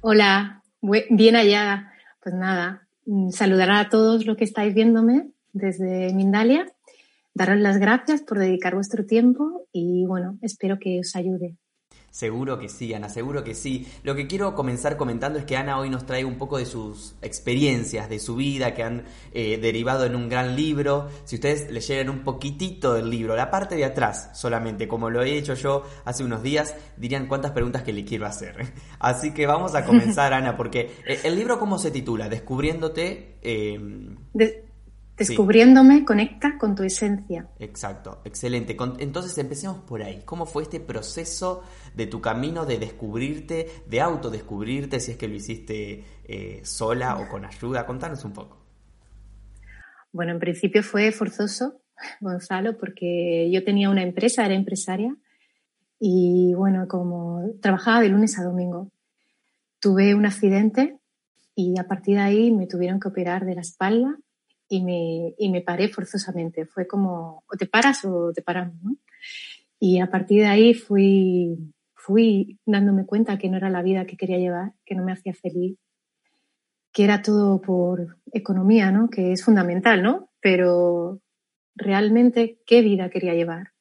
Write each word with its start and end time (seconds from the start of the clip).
Hola, 0.02 0.62
bien 0.82 1.38
allá. 1.38 1.94
Pues 2.22 2.36
nada, 2.36 2.88
mm, 3.06 3.30
saludar 3.30 3.72
a 3.72 3.88
todos 3.88 4.26
los 4.26 4.36
que 4.36 4.44
estáis 4.44 4.74
viéndome 4.74 5.30
desde 5.54 6.14
Mindalia, 6.14 6.66
daros 7.34 7.58
las 7.60 7.78
gracias 7.78 8.22
por 8.22 8.38
dedicar 8.38 8.76
vuestro 8.76 9.06
tiempo 9.06 9.68
y 9.72 10.06
bueno, 10.06 10.38
espero 10.42 10.80
que 10.80 11.00
os 11.00 11.16
ayude. 11.16 11.56
Seguro 12.14 12.60
que 12.60 12.70
sí, 12.70 12.94
Ana, 12.94 13.10
seguro 13.10 13.44
que 13.44 13.56
sí. 13.56 13.88
Lo 14.04 14.14
que 14.14 14.28
quiero 14.28 14.54
comenzar 14.54 14.98
comentando 14.98 15.40
es 15.40 15.46
que 15.46 15.58
Ana 15.58 15.80
hoy 15.80 15.90
nos 15.90 16.06
trae 16.06 16.24
un 16.24 16.38
poco 16.38 16.60
de 16.60 16.68
sus 16.68 17.16
experiencias, 17.24 18.08
de 18.08 18.20
su 18.20 18.36
vida, 18.36 18.76
que 18.76 18.84
han 18.84 19.06
eh, 19.32 19.58
derivado 19.58 20.06
en 20.06 20.16
un 20.16 20.30
gran 20.30 20.56
libro. 20.56 21.10
Si 21.24 21.38
ustedes 21.38 21.72
leyeran 21.72 22.12
un 22.12 22.20
poquitito 22.24 22.94
del 22.94 23.10
libro, 23.10 23.36
la 23.36 23.50
parte 23.50 23.76
de 23.76 23.86
atrás 23.86 24.30
solamente, 24.36 24.88
como 24.88 25.10
lo 25.10 25.24
he 25.24 25.36
hecho 25.36 25.56
yo 25.56 25.86
hace 26.06 26.24
unos 26.24 26.44
días, 26.44 26.76
dirían 26.98 27.26
cuántas 27.26 27.50
preguntas 27.50 27.82
que 27.82 27.94
le 27.94 28.06
quiero 28.06 28.28
hacer. 28.28 28.74
Así 29.00 29.34
que 29.34 29.48
vamos 29.48 29.74
a 29.74 29.84
comenzar, 29.84 30.34
Ana, 30.36 30.56
porque 30.56 30.92
eh, 31.08 31.22
el 31.24 31.36
libro, 31.36 31.58
¿cómo 31.58 31.80
se 31.80 31.90
titula? 31.90 32.30
Descubriéndote... 32.30 33.40
Eh, 33.42 34.64
Descubriéndome 35.18 36.06
conecta 36.06 36.58
con 36.58 36.74
tu 36.74 36.82
esencia. 36.84 37.48
Exacto, 37.60 38.22
excelente. 38.26 38.76
Entonces 39.00 39.38
empecemos 39.38 39.78
por 39.82 40.02
ahí. 40.02 40.24
¿Cómo 40.26 40.48
fue 40.48 40.64
este 40.64 40.80
proceso 40.80 41.62
de 41.94 42.08
tu 42.08 42.20
camino 42.20 42.66
de 42.66 42.80
descubrirte, 42.80 43.68
de 43.88 44.02
autodescubrirte, 44.02 45.00
si 45.00 45.12
es 45.12 45.18
que 45.18 45.28
lo 45.28 45.36
hiciste 45.36 46.04
eh, 46.24 46.62
sola 46.64 47.18
o 47.18 47.30
con 47.30 47.46
ayuda? 47.46 47.86
Contanos 47.86 48.26
un 48.26 48.34
poco. 48.34 48.58
Bueno, 50.12 50.32
en 50.32 50.40
principio 50.40 50.82
fue 50.82 51.12
forzoso, 51.12 51.82
Gonzalo, 52.20 52.78
porque 52.78 53.50
yo 53.52 53.64
tenía 53.64 53.92
una 53.92 54.02
empresa, 54.02 54.46
era 54.46 54.56
empresaria, 54.56 55.16
y 56.00 56.54
bueno, 56.56 56.88
como 56.88 57.52
trabajaba 57.62 58.02
de 58.02 58.10
lunes 58.10 58.38
a 58.40 58.44
domingo, 58.44 58.92
tuve 59.80 60.16
un 60.16 60.26
accidente 60.26 60.98
y 61.56 61.80
a 61.80 61.88
partir 61.88 62.16
de 62.16 62.22
ahí 62.22 62.52
me 62.52 62.68
tuvieron 62.68 63.00
que 63.00 63.08
operar 63.08 63.46
de 63.46 63.56
la 63.56 63.62
espalda 63.62 64.18
y 64.74 64.82
me, 64.82 65.36
y 65.38 65.52
me 65.52 65.62
paré 65.62 65.88
forzosamente. 65.88 66.66
Fue 66.66 66.88
como, 66.88 67.44
o 67.48 67.56
te 67.56 67.68
paras 67.68 68.04
o 68.06 68.32
te 68.34 68.42
paramos, 68.42 68.82
¿no? 68.82 68.96
Y 69.80 70.00
a 70.00 70.10
partir 70.10 70.42
de 70.42 70.48
ahí 70.48 70.74
fui, 70.74 71.56
fui 71.94 72.58
dándome 72.66 73.06
cuenta 73.06 73.38
que 73.38 73.50
no 73.50 73.58
era 73.58 73.70
la 73.70 73.84
vida 73.84 74.06
que 74.06 74.18
quería 74.18 74.40
llevar, 74.40 74.74
que 74.84 74.96
no 74.96 75.04
me 75.04 75.12
hacía 75.12 75.36
feliz, 75.36 75.78
que 76.92 77.04
era 77.04 77.22
todo 77.22 77.62
por 77.62 78.18
economía, 78.32 78.92
¿no? 78.92 79.10
Que 79.12 79.34
es 79.34 79.44
fundamental, 79.46 80.02
¿no? 80.02 80.32
Pero 80.42 81.22
realmente, 81.76 82.60
¿qué 82.66 82.82
vida 82.82 83.12
quería 83.12 83.36
llevar? 83.36 83.74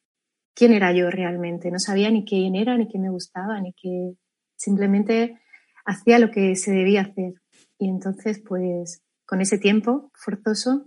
¿Quién 0.54 0.74
era 0.74 0.92
yo 0.92 1.10
realmente? 1.10 1.70
No 1.70 1.78
sabía 1.78 2.10
ni 2.10 2.26
quién 2.26 2.54
era, 2.54 2.76
ni 2.76 2.86
qué 2.86 2.98
me 2.98 3.08
gustaba, 3.08 3.58
ni 3.62 3.72
qué... 3.72 4.12
Simplemente 4.56 5.40
hacía 5.86 6.18
lo 6.18 6.30
que 6.30 6.54
se 6.54 6.70
debía 6.70 7.00
hacer. 7.00 7.32
Y 7.78 7.88
entonces, 7.88 8.42
pues, 8.46 9.02
con 9.26 9.40
ese 9.40 9.58
tiempo 9.58 10.10
forzoso, 10.14 10.86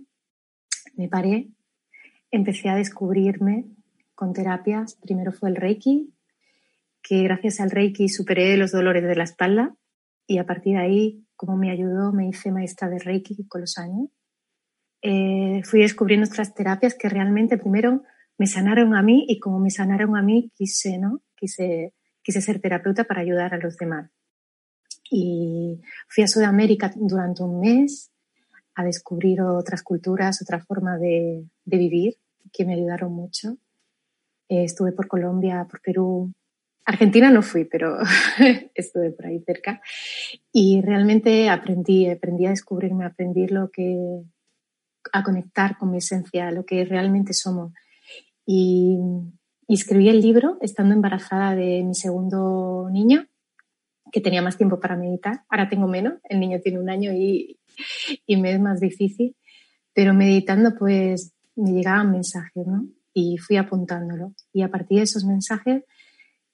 me 0.94 1.08
paré, 1.08 1.50
empecé 2.30 2.68
a 2.68 2.76
descubrirme 2.76 3.66
con 4.14 4.32
terapias. 4.32 4.96
Primero 5.02 5.32
fue 5.32 5.50
el 5.50 5.56
Reiki, 5.56 6.12
que 7.02 7.22
gracias 7.22 7.60
al 7.60 7.70
Reiki 7.70 8.08
superé 8.08 8.56
los 8.56 8.72
dolores 8.72 9.04
de 9.04 9.14
la 9.16 9.24
espalda 9.24 9.76
y 10.26 10.38
a 10.38 10.46
partir 10.46 10.76
de 10.76 10.82
ahí, 10.82 11.26
como 11.36 11.56
me 11.56 11.70
ayudó, 11.70 12.12
me 12.12 12.28
hice 12.28 12.50
maestra 12.50 12.88
de 12.88 12.98
Reiki 12.98 13.46
con 13.46 13.60
los 13.60 13.78
años. 13.78 14.08
Eh, 15.02 15.62
fui 15.64 15.80
descubriendo 15.80 16.26
otras 16.26 16.54
terapias 16.54 16.94
que 16.94 17.08
realmente 17.08 17.58
primero 17.58 18.02
me 18.38 18.46
sanaron 18.46 18.94
a 18.94 19.02
mí 19.02 19.24
y 19.28 19.38
como 19.38 19.60
me 19.60 19.70
sanaron 19.70 20.16
a 20.16 20.22
mí 20.22 20.50
quise, 20.56 20.98
¿no? 20.98 21.22
Quise, 21.36 21.94
quise 22.22 22.40
ser 22.40 22.60
terapeuta 22.60 23.04
para 23.04 23.20
ayudar 23.20 23.54
a 23.54 23.58
los 23.58 23.76
demás. 23.76 24.10
Y 25.10 25.80
fui 26.08 26.24
a 26.24 26.28
Sudamérica 26.28 26.92
durante 26.96 27.42
un 27.44 27.60
mes, 27.60 28.10
a 28.76 28.84
descubrir 28.84 29.40
otras 29.40 29.82
culturas, 29.82 30.40
otra 30.42 30.60
forma 30.60 30.98
de, 30.98 31.44
vivir 31.64 32.16
que 32.52 32.64
me 32.64 32.74
ayudaron 32.74 33.12
mucho. 33.12 33.56
Eh, 34.48 34.64
estuve 34.64 34.92
por 34.92 35.08
Colombia, 35.08 35.66
por 35.68 35.80
Perú. 35.80 36.32
Argentina 36.84 37.30
no 37.30 37.42
fui, 37.42 37.64
pero 37.64 37.98
estuve 38.74 39.10
por 39.10 39.26
ahí 39.26 39.40
cerca. 39.40 39.80
Y 40.52 40.82
realmente 40.82 41.48
aprendí, 41.48 42.08
aprendí 42.08 42.46
a 42.46 42.50
descubrirme, 42.50 43.06
aprendí 43.06 43.48
lo 43.48 43.70
que, 43.70 44.22
a 45.12 45.22
conectar 45.24 45.78
con 45.78 45.90
mi 45.90 45.98
esencia, 45.98 46.50
lo 46.50 46.66
que 46.66 46.84
realmente 46.84 47.32
somos. 47.32 47.72
Y, 48.44 48.98
y 49.66 49.74
escribí 49.74 50.10
el 50.10 50.20
libro 50.20 50.58
estando 50.60 50.94
embarazada 50.94 51.56
de 51.56 51.82
mi 51.82 51.94
segundo 51.94 52.88
niño, 52.92 53.26
que 54.12 54.20
tenía 54.20 54.42
más 54.42 54.56
tiempo 54.56 54.80
para 54.80 54.96
meditar. 54.96 55.42
Ahora 55.48 55.68
tengo 55.68 55.86
menos, 55.86 56.14
el 56.28 56.40
niño 56.40 56.60
tiene 56.60 56.78
un 56.78 56.90
año 56.90 57.12
y, 57.12 57.58
y 58.26 58.36
me 58.36 58.52
es 58.52 58.60
más 58.60 58.80
difícil. 58.80 59.36
Pero 59.92 60.14
meditando, 60.14 60.74
pues 60.78 61.32
me 61.56 61.72
llegaban 61.72 62.12
mensajes, 62.12 62.66
¿no? 62.66 62.86
Y 63.14 63.38
fui 63.38 63.56
apuntándolo. 63.56 64.34
Y 64.52 64.62
a 64.62 64.70
partir 64.70 64.98
de 64.98 65.04
esos 65.04 65.24
mensajes 65.24 65.84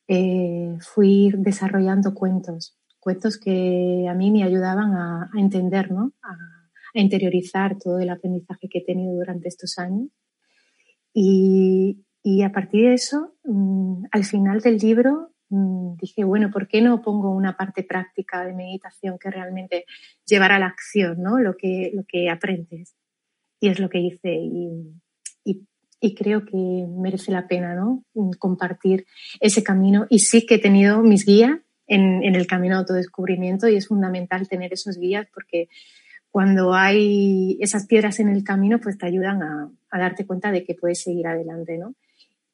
eh, 0.09 0.77
fui 0.81 1.33
desarrollando 1.37 2.15
cuentos, 2.15 2.79
cuentos 3.01 3.39
que 3.39 4.07
a 4.09 4.15
mí 4.15 4.31
me 4.31 4.45
ayudaban 4.45 4.95
a, 4.95 5.31
entender, 5.37 5.91
¿no? 5.91 6.13
A, 6.23 6.37
interiorizar 6.95 7.79
todo 7.79 7.99
el 7.99 8.11
aprendizaje 8.11 8.69
que 8.69 8.81
he 8.81 8.85
tenido 8.85 9.15
durante 9.15 9.49
estos 9.49 9.79
años. 9.79 10.09
Y, 11.15 12.05
y 12.23 12.43
a 12.43 12.53
partir 12.53 12.85
de 12.85 12.95
eso, 12.95 13.35
mm, 13.45 14.05
al 14.13 14.25
final 14.25 14.61
del 14.61 14.77
libro, 14.77 15.32
dije, 15.53 16.25
bueno, 16.25 16.51
¿por 16.51 16.67
qué 16.67 16.81
no 16.81 17.03
pongo 17.03 17.31
una 17.31 17.57
parte 17.57 17.83
práctica 17.83 18.45
de 18.45 18.55
meditación 18.55 19.19
que 19.19 19.31
realmente 19.31 19.85
llevará 20.27 20.57
a 20.57 20.59
la 20.59 20.67
acción, 20.67 21.23
¿no? 21.23 21.39
Lo 21.39 21.57
que, 21.57 21.91
lo 21.95 22.05
que 22.09 22.31
aprendes. 22.31 22.95
Y 23.61 23.69
es 23.69 23.79
lo 23.79 23.89
que 23.89 24.01
hice 24.01 24.33
y, 24.33 24.93
y, 25.45 26.15
creo 26.17 26.45
que 26.45 26.57
merece 26.57 27.31
la 27.31 27.47
pena, 27.47 27.75
¿no? 27.75 28.03
Mm, 28.15 28.31
compartir 28.39 29.07
ese 29.41 29.63
camino. 29.63 30.07
Y 30.11 30.19
sí 30.21 30.47
que 30.47 30.57
he 30.57 30.59
tenido 30.59 31.01
mis 31.03 31.25
guías 31.25 31.61
en, 31.87 32.25
en 32.25 32.35
el 32.35 32.47
camino 32.47 32.75
de 32.75 32.81
autodescubrimiento 32.81 33.69
y 33.69 33.77
es 33.77 33.87
fundamental 33.87 34.49
tener 34.49 34.73
esos 34.73 34.99
guías 34.99 35.29
porque 35.33 35.69
cuando 36.31 36.75
hay 36.75 37.59
esas 37.61 37.87
piedras 37.87 38.19
en 38.19 38.31
el 38.31 38.43
camino, 38.43 38.81
pues 38.81 38.99
te 38.99 39.07
ayudan 39.07 39.43
a, 39.43 39.71
a 39.91 39.99
darte 39.99 40.27
cuenta 40.27 40.51
de 40.51 40.65
que 40.65 40.75
puedes 40.75 41.03
seguir 41.03 41.27
adelante, 41.27 41.79
¿no? 41.79 41.95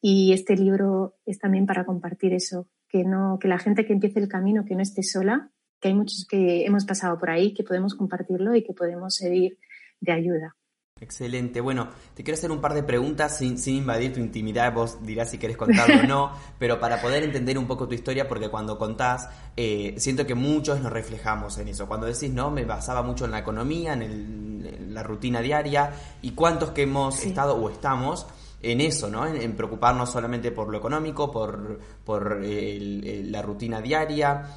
Y 0.00 0.32
este 0.32 0.56
libro 0.56 1.14
es 1.24 1.38
también 1.38 1.64
para 1.64 1.84
compartir 1.84 2.34
eso, 2.34 2.66
que, 2.88 3.04
no, 3.04 3.38
que 3.40 3.48
la 3.48 3.58
gente 3.58 3.84
que 3.84 3.92
empiece 3.92 4.18
el 4.20 4.28
camino, 4.28 4.64
que 4.64 4.74
no 4.74 4.82
esté 4.82 5.02
sola, 5.02 5.50
que 5.80 5.88
hay 5.88 5.94
muchos 5.94 6.26
que 6.28 6.64
hemos 6.64 6.84
pasado 6.84 7.18
por 7.18 7.30
ahí, 7.30 7.54
que 7.54 7.62
podemos 7.62 7.94
compartirlo 7.94 8.54
y 8.54 8.64
que 8.64 8.72
podemos 8.72 9.14
servir 9.14 9.58
de 10.00 10.12
ayuda. 10.12 10.56
Excelente. 11.00 11.60
Bueno, 11.60 11.88
te 12.14 12.24
quiero 12.24 12.36
hacer 12.36 12.50
un 12.50 12.60
par 12.60 12.74
de 12.74 12.82
preguntas 12.82 13.38
sin, 13.38 13.56
sin, 13.58 13.76
invadir 13.76 14.12
tu 14.12 14.20
intimidad. 14.20 14.72
Vos 14.72 15.04
dirás 15.04 15.30
si 15.30 15.38
querés 15.38 15.56
contarlo 15.56 16.00
o 16.00 16.06
no, 16.06 16.32
pero 16.58 16.80
para 16.80 17.00
poder 17.00 17.22
entender 17.22 17.56
un 17.56 17.66
poco 17.66 17.86
tu 17.86 17.94
historia, 17.94 18.28
porque 18.28 18.48
cuando 18.48 18.78
contás, 18.78 19.28
eh, 19.56 19.94
siento 19.98 20.26
que 20.26 20.34
muchos 20.34 20.80
nos 20.80 20.92
reflejamos 20.92 21.58
en 21.58 21.68
eso. 21.68 21.86
Cuando 21.86 22.06
decís, 22.06 22.30
no, 22.32 22.50
me 22.50 22.64
basaba 22.64 23.02
mucho 23.02 23.26
en 23.26 23.30
la 23.30 23.38
economía, 23.38 23.92
en, 23.92 24.92
la 24.92 25.02
rutina 25.04 25.40
diaria, 25.40 25.92
y 26.20 26.32
cuántos 26.32 26.72
que 26.72 26.82
hemos 26.82 27.24
estado 27.24 27.54
o 27.56 27.70
estamos 27.70 28.26
en 28.62 28.80
eso, 28.80 29.08
¿no? 29.08 29.26
En, 29.26 29.56
preocuparnos 29.56 30.10
solamente 30.10 30.50
por 30.50 30.68
lo 30.68 30.78
económico, 30.78 31.30
por, 31.30 31.78
por 32.04 32.40
la 32.42 33.42
rutina 33.42 33.80
diaria. 33.80 34.56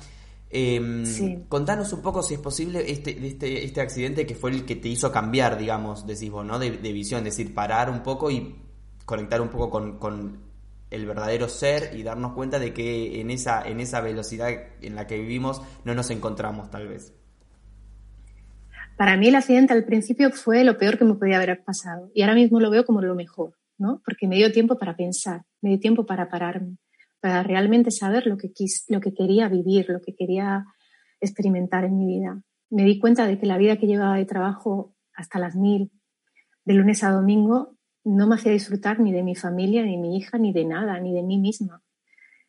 Em, 0.54 1.46
contanos 1.48 1.94
un 1.94 2.02
poco, 2.02 2.22
si 2.22 2.34
es 2.34 2.40
posible, 2.40 2.84
este, 2.92 3.26
este, 3.26 3.64
este 3.64 3.80
accidente 3.80 4.26
que 4.26 4.36
fue 4.36 4.52
el 4.52 4.66
que 4.66 4.76
te 4.76 4.90
hizo 4.90 5.10
cambiar, 5.12 5.58
digamos, 5.58 6.06
decís 6.06 6.30
vos, 6.30 6.46
¿no? 6.46 6.60
De, 6.60 6.70
visión, 6.70 7.20
es 7.20 7.38
decir, 7.38 7.54
parar 7.54 7.90
un 7.90 8.04
poco 8.04 8.30
y 8.30 8.56
conectar 9.06 9.40
un 9.40 9.50
poco 9.50 9.70
con, 9.70 9.98
con, 9.98 10.52
el 10.90 11.06
verdadero 11.06 11.48
ser 11.48 11.96
y 11.96 12.04
darnos 12.04 12.34
cuenta 12.34 12.60
de 12.60 12.74
que 12.74 13.22
en 13.22 13.32
esa, 13.32 13.64
en 13.64 13.80
esa 13.80 14.02
velocidad 14.02 14.50
en 14.82 14.96
la 14.96 15.08
que 15.08 15.18
vivimos 15.18 15.62
no 15.86 15.96
nos 15.96 16.10
encontramos, 16.10 16.70
tal 16.70 16.90
vez. 16.90 17.14
Para 18.98 19.16
mí 19.16 19.30
el 19.30 19.36
accidente 19.36 19.72
al 19.72 19.86
principio 19.86 20.32
fue 20.32 20.66
lo 20.66 20.78
peor 20.78 20.98
que 20.98 21.06
me 21.06 21.16
podía 21.16 21.38
haber 21.38 21.64
pasado 21.64 22.12
y 22.14 22.24
ahora 22.24 22.36
mismo 22.36 22.60
lo 22.60 22.70
veo 22.70 22.86
como 22.86 23.02
lo 23.02 23.16
mejor, 23.16 23.54
¿no? 23.82 24.02
Porque 24.06 24.28
me 24.28 24.38
dio 24.38 24.52
tiempo 24.52 24.78
para 24.78 24.96
pensar, 24.96 25.42
me 25.62 25.72
dio 25.72 25.80
tiempo 25.80 26.06
para 26.06 26.30
pararme 26.30 26.78
para 27.22 27.44
realmente 27.44 27.92
saber 27.92 28.26
lo 28.26 28.36
que, 28.36 28.52
quis, 28.52 28.84
lo 28.90 29.00
que 29.00 29.14
quería 29.14 29.48
vivir, 29.48 29.86
lo 29.90 30.02
que 30.02 30.16
quería 30.16 30.66
experimentar 31.22 31.86
en 31.86 31.98
mi 31.98 32.08
vida. 32.08 32.42
Me 32.70 32.84
di 32.84 33.00
cuenta 33.00 33.28
de 33.28 33.38
que 33.38 33.46
la 33.46 33.60
vida 33.60 33.78
que 33.78 33.86
llevaba 33.86 34.18
de 34.18 34.26
trabajo 34.26 34.96
hasta 35.14 35.40
las 35.40 35.56
mil, 35.56 35.92
de 36.66 36.74
lunes 36.74 37.04
a 37.04 37.12
domingo, 37.12 37.78
no 38.04 38.28
me 38.28 38.36
hacía 38.36 38.52
disfrutar 38.52 39.00
ni 39.00 39.12
de 39.14 39.22
mi 39.22 39.36
familia, 39.36 39.84
ni 39.84 39.92
de 39.92 40.02
mi 40.02 40.18
hija, 40.18 40.40
ni 40.40 40.52
de 40.52 40.66
nada, 40.66 41.00
ni 41.00 41.14
de 41.14 41.22
mí 41.22 41.38
misma. 41.38 41.84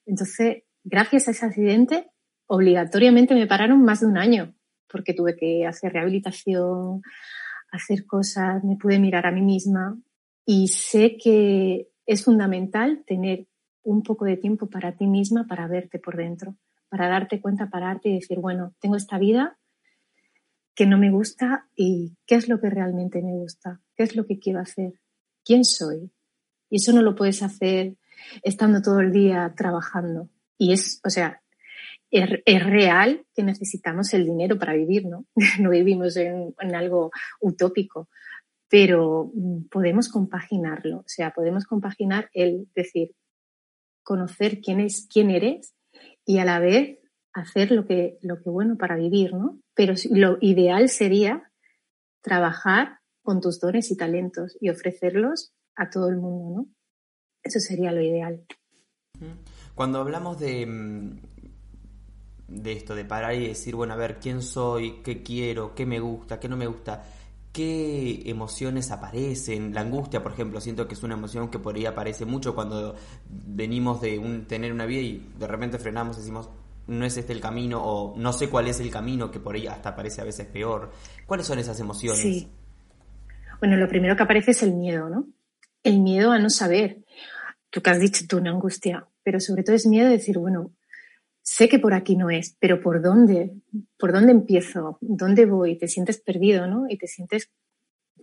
Entonces, 0.06 0.62
gracias 0.82 1.29
a 1.29 1.32
ese 1.32 1.44
accidente, 1.44 2.11
obligatoriamente 2.46 3.34
me 3.34 3.46
pararon 3.46 3.82
más 3.82 4.00
de 4.00 4.06
un 4.06 4.17
año, 4.17 4.55
porque 4.88 5.12
tuve 5.12 5.37
que 5.37 5.67
hacer 5.67 5.93
rehabilitación, 5.93 7.02
hacer 7.70 8.06
cosas, 8.06 8.64
me 8.64 8.76
pude 8.76 8.99
mirar 8.99 9.26
a 9.26 9.32
mí 9.32 9.43
misma 9.43 9.99
y 10.44 10.69
sé 10.69 11.17
que 11.17 11.89
es 12.06 12.25
fundamental 12.25 13.05
tener 13.06 13.47
un 13.83 14.03
poco 14.03 14.25
de 14.25 14.37
tiempo 14.37 14.69
para 14.69 14.97
ti 14.97 15.06
misma, 15.06 15.47
para 15.47 15.67
verte 15.67 15.99
por 15.99 16.17
dentro, 16.17 16.56
para 16.89 17.09
darte 17.09 17.41
cuenta, 17.41 17.71
pararte 17.71 18.09
y 18.09 18.15
decir, 18.15 18.39
bueno, 18.39 18.75
tengo 18.81 18.97
esta 18.97 19.19
vida 19.19 19.59
que 20.75 20.87
no 20.87 20.99
me 20.99 21.11
gusta 21.11 21.69
y 21.77 22.17
qué 22.27 22.37
es 22.37 22.49
lo 22.49 22.61
que 22.61 22.71
realmente 22.71 23.23
me 23.23 23.33
gusta, 23.33 23.81
qué 23.97 24.05
es 24.05 24.17
lo 24.17 24.27
que 24.27 24.39
quiero 24.39 24.61
hacer, 24.61 24.94
quién 25.44 25.65
soy. 25.65 26.11
Y 26.71 26.77
eso 26.77 26.93
no 26.93 27.03
lo 27.03 27.15
puedes 27.15 27.43
hacer 27.43 27.97
estando 28.43 28.81
todo 28.81 29.00
el 29.00 29.12
día 29.12 29.53
trabajando. 29.56 30.29
Y 30.56 30.73
es, 30.73 31.00
o 31.05 31.11
sea, 31.11 31.43
es, 32.11 32.65
real 32.65 33.25
que 33.35 33.43
necesitamos 33.43 34.12
el 34.15 34.27
dinero 34.27 34.59
para 34.59 34.75
vivir, 34.75 35.06
¿no? 35.06 35.27
no 35.61 35.71
vivimos 35.71 36.17
en, 36.17 36.55
en 36.59 36.75
algo 36.75 37.11
utópico, 37.41 38.09
pero 38.72 39.30
mm, 39.34 39.64
podemos 39.70 40.08
compaginarlo. 40.08 41.00
O 41.00 41.04
sea, 41.06 41.34
podemos 41.34 41.66
compaginar 41.66 42.30
el 42.32 42.69
decir, 42.74 43.14
conocer 44.02 44.62
quién 44.62 44.80
es, 44.80 45.06
quién 45.12 45.30
eres 45.30 45.74
y 46.24 46.38
a 46.38 46.46
la 46.46 46.58
vez 46.58 46.98
hacer 47.34 47.70
lo 47.70 47.86
que, 47.86 48.16
lo 48.22 48.42
que 48.42 48.48
bueno 48.48 48.78
para 48.78 48.96
vivir, 48.96 49.34
¿no? 49.34 49.60
Pero 49.74 49.92
lo 50.10 50.38
ideal 50.40 50.88
sería 50.88 51.52
trabajar 52.22 53.00
con 53.22 53.42
tus 53.42 53.60
dones 53.60 53.90
y 53.90 53.96
talentos 53.98 54.56
y 54.58 54.70
ofrecerlos 54.70 55.52
a 55.76 55.90
todo 55.90 56.08
el 56.08 56.16
mundo, 56.16 56.62
¿no? 56.62 56.66
Eso 57.42 57.60
sería 57.60 57.92
lo 57.92 58.00
ideal. 58.00 58.42
Cuando 59.74 59.98
hablamos 59.98 60.40
de, 60.40 60.64
mm, 60.64 61.20
de 62.48 62.72
esto, 62.72 62.94
de 62.94 63.04
parar 63.04 63.34
y 63.34 63.48
decir, 63.48 63.76
bueno, 63.76 63.92
a 63.92 63.96
ver, 63.96 64.16
¿quién 64.19 64.40
soy? 64.40 65.02
¿Qué 65.02 65.22
quiero? 65.22 65.74
¿Qué 65.74 65.84
me 65.84 66.00
gusta? 66.00 66.40
¿Qué 66.40 66.48
no 66.48 66.56
me 66.56 66.66
gusta? 66.66 67.04
Qué 67.52 68.22
emociones 68.26 68.90
aparecen. 68.90 69.75
La 69.75 69.82
angustia, 69.82 70.22
por 70.22 70.32
ejemplo, 70.32 70.60
siento 70.60 70.88
que 70.88 70.94
es 70.94 71.02
una 71.02 71.14
emoción 71.14 71.50
que 71.50 71.58
por 71.58 71.76
ahí 71.76 71.87
aparece 71.87 72.25
mucho 72.25 72.54
cuando 72.54 72.94
venimos 73.28 74.00
de 74.00 74.19
tener 74.49 74.72
una 74.72 74.87
vida 74.87 75.00
y 75.02 75.32
de 75.38 75.46
repente 75.46 75.78
frenamos 75.78 76.16
y 76.16 76.20
decimos, 76.20 76.49
no 76.87 77.04
es 77.04 77.16
este 77.16 77.32
el 77.32 77.40
camino 77.40 77.82
o 77.82 78.16
no 78.16 78.32
sé 78.32 78.49
cuál 78.49 78.69
es 78.69 78.81
el 78.81 78.90
camino, 78.90 79.31
que 79.31 79.38
por 79.38 79.54
ahí 79.54 79.66
hasta 79.66 79.94
parece 79.94 80.20
a 80.20 80.25
veces 80.25 80.46
peor. 80.46 80.90
¿Cuáles 81.26 81.46
son 81.46 81.58
esas 81.58 81.78
emociones? 81.78 82.20
Sí. 82.20 82.49
Bueno, 83.60 83.76
lo 83.76 83.88
primero 83.88 84.16
que 84.16 84.22
aparece 84.22 84.50
es 84.52 84.62
el 84.62 84.72
miedo, 84.72 85.08
¿no? 85.08 85.26
El 85.84 86.00
miedo 86.00 86.32
a 86.32 86.38
no 86.38 86.50
saber. 86.50 87.05
Tú 87.70 87.81
que 87.81 87.90
has 87.90 88.00
dicho 88.00 88.25
tú, 88.28 88.38
una 88.38 88.50
angustia, 88.50 89.06
pero 89.22 89.40
sobre 89.40 89.62
todo 89.62 89.76
es 89.76 89.87
miedo 89.87 90.06
de 90.06 90.12
decir, 90.12 90.38
bueno, 90.38 90.72
sé 91.43 91.69
que 91.69 91.79
por 91.79 91.94
aquí 91.94 92.17
no 92.17 92.31
es, 92.31 92.56
pero 92.61 92.81
¿por 92.81 93.03
dónde? 93.03 93.53
¿Por 93.99 94.12
dónde 94.12 94.33
empiezo? 94.33 94.99
¿Dónde 95.00 95.47
voy? 95.47 95.77
Te 95.77 95.89
sientes 95.89 96.21
perdido, 96.21 96.67
¿no? 96.67 96.87
Y 96.89 96.97
te 96.97 97.06
sientes 97.06 97.50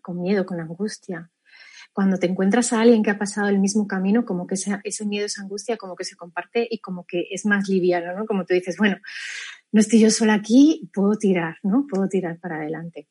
con 0.01 0.21
miedo, 0.21 0.45
con 0.45 0.59
angustia. 0.59 1.31
Cuando 1.91 2.17
te 2.17 2.27
encuentras 2.27 2.71
a 2.71 2.81
alguien 2.81 3.03
que 3.03 3.09
ha 3.09 3.17
pasado 3.17 3.49
el 3.49 3.59
mismo 3.59 3.87
camino, 3.87 4.25
como 4.25 4.47
que 4.47 4.55
ese, 4.55 5.05
miedo, 5.05 5.25
esa 5.25 5.41
angustia, 5.41 5.77
como 5.77 5.95
que 5.95 6.05
se 6.05 6.15
comparte 6.15 6.67
y 6.69 6.79
como 6.79 7.05
que 7.05 7.25
es 7.31 7.45
más 7.45 7.67
liviano, 7.67 8.17
¿no? 8.17 8.25
Como 8.25 8.45
tú 8.45 8.53
dices, 8.53 8.77
bueno, 8.77 8.97
no 9.71 9.81
estoy 9.81 9.99
yo 9.99 10.09
sola 10.09 10.35
aquí, 10.35 10.89
puedo 10.93 11.15
tirar, 11.17 11.57
¿no? 11.63 11.87
Puedo 11.89 12.07
tirar 12.07 12.39
para 12.39 12.57
adelante. 12.57 13.07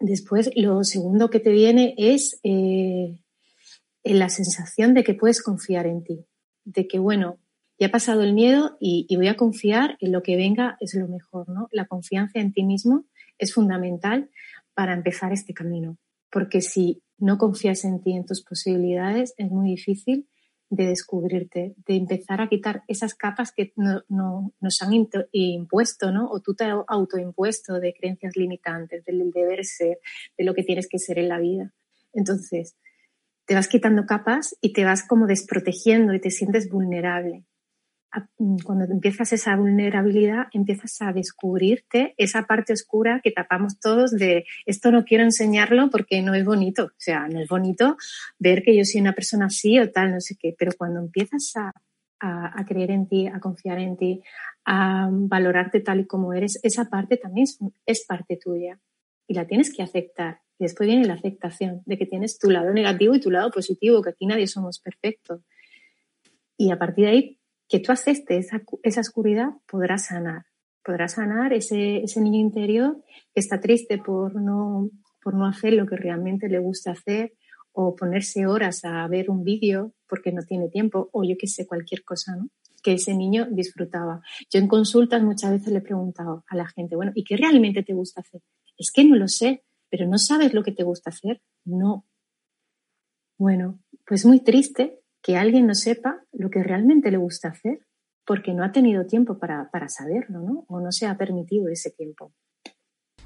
Después, 0.00 0.50
lo 0.56 0.82
segundo 0.84 1.30
que 1.30 1.40
te 1.40 1.50
viene 1.50 1.94
es 1.96 2.40
eh, 2.42 3.18
la 4.04 4.28
sensación 4.28 4.94
de 4.94 5.04
que 5.04 5.14
puedes 5.14 5.42
confiar 5.42 5.86
en 5.86 6.02
ti, 6.02 6.26
de 6.64 6.88
que, 6.88 6.98
bueno, 6.98 7.38
ya 7.82 7.88
ha 7.88 7.90
pasado 7.90 8.22
el 8.22 8.32
miedo 8.32 8.76
y, 8.78 9.12
voy 9.16 9.26
a 9.26 9.36
confiar 9.36 9.96
en 9.98 10.12
lo 10.12 10.22
que 10.22 10.36
venga 10.36 10.76
es 10.78 10.94
lo 10.94 11.08
mejor, 11.08 11.48
¿no? 11.48 11.66
La 11.72 11.86
confianza 11.86 12.38
en 12.38 12.52
ti 12.52 12.62
mismo 12.62 13.06
es 13.38 13.52
fundamental 13.52 14.30
para 14.72 14.94
empezar 14.94 15.32
este 15.32 15.52
camino, 15.52 15.98
porque 16.30 16.60
si 16.60 17.02
no 17.18 17.38
confías 17.38 17.84
en 17.84 18.00
ti, 18.00 18.12
en 18.12 18.24
tus 18.24 18.44
posibilidades, 18.44 19.34
es 19.36 19.50
muy 19.50 19.70
difícil 19.70 20.28
de 20.70 20.86
descubrirte, 20.86 21.74
de 21.84 21.96
empezar 21.96 22.40
a 22.40 22.48
quitar 22.48 22.84
esas 22.86 23.16
capas 23.16 23.50
que 23.50 23.72
no, 23.74 24.52
nos 24.60 24.80
han 24.80 24.92
impuesto, 25.32 26.12
¿no? 26.12 26.30
O 26.30 26.38
tú 26.38 26.54
te 26.54 26.66
has 26.66 26.84
autoimpuesto 26.86 27.80
de 27.80 27.94
creencias 27.94 28.36
limitantes, 28.36 29.04
del 29.04 29.28
deber 29.32 29.64
ser, 29.64 29.98
de 30.38 30.44
lo 30.44 30.54
que 30.54 30.62
tienes 30.62 30.86
que 30.88 31.00
ser 31.00 31.18
en 31.18 31.28
la 31.28 31.40
vida. 31.40 31.74
Entonces, 32.12 32.76
te 33.44 33.56
vas 33.56 33.66
quitando 33.66 34.06
capas 34.06 34.56
y 34.60 34.72
te 34.72 34.84
vas 34.84 35.04
como 35.04 35.26
desprotegiendo 35.26 36.14
y 36.14 36.20
te 36.20 36.30
sientes 36.30 36.70
vulnerable. 36.70 37.44
Mm, 38.38 38.56
cuando 38.64 38.84
empiezas 38.84 39.32
esa 39.32 39.56
vulnerabilidad, 39.56 40.48
empiezas 40.52 41.00
a 41.00 41.12
descubrirte 41.12 42.14
esa 42.18 42.42
parte 42.42 42.72
oscura 42.72 43.20
que 43.22 43.30
tapamos 43.30 43.80
todos 43.80 44.10
de 44.12 44.44
esto 44.66 44.90
no 44.90 45.04
quiero 45.04 45.24
enseñarlo 45.24 45.88
porque 45.90 46.20
no 46.22 46.34
es 46.34 46.44
bonito. 46.44 46.84
O 46.86 46.98
sea, 46.98 47.28
no 47.28 47.40
es 47.40 47.48
bonito 47.48 47.96
ver 48.38 48.62
que 48.62 48.76
yo 48.76 48.84
soy 48.84 49.00
una 49.00 49.14
persona 49.14 49.46
así 49.46 49.78
o 49.78 49.90
tal, 49.90 50.12
no 50.12 50.20
sé 50.20 50.36
qué. 50.38 50.54
Pero 50.58 50.72
cuando 50.76 51.00
empiezas 51.00 51.52
a, 51.56 51.72
a, 52.20 52.64
creer 52.66 52.90
en 52.90 53.08
ti, 53.08 53.26
a 53.26 53.40
confiar 53.40 53.78
en 53.78 53.96
ti, 53.96 54.22
a 54.64 55.08
valorarte 55.10 55.80
tal 55.80 56.00
y 56.00 56.06
como 56.06 56.34
eres, 56.34 56.60
esa 56.62 56.88
parte 56.90 57.16
también 57.16 57.44
es, 57.44 57.58
es 57.86 58.04
parte 58.06 58.36
tuya 58.36 58.78
y 59.26 59.34
la 59.34 59.46
tienes 59.46 59.74
que 59.74 59.82
aceptar. 59.82 60.40
Y 60.58 60.64
después 60.64 60.86
viene 60.86 61.06
la 61.06 61.14
aceptación 61.14 61.82
de 61.86 61.98
que 61.98 62.06
tienes 62.06 62.38
tu 62.38 62.50
lado 62.50 62.72
negativo 62.72 63.14
y 63.14 63.20
tu 63.20 63.30
lado 63.30 63.50
positivo, 63.50 64.02
que 64.02 64.10
aquí 64.10 64.26
nadie 64.26 64.46
somos 64.46 64.78
perfectos. 64.80 65.40
Y 66.56 66.70
a 66.70 66.78
partir 66.78 67.06
de 67.06 67.10
ahí 67.10 67.41
que 67.72 67.80
tú 67.80 67.90
aceptes 67.90 68.48
esa, 68.48 68.62
esa 68.82 69.00
oscuridad, 69.00 69.48
podrás 69.66 70.08
sanar. 70.08 70.44
Podrás 70.84 71.14
sanar 71.14 71.54
ese, 71.54 72.02
ese 72.02 72.20
niño 72.20 72.38
interior 72.38 73.02
que 73.32 73.40
está 73.40 73.60
triste 73.60 73.96
por 73.96 74.34
no, 74.34 74.90
por 75.22 75.32
no 75.32 75.46
hacer 75.46 75.72
lo 75.72 75.86
que 75.86 75.96
realmente 75.96 76.50
le 76.50 76.58
gusta 76.58 76.90
hacer 76.90 77.32
o 77.72 77.96
ponerse 77.96 78.46
horas 78.46 78.84
a 78.84 79.08
ver 79.08 79.30
un 79.30 79.42
vídeo 79.42 79.94
porque 80.06 80.32
no 80.32 80.42
tiene 80.42 80.68
tiempo 80.68 81.08
o 81.12 81.24
yo 81.24 81.34
que 81.38 81.46
sé, 81.46 81.66
cualquier 81.66 82.04
cosa, 82.04 82.36
¿no? 82.36 82.50
que 82.82 82.92
ese 82.92 83.14
niño 83.14 83.46
disfrutaba. 83.50 84.20
Yo 84.50 84.60
en 84.60 84.68
consultas 84.68 85.22
muchas 85.22 85.52
veces 85.52 85.72
le 85.72 85.78
he 85.78 85.82
preguntado 85.82 86.44
a 86.48 86.56
la 86.56 86.68
gente, 86.68 86.94
bueno, 86.94 87.12
¿y 87.14 87.24
qué 87.24 87.38
realmente 87.38 87.82
te 87.82 87.94
gusta 87.94 88.20
hacer? 88.20 88.42
Es 88.76 88.92
que 88.92 89.02
no 89.02 89.16
lo 89.16 89.28
sé, 89.28 89.64
pero 89.88 90.06
¿no 90.06 90.18
sabes 90.18 90.52
lo 90.52 90.62
que 90.62 90.72
te 90.72 90.82
gusta 90.82 91.08
hacer? 91.08 91.40
No. 91.64 92.04
Bueno, 93.38 93.78
pues 94.04 94.26
muy 94.26 94.40
triste 94.40 95.01
que 95.22 95.36
alguien 95.36 95.66
no 95.66 95.74
sepa 95.74 96.24
lo 96.32 96.50
que 96.50 96.62
realmente 96.62 97.10
le 97.10 97.16
gusta 97.16 97.48
hacer 97.48 97.86
porque 98.26 98.52
no 98.54 98.64
ha 98.64 98.72
tenido 98.72 99.06
tiempo 99.06 99.38
para, 99.38 99.68
saberlo, 99.88 100.40
¿no? 100.40 100.64
O 100.68 100.80
no 100.80 100.92
se 100.92 101.06
ha 101.06 101.16
permitido 101.16 101.68
ese 101.68 101.90
tiempo. 101.90 102.32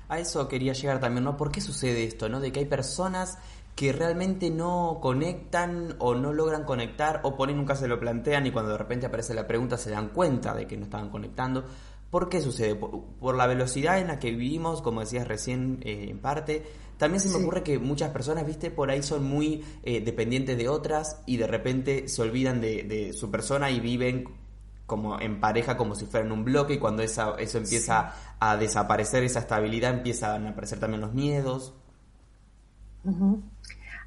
A 0.09 0.19
eso 0.19 0.47
quería 0.49 0.73
llegar 0.73 1.00
también, 1.00 1.25
¿no? 1.25 1.37
¿Por 1.37 1.50
qué 1.50 1.61
sucede 1.61 2.05
esto, 2.05 2.29
no? 2.29 2.41
De 2.41 2.53
que 2.53 2.61
hay 2.61 2.67
personas 2.67 3.38
que 3.75 3.93
realmente 3.93 4.50
no 4.50 5.00
conectan 5.03 5.97
o 5.99 6.15
no 6.15 6.33
logran 6.33 6.65
conectar 6.65 7.21
o 7.25 7.37
por 7.37 7.49
ahí 7.49 7.55
nunca 7.55 7.76
se 7.76 7.88
lo 7.88 8.00
plantean 8.00 8.47
y 8.47 8.50
cuando 8.50 8.73
de 8.73 8.79
repente 8.79 9.05
aparece 9.05 9.35
la 9.35 9.47
pregunta 9.47 9.76
se 9.76 9.91
dan 9.91 10.09
cuenta 10.09 10.55
de 10.55 10.67
que 10.67 10.79
no 10.79 10.85
estaban 10.85 11.11
conectando. 11.11 11.67
¿Por 12.11 12.31
qué 12.31 12.41
sucede? 12.41 12.76
Por, 12.76 13.37
la 13.37 13.47
velocidad 13.47 13.99
en 13.99 14.07
la 14.07 14.19
que 14.19 14.31
vivimos, 14.31 14.81
como 14.81 15.00
decías 15.00 15.29
recién 15.29 15.81
eh, 15.83 16.07
en 16.09 16.21
parte, 16.21 16.65
también 16.99 17.21
se 17.21 17.29
me 17.29 17.43
ocurre 17.43 17.62
que 17.62 17.79
muchas 17.79 18.11
personas, 18.11 18.47
viste, 18.47 18.71
por 18.71 18.91
ahí 18.91 19.03
son 19.03 19.25
muy 19.25 19.65
eh, 19.83 20.00
dependientes 20.00 20.57
de 20.57 20.69
otras 20.69 21.23
y 21.26 21.37
de 21.37 21.47
repente 21.47 22.09
se 22.09 22.23
olvidan 22.23 22.61
de, 22.61 23.12
su 23.12 23.31
persona 23.31 23.71
y 23.71 23.81
viven 23.81 24.25
como 24.87 25.21
en 25.21 25.41
pareja 25.41 25.76
como 25.76 25.95
si 25.95 26.07
fueran 26.07 26.33
un 26.33 26.45
bloque 26.45 26.75
y 26.75 26.79
cuando 26.79 27.03
esa, 27.03 27.35
eso 27.38 27.59
empieza 27.59 28.15
a 28.38 28.57
desaparecer, 28.57 29.25
esa 29.25 29.41
estabilidad, 29.41 29.93
empiezan 29.93 30.47
a 30.47 30.50
aparecer 30.50 30.79
también 30.79 31.00
los 31.00 31.12
miedos. 31.12 31.75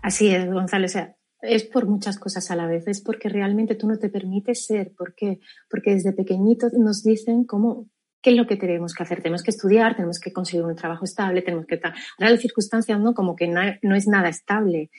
Así 0.02 0.30
es, 0.30 0.52
Gonzalo. 0.52 0.86
O 0.86 0.90
sea, 0.90 1.16
es 1.42 1.64
por 1.64 1.86
muchas 1.86 2.18
cosas 2.18 2.50
a 2.52 2.56
la 2.56 2.68
vez. 2.68 2.88
Es 2.88 3.02
porque 3.02 3.30
realmente 3.30 3.76
tú 3.76 3.88
no 3.88 3.98
te 3.98 4.10
permites 4.10 4.66
ser. 4.66 4.94
¿Por 4.98 5.14
qué? 5.16 5.40
Porque 5.70 5.92
desde 5.92 6.14
pequeñitos 6.14 6.74
nos 6.74 7.04
dicen 7.04 7.44
cómo, 7.44 7.88
qué 8.22 8.32
es 8.32 8.36
lo 8.36 8.48
que 8.48 8.58
tenemos 8.58 8.94
que 8.94 9.04
hacer. 9.04 9.22
Tenemos 9.22 9.44
que 9.44 9.52
estudiar, 9.52 9.96
tenemos 9.96 10.20
que 10.20 10.34
conseguir 10.34 10.66
un 10.66 10.76
trabajo 10.76 11.06
estable, 11.06 11.42
tenemos 11.42 11.66
que... 11.66 11.80
Ahora 11.84 12.32
las 12.32 12.42
circunstancias 12.42 13.00
no, 13.00 13.14
como 13.14 13.36
que 13.36 13.48
no, 13.48 13.96
es 13.96 14.08
nada 14.08 14.30
estable. 14.30 14.90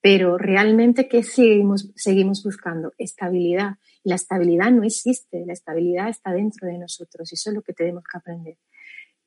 Pero 0.00 0.38
realmente, 0.38 1.08
¿qué 1.08 1.22
seguimos, 1.22 2.42
buscando? 2.42 2.92
Estabilidad. 2.96 3.74
La 4.02 4.14
estabilidad 4.14 4.70
no 4.70 4.82
existe. 4.82 5.44
La 5.46 5.52
estabilidad 5.52 6.08
está 6.08 6.32
dentro 6.32 6.66
de 6.66 6.78
nosotros. 6.78 7.30
Y 7.30 7.34
eso 7.34 7.50
es 7.50 7.56
lo 7.56 7.62
que 7.62 7.74
tenemos 7.74 8.04
que 8.04 8.18
aprender. 8.18 8.56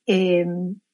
Eh, 0.07 0.45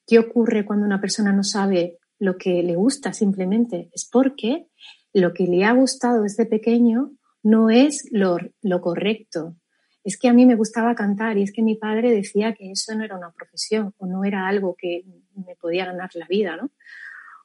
¿Qué 0.06 0.20
ocurre 0.20 0.66
cuando 0.66 0.86
una 0.86 1.00
persona 1.00 1.32
no 1.32 1.44
sabe 1.44 2.00
lo 2.18 2.36
que 2.38 2.64
le 2.64 2.76
gusta 2.76 3.14
simplemente? 3.14 3.90
Es 3.94 4.10
porque 4.12 4.66
lo 5.14 5.34
que 5.34 5.46
le 5.46 5.64
ha 5.64 5.72
gustado 5.74 6.24
desde 6.24 6.46
pequeño 6.46 7.12
no 7.44 7.70
es 7.70 8.08
lo, 8.12 8.40
correcto. 8.82 9.56
Es 10.04 10.18
que 10.18 10.30
a 10.30 10.34
mí 10.34 10.46
me 10.46 10.56
gustaba 10.56 10.96
cantar 10.96 11.38
y 11.38 11.44
es 11.44 11.52
que 11.52 11.62
mi 11.62 11.76
padre 11.76 12.12
decía 12.12 12.54
que 12.54 12.72
eso 12.72 12.96
no 12.96 13.04
era 13.04 13.18
una 13.18 13.32
profesión 13.32 13.94
o 13.98 14.08
no 14.08 14.24
era 14.24 14.48
algo 14.48 14.76
que 14.78 15.04
me 15.36 15.56
podía 15.56 15.86
ganar 15.86 16.10
la 16.14 16.28
vida, 16.28 16.56
¿no? 16.56 16.72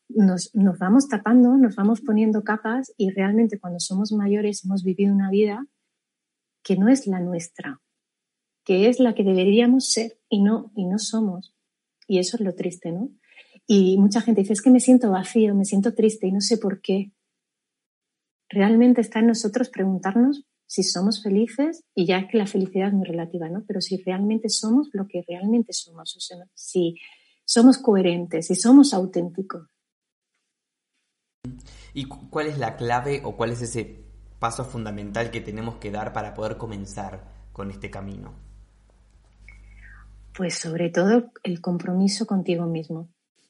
Nos, 0.09 0.55
nos 0.55 0.79
vamos 0.79 1.09
tapando, 1.09 1.57
nos 1.57 1.77
vamos 1.77 2.01
poniendo 2.01 2.45
capas 2.45 2.93
y 2.97 3.11
realmente 3.11 3.59
cuando 3.59 3.81
somos 3.81 4.13
mayores 4.13 4.65
hemos 4.65 4.85
vivido 4.85 5.15
una 5.15 5.31
vida 5.31 5.67
que 6.63 6.77
no 6.77 6.89
es 6.89 7.07
la 7.07 7.21
nuestra, 7.21 7.81
que 8.65 8.89
es 8.89 9.01
la 9.01 9.15
que 9.15 9.25
deberíamos 9.25 9.91
ser 9.91 10.19
y 10.29 10.43
no, 10.43 10.73
y 10.77 10.87
no 10.87 10.99
somos. 10.99 11.55
Y 12.07 12.19
eso 12.19 12.37
es 12.37 12.43
lo 12.43 12.55
triste, 12.55 12.93
¿no? 12.93 13.11
Y 13.67 13.99
mucha 13.99 14.21
gente 14.21 14.43
dice, 14.43 14.53
es 14.53 14.63
que 14.63 14.71
me 14.71 14.81
siento 14.81 15.11
vacío, 15.11 15.55
me 15.55 15.65
siento 15.65 15.95
triste 15.95 16.27
y 16.27 16.33
no 16.33 16.41
sé 16.41 16.59
por 16.59 16.81
qué 16.81 17.13
realmente 18.49 19.01
está 19.01 19.21
en 19.21 19.29
nosotros 19.29 19.69
preguntarnos 19.71 20.47
si 20.67 20.83
somos 20.83 21.23
felices 21.23 21.85
y 21.95 22.07
ya 22.07 22.19
es 22.19 22.31
que 22.31 22.39
la 22.39 22.47
felicidad 22.47 22.89
es 22.89 22.95
muy 22.95 23.07
relativa, 23.07 23.49
¿no? 23.49 23.65
Pero 23.67 23.81
si 23.81 23.97
realmente 24.03 24.49
somos 24.49 24.89
lo 24.93 25.07
que 25.07 25.25
realmente 25.27 25.73
somos, 25.73 26.17
o 26.17 26.21
sea, 26.21 26.39
si 26.55 26.97
somos 27.45 27.79
coherentes, 27.79 28.47
si 28.47 28.55
somos 28.55 28.95
auténticos. 28.95 29.69
¿Y 31.93 32.07
cuál 32.07 32.47
es 32.47 32.59
la 32.59 32.77
clave 32.77 33.21
o 33.25 33.37
cuál 33.37 33.51
es 33.51 33.63
ese 33.63 34.05
paso 34.39 34.65
fundamental 34.65 35.31
que 35.31 35.41
tenemos 35.41 35.77
que 35.77 35.91
dar 35.91 36.13
para 36.13 36.35
poder 36.35 36.57
comenzar 36.57 37.33
con 37.53 37.71
este 37.71 37.91
camino? 37.91 38.35
Pues 40.37 40.55
sobre 40.55 40.91
todo 40.91 41.31
el 41.45 41.61
compromiso 41.61 42.27
contigo 42.27 42.67
mismo. 42.67 43.09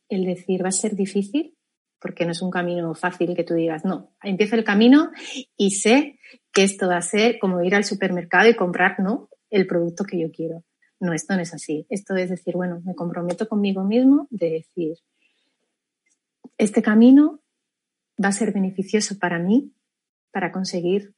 El 0.09 0.26
decir, 0.26 0.62
va 0.62 0.68
a 0.68 0.73
ser 0.73 0.94
difícil, 0.94 1.56
porque 2.05 2.27
no 2.27 2.33
es 2.33 2.43
un 2.43 2.51
camino 2.51 2.95
fácil 2.95 3.35
que 3.35 3.45
tú 3.45 3.55
digas, 3.55 3.83
no, 3.83 4.15
empiezo 4.23 4.57
el 4.57 4.63
camino 4.63 5.11
y 5.57 5.71
sé 5.71 6.19
que 6.53 6.63
esto 6.63 6.87
va 6.87 6.99
a 6.99 7.01
ser 7.01 7.39
como 7.39 7.63
ir 7.63 7.75
al 7.75 7.85
supermercado 7.85 8.47
y 8.47 8.55
comprar, 8.55 9.01
¿no? 9.01 9.31
El 9.49 9.67
producto 9.67 10.05
que 10.05 10.21
yo 10.21 10.31
quiero. 10.31 10.65
No, 11.01 11.15
esto 11.15 11.35
no 11.35 11.41
es 11.41 11.55
así. 11.55 11.87
Esto 11.89 12.15
es 12.17 12.29
decir, 12.29 12.57
bueno, 12.57 12.83
me 12.85 12.95
comprometo 12.95 13.49
conmigo 13.49 13.85
mismo 13.85 14.29
de 14.29 14.51
decir, 14.51 14.99
este 16.59 16.83
camino 16.83 17.41
va 18.23 18.29
a 18.29 18.33
ser 18.33 18.53
beneficioso 18.53 19.19
para 19.19 19.39
mí, 19.39 19.73
para 20.31 20.53
conseguir 20.53 21.15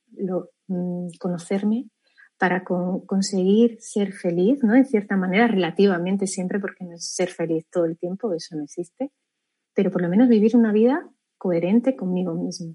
mm, 0.68 1.08
conocerme, 1.18 1.86
para 2.38 2.62
conseguir 2.62 3.78
ser 3.80 4.12
feliz, 4.12 4.62
¿no? 4.62 4.76
En 4.76 4.84
cierta 4.84 5.16
manera, 5.16 5.48
relativamente 5.48 6.28
siempre, 6.28 6.60
porque 6.60 6.84
no 6.84 6.94
es 6.94 7.12
ser 7.12 7.30
feliz 7.30 7.66
todo 7.72 7.86
el 7.86 7.98
tiempo, 7.98 8.32
eso 8.32 8.54
no 8.54 8.62
existe 8.62 9.10
pero 9.76 9.90
por 9.90 10.00
lo 10.00 10.08
menos 10.08 10.28
vivir 10.28 10.56
una 10.56 10.72
vida 10.72 11.06
coherente 11.36 11.94
conmigo 11.94 12.34
mismo. 12.34 12.74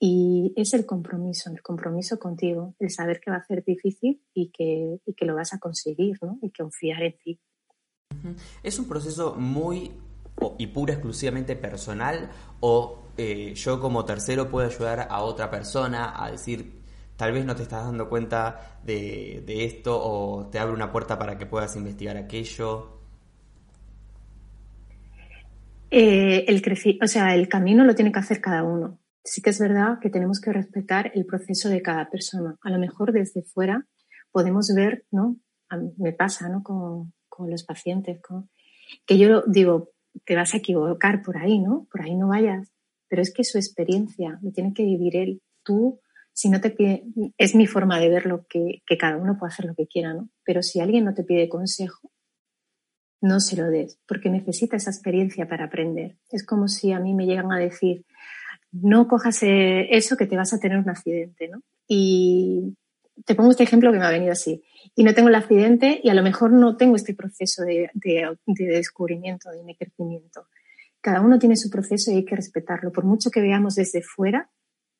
Y 0.00 0.52
es 0.56 0.74
el 0.74 0.84
compromiso, 0.84 1.48
el 1.48 1.62
compromiso 1.62 2.18
contigo, 2.18 2.74
el 2.80 2.90
saber 2.90 3.20
que 3.20 3.30
va 3.30 3.36
a 3.36 3.44
ser 3.44 3.62
difícil 3.64 4.20
y 4.34 4.50
que, 4.50 4.98
que 5.16 5.24
lo 5.24 5.36
vas 5.36 5.54
a 5.54 5.60
conseguir, 5.60 6.18
¿no? 6.20 6.40
Y 6.42 6.50
confiar 6.50 7.04
en 7.04 7.18
ti. 7.18 7.40
¿Es 8.64 8.80
un 8.80 8.88
proceso 8.88 9.36
muy 9.36 9.92
y 10.58 10.66
pura 10.66 10.94
exclusivamente 10.94 11.54
personal 11.54 12.30
o 12.58 13.04
eh, 13.16 13.54
yo 13.54 13.78
como 13.78 14.04
tercero 14.04 14.50
puedo 14.50 14.66
ayudar 14.66 15.06
a 15.08 15.22
otra 15.22 15.50
persona 15.50 16.20
a 16.20 16.32
decir, 16.32 16.82
tal 17.14 17.30
vez 17.30 17.44
no 17.44 17.54
te 17.54 17.62
estás 17.62 17.84
dando 17.84 18.08
cuenta 18.08 18.80
de, 18.82 19.44
de 19.46 19.64
esto 19.66 19.96
o 20.02 20.48
te 20.48 20.58
abre 20.58 20.74
una 20.74 20.90
puerta 20.90 21.16
para 21.16 21.38
que 21.38 21.46
puedas 21.46 21.76
investigar 21.76 22.16
aquello? 22.16 23.01
Eh, 25.94 26.46
el 26.48 26.62
o 27.02 27.06
sea, 27.06 27.34
el 27.34 27.48
camino 27.48 27.84
lo 27.84 27.94
tiene 27.94 28.12
que 28.12 28.18
hacer 28.18 28.40
cada 28.40 28.64
uno. 28.64 28.98
Sí 29.22 29.42
que 29.42 29.50
es 29.50 29.60
verdad 29.60 29.98
que 30.00 30.08
tenemos 30.08 30.40
que 30.40 30.50
respetar 30.50 31.12
el 31.14 31.26
proceso 31.26 31.68
de 31.68 31.82
cada 31.82 32.08
persona. 32.08 32.56
A 32.62 32.70
lo 32.70 32.78
mejor 32.78 33.12
desde 33.12 33.42
fuera 33.42 33.86
podemos 34.30 34.72
ver, 34.74 35.04
¿no? 35.10 35.36
me 35.98 36.14
pasa, 36.14 36.48
¿no? 36.48 36.62
Con, 36.62 37.12
los 37.50 37.64
pacientes, 37.64 38.20
que 39.04 39.18
yo 39.18 39.42
digo, 39.46 39.90
te 40.24 40.36
vas 40.36 40.54
a 40.54 40.58
equivocar 40.58 41.22
por 41.22 41.38
ahí, 41.38 41.58
¿no? 41.58 41.88
Por 41.90 42.02
ahí 42.02 42.14
no 42.14 42.28
vayas. 42.28 42.72
Pero 43.08 43.20
es 43.20 43.32
que 43.34 43.42
su 43.42 43.58
experiencia 43.58 44.38
lo 44.42 44.52
tiene 44.52 44.72
que 44.74 44.84
vivir 44.84 45.16
él. 45.16 45.42
Tú, 45.64 46.00
si 46.32 46.48
no 46.50 46.60
te 46.60 46.70
pide, 46.70 47.04
es 47.36 47.54
mi 47.54 47.66
forma 47.66 47.98
de 47.98 48.10
verlo, 48.10 48.46
que, 48.48 48.82
que 48.86 48.96
cada 48.96 49.16
uno 49.16 49.36
puede 49.38 49.52
hacer 49.52 49.64
lo 49.66 49.74
que 49.74 49.86
quiera, 49.86 50.14
¿no? 50.14 50.28
Pero 50.44 50.62
si 50.62 50.80
alguien 50.80 51.04
no 51.04 51.14
te 51.14 51.24
pide 51.24 51.48
consejo, 51.48 52.12
no 53.22 53.40
se 53.40 53.56
lo 53.56 53.70
des, 53.70 53.98
porque 54.06 54.28
necesita 54.28 54.76
esa 54.76 54.90
experiencia 54.90 55.48
para 55.48 55.66
aprender. 55.66 56.18
Es 56.30 56.44
como 56.44 56.68
si 56.68 56.92
a 56.92 56.98
mí 56.98 57.14
me 57.14 57.24
llegan 57.24 57.52
a 57.52 57.58
decir, 57.58 58.04
no 58.72 59.06
cojas 59.06 59.42
eh, 59.44 59.86
eso 59.96 60.16
que 60.16 60.26
te 60.26 60.36
vas 60.36 60.52
a 60.52 60.58
tener 60.58 60.76
un 60.76 60.90
accidente, 60.90 61.48
¿no? 61.48 61.62
Y 61.86 62.76
te 63.24 63.36
pongo 63.36 63.52
este 63.52 63.62
ejemplo 63.62 63.92
que 63.92 63.98
me 63.98 64.04
ha 64.04 64.10
venido 64.10 64.32
así. 64.32 64.64
Y 64.96 65.04
no 65.04 65.14
tengo 65.14 65.28
el 65.28 65.36
accidente 65.36 66.00
y 66.02 66.08
a 66.08 66.14
lo 66.14 66.22
mejor 66.22 66.52
no 66.52 66.76
tengo 66.76 66.96
este 66.96 67.14
proceso 67.14 67.62
de, 67.62 67.90
de, 67.94 68.36
de 68.46 68.64
descubrimiento, 68.66 69.50
de 69.50 69.76
crecimiento. 69.76 70.48
Cada 71.00 71.20
uno 71.20 71.38
tiene 71.38 71.56
su 71.56 71.70
proceso 71.70 72.10
y 72.10 72.16
hay 72.16 72.24
que 72.24 72.36
respetarlo. 72.36 72.90
Por 72.90 73.04
mucho 73.04 73.30
que 73.30 73.40
veamos 73.40 73.76
desde 73.76 74.02
fuera 74.02 74.50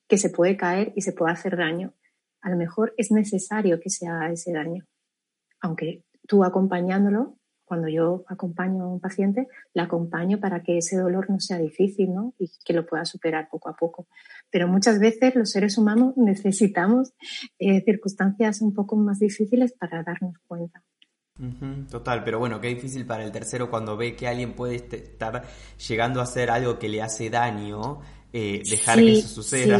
que 0.06 0.16
se 0.16 0.30
puede 0.30 0.56
caer 0.56 0.92
y 0.94 1.02
se 1.02 1.12
puede 1.12 1.32
hacer 1.32 1.56
daño, 1.56 1.94
a 2.40 2.50
lo 2.50 2.56
mejor 2.56 2.94
es 2.96 3.10
necesario 3.10 3.80
que 3.80 3.90
se 3.90 4.06
haga 4.06 4.30
ese 4.30 4.52
daño. 4.52 4.84
Aunque 5.60 6.04
tú 6.28 6.44
acompañándolo 6.44 7.38
cuando 7.72 7.88
yo 7.88 8.22
acompaño 8.28 8.84
a 8.84 8.88
un 8.88 9.00
paciente, 9.00 9.48
la 9.72 9.84
acompaño 9.84 10.38
para 10.38 10.62
que 10.62 10.76
ese 10.76 10.98
dolor 10.98 11.30
no 11.30 11.40
sea 11.40 11.56
difícil 11.56 12.12
¿no? 12.12 12.34
y 12.38 12.50
que 12.66 12.74
lo 12.74 12.84
pueda 12.84 13.06
superar 13.06 13.48
poco 13.50 13.70
a 13.70 13.74
poco. 13.74 14.08
Pero 14.50 14.68
muchas 14.68 15.00
veces 15.00 15.34
los 15.34 15.52
seres 15.52 15.78
humanos 15.78 16.12
necesitamos 16.18 17.14
eh, 17.58 17.80
circunstancias 17.82 18.60
un 18.60 18.74
poco 18.74 18.94
más 18.96 19.20
difíciles 19.20 19.72
para 19.72 20.02
darnos 20.02 20.34
cuenta. 20.46 20.82
total, 21.90 22.22
pero 22.24 22.38
bueno, 22.38 22.60
qué 22.60 22.68
difícil 22.68 23.06
para 23.06 23.24
el 23.24 23.32
tercero 23.32 23.70
cuando 23.70 23.96
ve 23.96 24.16
que 24.16 24.28
alguien 24.28 24.52
puede 24.52 24.74
estar 24.74 25.42
llegando 25.88 26.20
a 26.20 26.24
hacer 26.24 26.50
algo 26.50 26.78
que 26.78 26.90
le 26.90 27.00
hace 27.00 27.30
daño, 27.30 28.00
eh, 28.34 28.62
dejar 28.68 28.98
que 28.98 29.12
eso 29.12 29.28
suceda. 29.28 29.78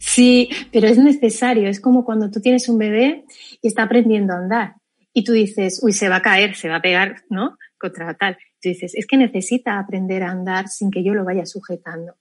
sí, 0.00 0.68
pero 0.70 0.86
es 0.86 0.98
necesario. 0.98 1.66
Es 1.66 1.80
como 1.80 2.04
cuando 2.04 2.30
tú 2.30 2.42
tienes 2.42 2.68
un 2.68 2.76
bebé 2.76 3.24
y 3.62 3.68
está 3.68 3.84
aprendiendo 3.84 4.34
a 4.34 4.36
andar 4.36 4.83
y 5.16 5.22
tú 5.22 5.32
dices, 5.32 5.80
uy, 5.82 5.92
se 5.92 6.08
va 6.08 6.16
a 6.16 6.22
caer, 6.22 6.56
se 6.56 6.68
va 6.68 6.76
a 6.76 6.82
pegar, 6.82 7.22
¿no? 7.30 7.56
Contra 7.78 8.14
tal. 8.14 8.36
Tú 8.60 8.68
dices, 8.68 8.94
es 8.96 9.06
que 9.06 9.16
necesita 9.16 9.78
aprender 9.78 10.24
a 10.24 10.32
andar 10.32 10.68
sin 10.68 10.90
que 10.90 11.04
yo 11.04 11.14
lo 11.14 11.24
vaya 11.24 11.46
sujetando. 11.46 12.16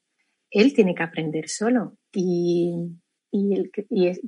Él 0.52 0.76
tiene 0.76 0.94
que 0.94 1.02
aprender 1.02 1.50
solo. 1.50 1.98
Y, 2.14 2.92
y, 3.32 3.72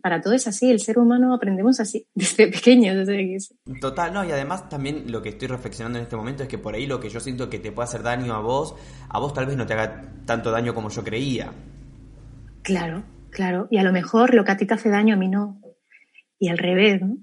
para 0.02 0.20
todo 0.20 0.34
es 0.34 0.48
así, 0.48 0.72
el 0.72 0.80
ser 0.80 0.98
humano 0.98 1.36
aprendemos 1.36 1.80
así, 1.80 2.08
desde 2.16 2.48
pequeño. 2.48 2.96
Desde 2.96 3.38
Total, 3.80 4.12
no, 4.12 4.26
y 4.26 4.32
además 4.32 4.68
también 4.68 5.12
lo 5.12 5.22
que 5.22 5.30
estoy 5.30 5.48
reflexionando 5.48 6.00
en 6.00 6.04
este 6.04 6.16
momento 6.16 6.42
es 6.42 6.50
que 6.50 6.58
por 6.58 6.74
ahí 6.74 6.88
lo 6.88 7.00
que 7.00 7.10
yo 7.10 7.20
siento 7.20 7.52
que 7.52 7.60
te 7.60 7.72
puede 7.72 7.88
hacer 7.88 8.02
daño 8.02 8.34
a 8.34 8.42
vos, 8.42 8.76
a 9.10 9.20
vos 9.20 9.32
tal 9.32 9.46
vez 9.46 9.56
no 9.56 9.68
te 9.68 9.74
haga 9.74 10.12
tanto 10.26 10.50
daño 10.50 10.74
como 10.74 10.90
yo 10.90 11.04
creía. 11.04 11.54
Claro, 12.64 13.04
claro. 13.30 13.68
Y 13.70 13.78
a 13.78 13.84
lo 13.84 13.92
mejor 13.92 14.34
lo 14.34 14.44
que 14.44 14.54
a 14.54 14.58
ti 14.58 14.66
te 14.66 14.74
hace 14.74 14.90
daño 14.90 15.14
a 15.14 15.18
mí 15.20 15.28
no. 15.28 15.62
Y 16.40 16.50
al 16.50 16.58
revés, 16.58 17.00
¿no? 17.00 17.20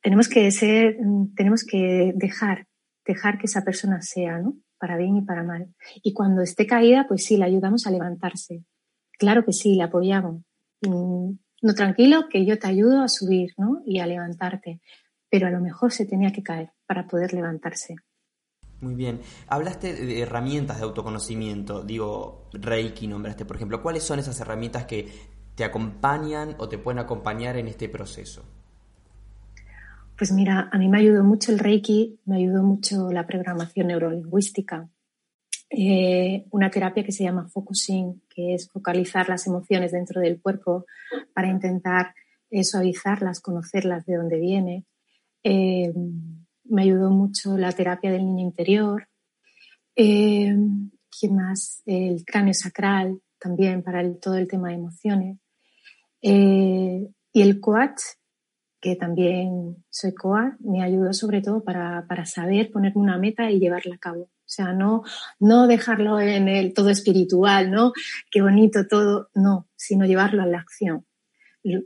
Tenemos 0.00 0.28
que 0.28 0.50
ser, 0.50 0.96
tenemos 1.36 1.64
que 1.64 2.12
dejar, 2.14 2.66
dejar 3.04 3.38
que 3.38 3.46
esa 3.46 3.62
persona 3.62 4.00
sea, 4.02 4.38
¿no? 4.38 4.56
Para 4.78 4.96
bien 4.96 5.16
y 5.16 5.22
para 5.22 5.42
mal. 5.42 5.74
Y 6.02 6.12
cuando 6.14 6.42
esté 6.42 6.66
caída, 6.66 7.06
pues 7.06 7.24
sí, 7.24 7.36
la 7.36 7.46
ayudamos 7.46 7.86
a 7.86 7.90
levantarse. 7.90 8.64
Claro 9.18 9.44
que 9.44 9.52
sí, 9.52 9.74
la 9.74 9.86
apoyamos. 9.86 10.42
Mm, 10.82 11.32
no 11.62 11.74
tranquilo, 11.74 12.28
que 12.30 12.46
yo 12.46 12.58
te 12.58 12.68
ayudo 12.68 13.02
a 13.02 13.08
subir, 13.08 13.50
¿no? 13.58 13.82
Y 13.84 14.00
a 14.00 14.06
levantarte. 14.06 14.80
Pero 15.28 15.46
a 15.46 15.50
lo 15.50 15.60
mejor 15.60 15.92
se 15.92 16.06
tenía 16.06 16.32
que 16.32 16.42
caer 16.42 16.70
para 16.86 17.06
poder 17.06 17.34
levantarse. 17.34 17.96
Muy 18.80 18.94
bien. 18.94 19.20
Hablaste 19.46 19.92
de 19.92 20.22
herramientas 20.22 20.78
de 20.78 20.84
autoconocimiento. 20.84 21.82
Digo, 21.82 22.48
Reiki 22.54 23.06
nombraste, 23.06 23.44
por 23.44 23.56
ejemplo. 23.56 23.82
¿Cuáles 23.82 24.02
son 24.02 24.18
esas 24.18 24.40
herramientas 24.40 24.86
que 24.86 25.12
te 25.54 25.64
acompañan 25.64 26.56
o 26.58 26.70
te 26.70 26.78
pueden 26.78 26.98
acompañar 26.98 27.58
en 27.58 27.68
este 27.68 27.90
proceso? 27.90 28.59
Pues 30.20 30.32
mira, 30.32 30.68
a 30.70 30.76
mí 30.76 30.86
me 30.86 30.98
ayudó 30.98 31.24
mucho 31.24 31.50
el 31.50 31.58
Reiki, 31.58 32.20
me 32.26 32.36
ayudó 32.36 32.62
mucho 32.62 33.10
la 33.10 33.26
programación 33.26 33.86
neurolingüística, 33.86 34.86
eh, 35.70 36.44
una 36.50 36.70
terapia 36.70 37.02
que 37.02 37.10
se 37.10 37.24
llama 37.24 37.48
focusing, 37.48 38.20
que 38.28 38.52
es 38.52 38.68
focalizar 38.68 39.30
las 39.30 39.46
emociones 39.46 39.92
dentro 39.92 40.20
del 40.20 40.38
cuerpo 40.38 40.84
para 41.32 41.48
intentar 41.48 42.14
eh, 42.50 42.64
suavizarlas, 42.64 43.40
conocerlas 43.40 44.04
de 44.04 44.16
dónde 44.16 44.38
viene. 44.38 44.84
Eh, 45.42 45.90
me 46.64 46.82
ayudó 46.82 47.08
mucho 47.08 47.56
la 47.56 47.72
terapia 47.72 48.12
del 48.12 48.26
niño 48.26 48.42
interior. 48.42 49.08
¿Qué 49.94 51.28
más? 51.30 51.82
El 51.86 52.26
cráneo 52.26 52.52
sacral 52.52 53.22
también 53.38 53.82
para 53.82 54.06
todo 54.16 54.36
el 54.36 54.46
tema 54.46 54.68
de 54.68 54.74
emociones. 54.74 55.38
y 56.20 57.40
el 57.40 57.58
coach, 57.58 58.02
que 58.80 58.96
también 58.96 59.84
soy 59.90 60.14
coach, 60.14 60.54
me 60.60 60.82
ayudó 60.82 61.12
sobre 61.12 61.42
todo 61.42 61.62
para, 61.62 62.06
para 62.08 62.24
saber 62.24 62.70
ponerme 62.70 63.02
una 63.02 63.18
meta 63.18 63.50
y 63.50 63.60
llevarla 63.60 63.96
a 63.96 63.98
cabo. 63.98 64.22
O 64.22 64.52
sea, 64.52 64.72
no, 64.72 65.04
no 65.38 65.66
dejarlo 65.66 66.18
en 66.18 66.48
el 66.48 66.72
todo 66.72 66.88
espiritual, 66.88 67.70
¿no? 67.70 67.92
Qué 68.30 68.42
bonito 68.42 68.86
todo, 68.88 69.28
no, 69.34 69.68
sino 69.76 70.06
llevarlo 70.06 70.42
a 70.42 70.46
la 70.46 70.58
acción. 70.58 71.06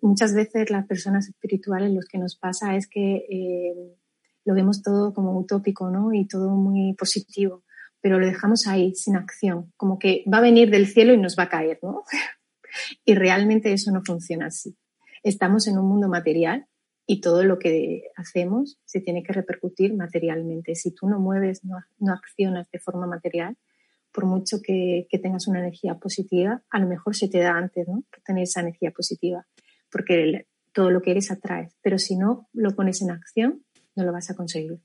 Muchas 0.03 0.35
veces 0.35 0.71
las 0.71 0.87
personas 0.87 1.29
espirituales 1.29 1.93
lo 1.93 2.01
que 2.09 2.19
nos 2.19 2.37
pasa 2.37 2.77
es 2.77 2.87
que 2.87 3.27
eh, 3.29 3.99
lo 4.45 4.55
vemos 4.55 4.83
todo 4.83 5.13
como 5.13 5.37
utópico, 5.37 5.91
¿no? 5.91 6.13
Y 6.13 6.29
todo 6.29 6.51
muy 6.51 6.95
positivo, 6.95 7.65
pero 8.01 8.21
lo 8.21 8.27
dejamos 8.27 8.69
ahí, 8.69 8.95
sin 8.95 9.17
acción, 9.17 9.73
como 9.77 9.99
que 9.99 10.25
va 10.33 10.39
a 10.39 10.43
venir 10.43 10.71
del 10.71 10.87
cielo 10.87 11.13
y 11.13 11.19
nos 11.19 11.37
va 11.37 11.45
a 11.45 11.49
caer, 11.49 11.81
¿no? 11.83 12.05
y 13.05 13.15
realmente 13.15 13.73
eso 13.73 13.91
no 13.91 14.03
funciona 14.05 14.47
así. 14.47 14.77
Estamos 15.25 15.67
en 15.67 15.77
un 15.77 15.89
mundo 15.89 16.09
material 16.09 16.67
y 17.07 17.21
todo 17.21 17.45
lo 17.45 17.59
que 17.59 18.05
hacemos 18.17 18.79
se 18.85 19.01
tiene 19.01 19.23
que 19.23 19.33
repercutir 19.33 19.95
materialmente. 19.95 20.75
Si 20.75 20.95
tú 20.95 21.09
no 21.09 21.21
mueves, 21.21 21.63
no, 21.65 21.79
accionas 22.13 22.71
de 22.71 22.79
forma 22.79 23.07
material, 23.07 23.57
por 24.13 24.27
mucho 24.27 24.59
que, 24.63 25.07
tengas 25.23 25.49
una 25.49 25.59
energía 25.59 25.97
positiva, 25.97 26.63
a 26.71 26.79
lo 26.79 26.87
mejor 26.87 27.15
se 27.15 27.29
te 27.29 27.39
da 27.39 27.57
antes, 27.57 27.87
¿no? 27.89 28.05
Tener 28.25 28.45
esa 28.45 28.61
energía 28.61 28.91
positiva, 28.91 29.47
porque 29.91 30.47
todo 30.73 30.91
lo 30.91 31.03
que 31.03 31.11
eres 31.11 31.31
atraes. 31.31 31.75
Pero 31.83 31.99
si 31.99 32.17
no 32.17 32.49
lo 32.53 32.75
pones 32.75 33.03
en 33.03 33.11
acción, 33.11 33.65
no 33.97 34.05
lo 34.05 34.13
vas 34.13 34.31
a 34.31 34.35
conseguir. 34.35 34.81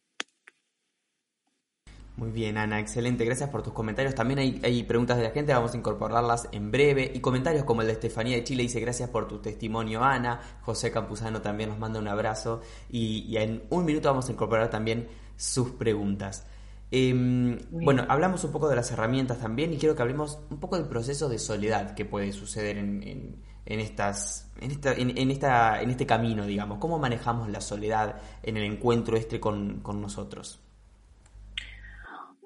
Muy 2.20 2.32
bien, 2.32 2.58
Ana, 2.58 2.82
excelente. 2.82 3.24
Gracias 3.24 3.50
por 3.50 3.64
tus 3.64 3.72
comentarios. 3.72 4.14
También 4.14 4.60
hay, 4.62 4.84
preguntas 4.84 5.16
de 5.16 5.24
la 5.24 5.30
gente, 5.30 5.54
vamos 5.54 5.74
a 5.74 5.78
incorporarlas 5.78 6.50
en 6.52 6.70
breve. 6.70 7.10
Y 7.16 7.22
comentarios 7.22 7.64
como 7.64 7.80
el 7.80 7.88
de 7.88 7.94
Estefanía 7.94 8.36
de 8.36 8.44
Chile 8.44 8.64
dice 8.64 8.82
gracias 8.82 9.10
por 9.10 9.26
tu 9.26 9.40
testimonio, 9.40 10.04
Ana. 10.04 10.42
José 10.64 10.92
Campuzano 10.92 11.42
también 11.42 11.70
nos 11.70 11.80
manda 11.80 11.98
un 11.98 12.10
abrazo. 12.10 12.60
Y, 12.90 13.38
en 13.38 13.64
un 13.70 13.86
minuto 13.86 14.10
vamos 14.10 14.28
a 14.28 14.34
incorporar 14.34 14.70
también 14.70 15.08
sus 15.38 15.72
preguntas. 15.72 16.46
Em, 16.92 17.58
bueno, 17.72 18.06
hablamos 18.10 18.44
un 18.44 18.52
poco 18.52 18.68
de 18.68 18.76
las 18.76 18.92
herramientas 18.92 19.40
también 19.40 19.72
y 19.72 19.78
quiero 19.78 19.96
que 19.96 20.02
hablemos 20.02 20.40
un 20.50 20.60
poco 20.60 20.76
del 20.76 20.88
proceso 20.90 21.30
de 21.30 21.40
soledad 21.40 21.96
que 21.96 22.04
puede 22.04 22.34
suceder 22.34 22.78
en, 22.78 23.42
estas, 23.66 24.52
en, 24.60 24.72
esta, 24.72 24.92
en, 24.92 25.32
esta, 25.32 25.82
en 25.82 25.90
este 25.90 26.06
camino, 26.06 26.46
digamos. 26.46 26.80
¿Cómo 26.80 27.00
manejamos 27.00 27.48
la 27.50 27.62
soledad 27.62 28.18
en 28.44 28.58
el 28.58 28.64
encuentro 28.64 29.16
este 29.16 29.40
con 29.40 29.82
nosotros? 30.02 30.60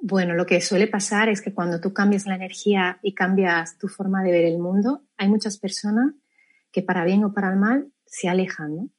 Bueno, 0.06 0.34
lo 0.34 0.46
que 0.46 0.60
suele 0.60 0.88
pasar 0.88 1.30
es 1.30 1.42
que 1.42 1.54
cuando 1.54 1.80
tú 1.80 1.94
cambias 1.94 2.26
la 2.26 2.36
energía 2.36 3.00
y 3.02 3.14
cambias 3.14 3.78
tu 3.78 3.88
forma 3.88 4.22
de 4.22 4.34
ver 4.34 4.44
el 4.44 4.60
mundo, 4.60 5.04
hay 5.16 5.30
muchas 5.30 5.58
personas 5.58 6.14
que 6.74 6.82
para 6.82 7.06
bien 7.06 7.24
o 7.24 7.34
para 7.34 7.56
mal 7.56 7.90
se 8.06 8.28
alejan, 8.28 8.76
¿no? 8.76 8.90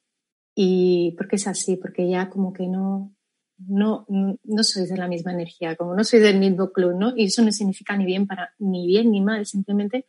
Y 0.55 1.13
porque 1.15 1.35
es 1.35 1.45
así, 1.45 1.75
porque 1.75 2.09
ya 2.09 2.31
como 2.31 2.53
que 2.53 2.65
no, 2.65 3.13
no, 3.59 4.07
no 4.09 4.63
sois 4.63 4.89
de 4.89 4.97
la 4.97 5.07
misma 5.07 5.31
energía, 5.31 5.75
como 5.75 5.93
no 5.93 6.03
sois 6.03 6.23
del 6.23 6.39
mismo 6.39 6.71
club, 6.71 6.95
¿no? 6.97 7.13
Y 7.15 7.25
eso 7.25 7.43
no 7.43 7.51
significa 7.51 7.95
ni 7.95 8.05
bien 8.05 8.25
para, 8.25 8.55
ni 8.57 8.87
bien 8.87 9.11
ni 9.11 9.21
mal, 9.21 9.45
simplemente 9.45 10.07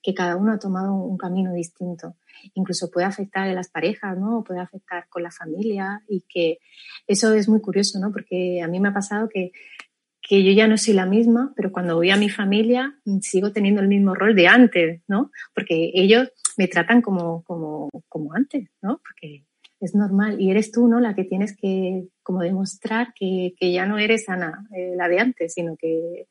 que 0.00 0.14
cada 0.14 0.36
uno 0.36 0.52
ha 0.52 0.60
tomado 0.60 0.94
un 0.94 1.16
camino 1.16 1.52
distinto. 1.52 2.14
Incluso 2.54 2.88
puede 2.88 3.06
afectar 3.06 3.48
a 3.48 3.52
las 3.52 3.68
parejas, 3.68 4.16
¿no? 4.16 4.44
Puede 4.44 4.60
afectar 4.60 5.08
con 5.08 5.24
la 5.24 5.32
familia 5.32 6.04
y 6.08 6.20
que 6.28 6.60
eso 7.08 7.34
es 7.34 7.48
muy 7.48 7.60
curioso, 7.60 7.98
¿no? 7.98 8.12
Porque 8.12 8.62
a 8.62 8.68
mí 8.68 8.78
me 8.78 8.90
ha 8.90 8.94
pasado 8.94 9.28
que 9.28 9.50
que 10.28 10.42
yo 10.42 10.50
ya 10.50 10.66
no 10.66 10.76
soy 10.76 10.94
la 10.94 11.06
misma, 11.06 11.52
pero 11.54 11.70
cuando 11.70 11.94
voy 11.94 12.10
a 12.10 12.16
mi 12.16 12.28
familia 12.28 12.98
sigo 13.20 13.52
teniendo 13.52 13.80
el 13.80 13.86
mismo 13.86 14.12
rol 14.12 14.34
de 14.34 14.48
antes, 14.48 15.02
¿no? 15.06 15.30
Porque 15.54 15.92
ellos 15.94 16.28
me 16.56 16.66
tratan 16.66 17.00
como, 17.00 17.44
como, 17.44 17.88
como 18.08 18.34
antes, 18.34 18.68
¿no? 18.82 19.00
Porque 19.06 19.44
es 19.78 19.94
normal 19.94 20.40
y 20.40 20.50
eres 20.50 20.72
tú, 20.72 20.88
¿no? 20.88 20.98
La 20.98 21.14
que 21.14 21.22
tienes 21.22 21.56
que 21.56 22.08
como 22.24 22.40
demostrar 22.40 23.14
que, 23.14 23.54
que 23.56 23.70
ya 23.72 23.86
no 23.86 23.98
eres 23.98 24.28
Ana, 24.28 24.66
eh, 24.74 24.94
la 24.96 25.08
de 25.08 25.20
antes, 25.20 25.54
sino 25.54 25.76
que, 25.76 26.26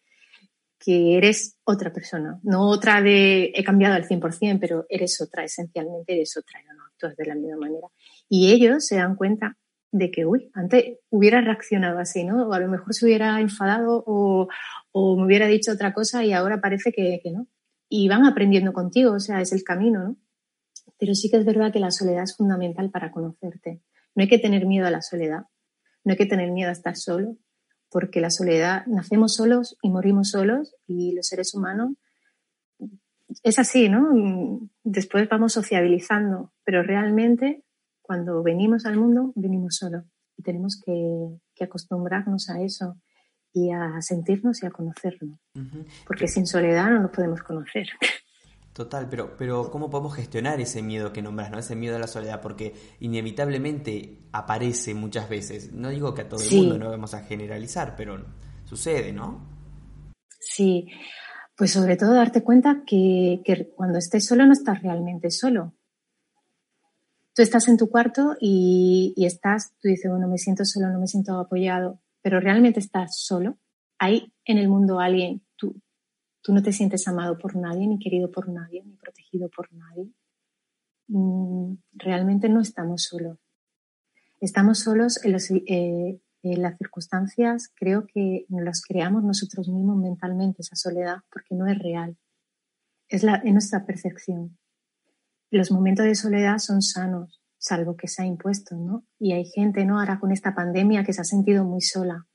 que 0.78 1.16
eres 1.16 1.58
otra 1.64 1.94
persona, 1.94 2.38
no 2.44 2.68
otra 2.68 3.02
de 3.02 3.54
he 3.56 3.64
cambiado 3.64 3.96
al 3.96 4.06
100%, 4.06 4.58
pero 4.60 4.86
eres 4.90 5.22
otra, 5.22 5.46
esencialmente 5.46 6.14
eres 6.14 6.36
otra, 6.36 6.60
no 6.64 6.84
actúas 6.84 7.16
de 7.16 7.26
la 7.28 7.36
misma 7.36 7.58
manera. 7.58 7.88
Y 8.28 8.52
ellos 8.52 8.86
se 8.86 8.98
dan 8.98 9.16
cuenta 9.16 9.58
de 9.98 10.12
que, 10.12 10.26
uy, 10.26 10.52
antes 10.54 10.98
hubiera 11.10 11.40
reaccionado 11.40 12.00
así, 12.00 12.26
¿no? 12.26 12.50
O 12.50 12.54
a 12.54 12.60
lo 12.60 12.68
mejor 12.68 12.94
se 12.94 13.06
hubiera 13.06 13.40
enfadado 13.40 14.04
o, 14.06 14.48
me 15.18 15.26
hubiera 15.26 15.48
dicho 15.48 15.72
otra 15.72 15.94
cosa 15.94 16.24
y 16.26 16.34
ahora 16.34 16.60
parece 16.60 16.92
que, 16.92 17.22
no. 17.32 17.48
Y 17.88 18.10
van 18.10 18.26
aprendiendo 18.26 18.74
contigo, 18.74 19.14
o 19.14 19.20
sea, 19.20 19.40
es 19.40 19.54
el 19.54 19.64
camino, 19.64 20.04
¿no? 20.04 20.18
Pero 20.98 21.14
sí 21.14 21.30
que 21.30 21.38
es 21.38 21.46
verdad 21.46 21.72
que 21.72 21.80
la 21.80 21.92
soledad 21.92 22.24
es 22.24 22.36
fundamental 22.36 22.90
para 22.92 23.12
conocerte. 23.12 23.82
No 24.16 24.24
hay 24.24 24.28
que 24.28 24.40
tener 24.40 24.66
miedo 24.66 24.86
a 24.86 24.92
la 24.92 25.02
soledad, 25.02 25.46
no 26.04 26.12
hay 26.12 26.18
que 26.18 26.26
tener 26.26 26.52
miedo 26.52 26.70
a 26.70 26.74
estar 26.74 26.98
solo, 26.98 27.38
porque 27.90 28.20
la 28.20 28.32
soledad, 28.32 28.86
nacemos 28.88 29.36
solos 29.36 29.78
y 29.82 29.90
morimos 29.90 30.32
solos 30.32 30.76
y 30.88 31.14
los 31.16 31.28
seres 31.28 31.54
humanos 31.54 31.94
es 33.44 33.60
así, 33.60 33.88
¿no? 33.90 34.70
Después 34.84 35.28
vamos 35.30 35.54
sociabilizando, 35.54 36.54
pero 36.64 36.84
realmente 36.84 37.65
cuando 38.06 38.44
venimos 38.44 38.86
al 38.86 38.98
mundo, 38.98 39.32
venimos 39.36 39.78
solos 39.78 40.04
y 40.38 40.44
tenemos 40.44 40.80
que, 40.84 41.64
acostumbrarnos 41.64 42.50
a 42.50 42.62
eso 42.62 42.98
y 43.54 43.72
a 43.72 44.02
sentirnos 44.02 44.62
y 44.62 44.66
a 44.66 44.72
conocernos. 44.72 45.40
Porque 46.06 46.28
sin 46.28 46.46
soledad 46.46 46.90
no 46.90 47.00
nos 47.00 47.12
podemos 47.12 47.42
conocer. 47.42 47.88
Total, 48.74 49.08
pero, 49.10 49.38
pero 49.38 49.72
¿cómo 49.72 49.90
podemos 49.90 50.14
gestionar 50.14 50.60
ese 50.60 50.82
miedo 50.82 51.14
que 51.14 51.22
nombras, 51.22 51.50
¿no? 51.50 51.58
ese 51.58 51.78
miedo 51.78 51.96
a 51.96 52.00
la 52.00 52.08
soledad? 52.08 52.42
Porque 52.42 52.76
inevitablemente 53.00 54.28
aparece 54.34 54.94
muchas 54.94 55.30
veces. 55.30 55.72
No 55.72 55.90
digo 55.90 56.14
que 56.14 56.24
a 56.24 56.30
todo 56.30 56.44
el 56.44 56.58
mundo 56.58 56.78
no 56.78 56.90
vamos 56.90 57.14
a 57.14 57.22
generalizar, 57.22 57.96
pero 57.96 58.22
sucede, 58.66 59.14
¿no? 59.14 59.48
Sí, 60.42 60.90
pues 61.56 61.72
sobre 61.72 61.96
todo 61.96 62.14
darte 62.16 62.44
cuenta 62.44 62.84
que, 62.86 63.42
que 63.46 63.72
cuando 63.74 63.98
estés 63.98 64.26
solo 64.26 64.46
no 64.46 64.52
estás 64.52 64.82
realmente 64.84 65.32
solo, 65.32 65.74
tú 67.36 67.42
estás 67.42 67.68
en 67.68 67.78
tu 67.78 67.90
cuarto 67.90 68.38
y, 68.40 69.14
estás, 69.18 69.74
tú 69.82 69.90
dices, 69.90 70.10
bueno, 70.10 70.28
me 70.28 70.38
siento 70.38 70.64
solo, 70.64 70.90
no 70.90 71.00
me 71.00 71.08
siento 71.08 71.38
apoyado, 71.38 72.02
pero 72.22 72.40
realmente 72.40 72.80
estás 72.80 73.20
solo. 73.20 73.60
Hay 74.00 74.34
en 74.46 74.58
el 74.58 74.70
mundo 74.70 75.00
alguien, 75.02 75.46
tú, 75.58 75.82
tú 76.42 76.54
no 76.54 76.64
te 76.64 76.72
sientes 76.72 77.08
amado 77.08 77.38
por 77.38 77.58
nadie, 77.58 77.88
ni 77.88 78.00
querido 78.00 78.32
por 78.32 78.48
nadie, 78.48 78.84
ni 78.86 78.96
protegido 78.96 79.50
por 79.50 79.72
nadie. 79.74 80.10
Mm, 81.08 81.76
realmente 81.94 82.48
no 82.48 82.62
estamos 82.62 83.04
solos. 83.04 83.38
Estamos 84.40 84.80
solos 84.80 85.20
en, 85.24 85.36
eh, 85.68 86.20
las 86.42 86.78
circunstancias, 86.78 87.70
creo 87.76 88.08
que 88.08 88.46
nos 88.48 88.64
las 88.64 88.82
creamos 88.82 89.24
nosotros 89.24 89.68
mismos 89.68 89.98
mentalmente, 89.98 90.62
esa 90.62 90.76
soledad, 90.76 91.18
porque 91.30 91.54
no 91.54 91.68
es 91.68 91.78
real. 91.80 92.18
Es, 93.10 93.24
la, 93.24 93.36
es 93.36 93.52
nuestra 93.52 93.86
percepción 93.86 94.58
los 95.52 95.72
momentos 95.72 96.06
de 96.06 96.16
soledad 96.16 96.58
son 96.58 96.82
sanos, 96.82 97.42
salvo 97.58 97.96
que 97.96 98.08
se 98.08 98.24
ha 98.24 98.26
impuesto, 98.26 98.76
¿no? 98.76 99.06
Y 99.20 99.34
hay 99.34 99.46
gente, 99.46 99.86
¿no? 99.86 100.00
Ahora 100.00 100.20
con 100.20 100.32
esta 100.32 100.54
pandemia 100.54 101.04
que 101.04 101.14
se 101.14 101.22
ha 101.22 101.26
sentido 101.26 101.64
muy 101.64 101.82
sola, 101.82 102.26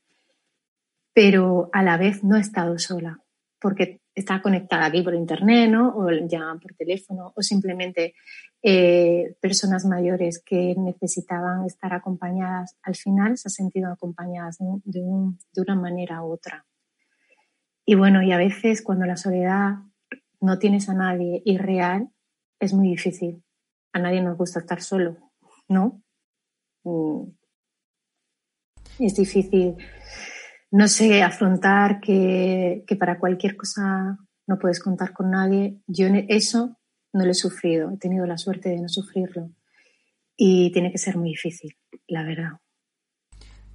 pero 1.13 1.69
a 1.73 1.83
la 1.83 1.97
vez 1.97 2.23
no 2.23 2.35
ha 2.35 2.39
estado 2.39 2.77
sola, 2.77 3.19
porque 3.59 4.01
está 4.13 4.41
conectada 4.41 4.85
aquí 4.85 5.01
por 5.01 5.13
internet, 5.13 5.69
¿no? 5.69 5.95
O 5.95 6.09
llaman 6.09 6.59
por 6.59 6.73
teléfono, 6.73 7.33
o 7.35 7.41
simplemente 7.41 8.13
eh, 8.61 9.35
personas 9.39 9.85
mayores 9.85 10.41
que 10.43 10.75
necesitaban 10.77 11.65
estar 11.65 11.93
acompañadas, 11.93 12.77
al 12.83 12.95
final 12.95 13.37
se 13.37 13.47
han 13.47 13.51
sentido 13.51 13.91
acompañadas 13.91 14.57
de, 14.59 15.01
de 15.53 15.61
una 15.61 15.75
manera 15.75 16.23
u 16.23 16.33
otra. 16.33 16.65
Y 17.85 17.95
bueno, 17.95 18.21
y 18.21 18.31
a 18.31 18.37
veces 18.37 18.81
cuando 18.81 19.05
la 19.05 19.17
soledad 19.17 19.75
no 20.39 20.59
tienes 20.59 20.89
a 20.89 20.93
nadie 20.93 21.41
irreal, 21.45 22.09
es 22.61 22.73
muy 22.73 22.89
difícil. 22.89 23.43
A 23.91 23.99
nadie 23.99 24.21
nos 24.21 24.37
gusta 24.37 24.59
estar 24.59 24.81
solo, 24.81 25.17
¿no? 25.67 26.01
Mm. 26.83 27.23
Es 28.99 29.15
difícil, 29.15 29.75
no 30.69 30.87
sé, 30.87 31.23
afrontar 31.23 31.99
que, 31.99 32.85
para 32.99 33.19
cualquier 33.19 33.57
cosa 33.57 34.17
no 34.47 34.59
puedes 34.59 34.79
contar 34.79 35.11
con 35.11 35.31
nadie. 35.31 35.81
Yo 35.87 36.07
eso 36.29 36.77
no 37.13 37.25
lo 37.25 37.31
he 37.31 37.35
sufrido, 37.35 37.89
he 37.91 37.97
tenido 37.97 38.25
la 38.25 38.37
suerte 38.37 38.69
de 38.69 38.79
no 38.79 38.87
sufrirlo. 38.87 39.49
Y 40.37 40.71
tiene 40.71 40.91
que 40.91 40.97
ser 40.97 41.17
muy 41.17 41.29
difícil, 41.29 41.75
la 42.07 42.23
verdad. 42.23 42.51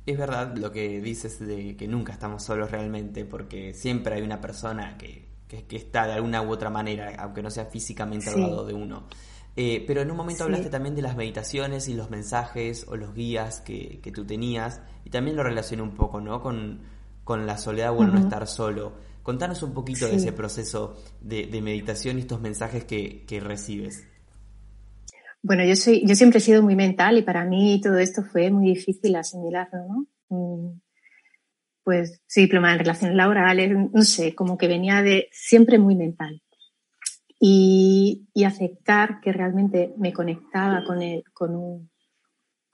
Es 0.06 0.16
verdad 0.16 0.56
lo 0.56 0.70
que 0.70 1.00
dices 1.00 1.44
de 1.44 1.76
que 1.76 1.88
nunca 1.88 2.12
estamos 2.12 2.44
solos 2.44 2.70
realmente, 2.70 3.24
porque 3.24 3.74
siempre 3.74 4.14
hay 4.14 4.22
una 4.22 4.40
persona 4.40 4.96
que, 4.96 5.35
está 5.48 6.06
de 6.06 6.14
alguna 6.14 6.42
u 6.42 6.50
otra 6.50 6.70
manera, 6.70 7.14
aunque 7.18 7.42
no 7.42 7.50
sea 7.50 7.66
físicamente 7.66 8.30
al 8.30 8.40
lado 8.40 8.66
de 8.66 8.74
uno. 8.74 9.06
Eh, 9.58 9.84
pero 9.86 10.02
en 10.02 10.10
un 10.10 10.16
momento 10.18 10.44
hablaste 10.44 10.68
también 10.68 10.94
de 10.94 11.02
las 11.02 11.16
meditaciones 11.16 11.88
y 11.88 11.94
los 11.94 12.10
mensajes 12.10 12.86
o 12.88 12.96
los 12.96 13.14
guías 13.14 13.60
que, 13.60 14.00
tú 14.14 14.26
tenías, 14.26 14.82
y 15.04 15.10
también 15.10 15.36
lo 15.36 15.42
relacioné 15.42 15.82
un 15.82 15.94
poco, 15.94 16.20
¿no? 16.20 16.42
Con, 16.42 16.94
la 17.46 17.58
soledad 17.58 17.96
o 17.96 18.02
el 18.02 18.12
no 18.12 18.20
estar 18.20 18.46
solo. 18.46 18.92
Contanos 19.22 19.62
un 19.62 19.72
poquito 19.72 20.06
de 20.06 20.16
ese 20.16 20.32
proceso 20.32 20.96
de, 21.20 21.60
meditación 21.60 22.18
y 22.18 22.20
estos 22.20 22.40
mensajes 22.40 22.84
que, 22.84 23.24
que 23.26 23.40
recibes. 23.40 24.06
Bueno, 25.42 25.64
yo 25.64 25.74
soy, 25.76 26.04
yo 26.06 26.14
siempre 26.14 26.38
he 26.38 26.42
sido 26.42 26.62
muy 26.62 26.76
mental 26.76 27.18
y 27.18 27.22
para 27.22 27.44
mí 27.44 27.80
todo 27.80 27.98
esto 27.98 28.22
fue 28.22 28.50
muy 28.50 28.66
difícil 28.66 29.14
asimilarlo, 29.16 29.78
¿no? 30.28 30.80
Pues 31.86 32.20
sí, 32.26 32.40
diploma 32.40 32.72
en 32.72 32.80
relaciones 32.80 33.16
laborales, 33.16 33.70
no 33.92 34.02
sé, 34.02 34.34
como 34.34 34.58
que 34.58 34.66
venía 34.66 35.02
de 35.02 35.28
siempre 35.30 35.78
muy 35.78 35.94
mental. 35.94 36.42
Y, 37.38 38.26
aceptar 38.44 39.20
que 39.20 39.32
realmente 39.32 39.94
me 39.96 40.12
conectaba 40.12 40.82
con 40.84 41.00
el, 41.00 41.22
con 41.32 41.88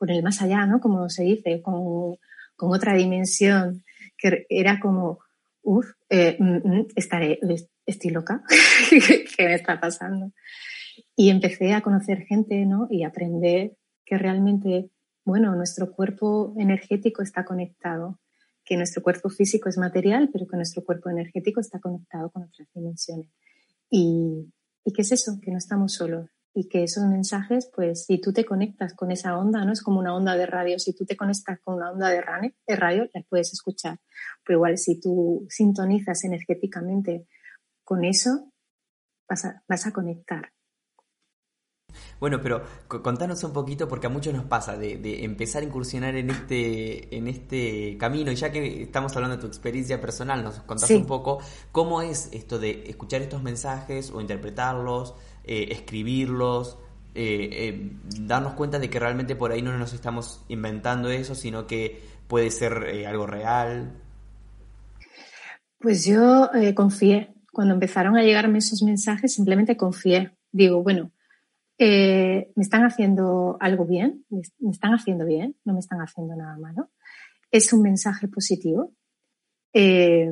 el 0.09 0.22
más 0.22 0.40
allá, 0.40 0.64
¿no? 0.64 0.81
Como 0.81 1.11
se 1.11 1.25
dice, 1.25 1.61
con, 1.61 2.16
con 2.57 2.72
otra 2.72 2.94
dimensión, 2.94 3.85
que 4.16 4.46
era 4.48 4.81
como, 4.81 5.18
uff, 5.61 5.90
eh, 6.09 6.38
mm, 6.38 6.57
mm, 6.66 6.87
estaré, 6.96 7.38
estoy 7.85 8.12
loca, 8.12 8.42
¿qué 9.37 9.44
me 9.44 9.55
está 9.57 9.79
pasando? 9.79 10.33
Y 11.14 11.29
empecé 11.29 11.75
a 11.75 11.83
conocer 11.83 12.22
gente, 12.22 12.64
¿no? 12.64 12.87
Y 12.88 13.05
aprender 13.05 13.77
que 14.07 14.16
realmente, 14.16 14.88
bueno, 15.27 15.55
nuestro 15.55 15.92
cuerpo 15.92 16.55
energético 16.57 17.22
está 17.22 17.44
conectado, 17.44 18.18
que 18.64 18.77
nuestro 18.77 19.03
cuerpo 19.03 19.29
físico 19.29 19.68
es 19.68 19.79
material, 19.79 20.31
pero 20.33 20.46
que 20.46 20.57
nuestro 20.57 20.85
cuerpo 20.85 21.11
energético 21.11 21.61
está 21.61 21.81
conectado 21.81 22.31
con 22.31 22.44
otras 22.44 22.68
dimensiones. 22.75 23.29
Y, 23.90 24.53
y 24.85 24.92
qué 24.92 25.03
es 25.03 25.12
eso, 25.12 25.38
que 25.42 25.51
no 25.51 25.59
estamos 25.59 25.94
solos. 25.94 26.31
Y 26.55 26.68
que 26.68 26.83
esos 26.83 27.05
mensajes, 27.05 27.70
pues 27.75 28.05
si 28.05 28.20
tú 28.20 28.33
te 28.33 28.44
conectas 28.44 28.94
con 28.94 29.11
esa 29.11 29.38
onda, 29.38 29.64
¿no? 29.64 29.72
Es 29.72 29.83
como 29.83 29.98
una 29.98 30.14
onda 30.14 30.37
de 30.37 30.44
radio. 30.44 30.79
Si 30.79 30.92
tú 30.92 31.07
te 31.07 31.16
conectas 31.16 31.59
con 31.61 31.77
una 31.77 31.90
onda 31.90 32.11
de 32.11 32.20
radio, 32.20 32.53
de 32.66 32.77
radio 32.77 33.09
las 33.14 33.25
puedes 33.27 33.53
escuchar. 33.55 33.98
Pero 34.44 34.59
igual 34.59 34.77
si 34.77 35.01
tú 35.01 35.46
sintonizas 35.48 36.25
energéticamente 36.25 37.27
con 37.85 38.05
eso, 38.05 38.53
vas 39.29 39.46
a, 39.46 39.62
vas 39.66 39.87
a 39.87 39.92
conectar. 39.92 40.53
Bueno, 42.20 42.40
pero 42.42 42.62
contanos 42.87 43.42
un 43.44 43.52
poquito, 43.52 43.88
porque 43.88 44.07
a 44.07 44.11
muchos 44.11 44.33
nos 44.35 44.44
pasa 44.44 44.76
de, 44.76 45.24
empezar 45.24 45.62
a 45.62 45.66
incursionar 45.66 46.16
en 46.16 46.31
este, 46.31 47.16
en 47.16 47.28
este 47.28 47.96
camino, 47.98 48.31
y 48.31 48.37
ya 48.37 48.52
que 48.52 48.83
estamos 48.83 49.14
hablando 49.16 49.37
de 49.37 49.42
tu 49.42 49.48
experiencia 49.48 50.00
personal, 50.00 50.42
nos 50.42 50.61
contás 50.61 50.90
un 50.90 51.07
poco 51.07 51.38
cómo 51.70 52.02
es 52.02 52.28
esto 52.33 52.59
de 52.59 52.85
escuchar 52.87 53.22
estos 53.22 53.42
mensajes 53.42 54.11
o 54.11 54.20
interpretarlos, 54.20 55.14
eh, 55.44 55.68
escribirlos, 55.70 56.78
eh, 57.14 57.48
eh, 57.52 57.90
darnos 58.20 58.55
cuenta 58.55 58.78
de 58.78 58.88
que 58.88 58.98
realmente 58.98 59.35
por 59.35 59.50
ahí 59.52 59.61
no 59.61 59.76
nos 59.76 59.92
estamos 59.92 60.44
inventando 60.48 61.11
eso, 61.11 61.35
sino 61.35 61.66
que 61.66 62.00
puede 62.28 62.50
ser 62.50 63.05
algo 63.07 63.26
real. 63.26 63.92
Pues 65.78 66.05
yo 66.05 66.50
confié. 66.74 67.35
Cuando 67.52 67.74
empezaron 67.74 68.16
a 68.16 68.22
llegarme 68.22 68.59
esos 68.59 68.83
mensajes, 68.83 69.35
simplemente 69.35 69.76
confié. 69.76 70.33
Digo, 70.52 70.83
bueno, 70.83 71.11
eh, 71.84 72.52
me 72.54 72.62
están 72.62 72.84
haciendo 72.84 73.56
algo 73.58 73.84
bien, 73.84 74.24
me, 74.30 74.70
están 74.70 74.94
haciendo 74.94 75.26
bien, 75.26 75.56
no 75.64 75.72
me 75.72 75.80
están 75.80 75.98
haciendo 75.98 76.36
nada 76.36 76.56
malo. 76.56 76.92
Es 77.50 77.72
un 77.72 77.82
mensaje 77.82 78.28
positivo. 78.28 78.94
Eh, 79.72 80.30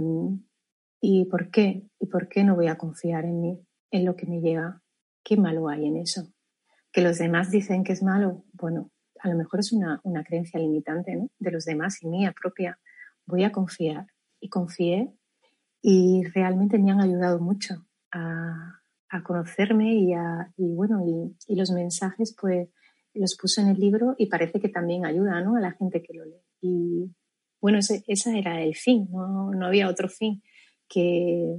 ¿Y 1.00 1.24
por 1.24 1.50
qué? 1.50 1.88
¿Y 1.98 2.06
por 2.06 2.28
qué 2.28 2.44
no 2.44 2.54
voy 2.54 2.68
a 2.68 2.78
confiar 2.78 3.24
en 3.24 3.40
mí, 3.40 3.60
en 3.90 4.04
lo 4.04 4.14
que 4.14 4.26
me 4.26 4.40
llega? 4.40 4.80
¿Qué 5.24 5.36
malo 5.36 5.68
hay 5.68 5.86
en 5.86 5.96
eso? 5.96 6.32
Que 6.92 7.00
los 7.00 7.18
demás 7.18 7.50
dicen 7.50 7.82
que 7.82 7.94
es 7.94 8.02
malo, 8.04 8.44
bueno, 8.52 8.92
a 9.20 9.28
lo 9.28 9.36
mejor 9.36 9.58
es 9.58 9.72
una, 9.72 10.00
una 10.04 10.22
creencia 10.22 10.60
limitante 10.60 11.16
¿no? 11.16 11.30
de 11.40 11.50
los 11.50 11.64
demás 11.64 12.00
y 12.02 12.06
mía 12.06 12.32
propia. 12.40 12.78
Voy 13.26 13.42
a 13.42 13.50
confiar. 13.50 14.06
Y 14.38 14.48
confié 14.50 15.12
y 15.82 16.22
realmente 16.32 16.78
me 16.78 16.92
han 16.92 17.00
ayudado 17.00 17.40
mucho 17.40 17.86
a, 18.12 18.79
a 19.10 19.22
conocerme 19.22 19.94
y, 19.94 20.12
a, 20.14 20.52
y 20.56 20.74
bueno, 20.74 21.00
y, 21.04 21.54
los 21.56 21.70
mensajes 21.72 22.34
pues 22.40 22.68
los 23.12 23.36
puse 23.36 23.60
en 23.60 23.68
el 23.68 23.78
libro 23.78 24.14
y 24.16 24.26
parece 24.26 24.60
que 24.60 24.68
también 24.68 25.04
ayuda 25.04 25.40
¿no? 25.40 25.56
a 25.56 25.60
la 25.60 25.72
gente 25.72 26.02
que 26.02 26.14
lo 26.14 26.24
lee. 26.24 26.42
Y 26.60 27.10
bueno, 27.60 27.78
ese, 27.78 28.02
era 28.38 28.62
el 28.62 28.76
fin, 28.76 29.08
no, 29.10 29.50
no 29.50 29.66
había 29.66 29.88
otro 29.88 30.08
fin 30.08 30.42
que, 30.88 31.58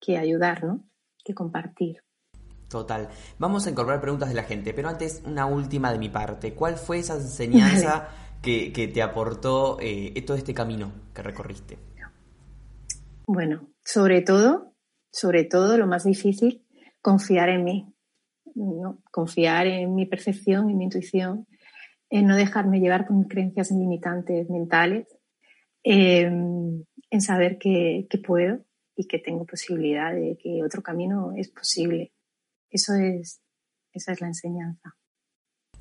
que 0.00 0.16
ayudar, 0.16 0.64
¿no? 0.64 0.88
que 1.24 1.34
compartir. 1.34 2.02
Total. 2.68 3.08
Vamos 3.38 3.66
a 3.66 3.70
incorporar 3.70 4.00
preguntas 4.00 4.28
de 4.30 4.34
la 4.34 4.42
gente, 4.42 4.72
pero 4.74 4.88
antes 4.88 5.22
una 5.24 5.46
última 5.46 5.92
de 5.92 5.98
mi 5.98 6.08
parte. 6.08 6.54
¿Cuál 6.54 6.76
fue 6.76 6.98
esa 6.98 7.14
enseñanza 7.14 8.08
que, 8.42 8.72
que, 8.72 8.88
te 8.88 9.02
aportó 9.02 9.78
eh, 9.80 10.22
todo 10.26 10.36
este 10.36 10.54
camino 10.54 10.92
que 11.14 11.22
recorriste? 11.22 11.78
Bueno, 13.26 13.68
sobre 13.84 14.22
todo, 14.22 14.74
sobre 15.10 15.44
todo 15.44 15.76
lo 15.76 15.86
más 15.86 16.04
difícil 16.04 16.66
confiar 17.00 17.48
en 17.48 17.64
mí, 17.64 17.92
¿no? 18.54 19.02
confiar 19.10 19.66
en 19.66 19.94
mi 19.94 20.06
percepción 20.06 20.70
y 20.70 20.74
mi 20.74 20.84
intuición, 20.84 21.46
en 22.10 22.26
no 22.26 22.36
dejarme 22.36 22.80
llevar 22.80 23.06
por 23.06 23.26
creencias 23.28 23.70
limitantes 23.70 24.48
mentales, 24.48 25.06
em, 25.82 26.84
en 27.10 27.20
saber 27.20 27.58
que, 27.58 28.06
puedo 28.26 28.64
y 28.96 29.06
que 29.06 29.18
tengo 29.18 29.46
posibilidad 29.46 30.12
de 30.12 30.36
que 30.36 30.62
otro 30.64 30.82
camino 30.82 31.32
es 31.36 31.48
posible. 31.48 32.12
Eso 32.70 32.94
es, 32.94 33.40
esa 33.92 34.12
es 34.12 34.20
la 34.20 34.26
enseñanza. 34.28 34.94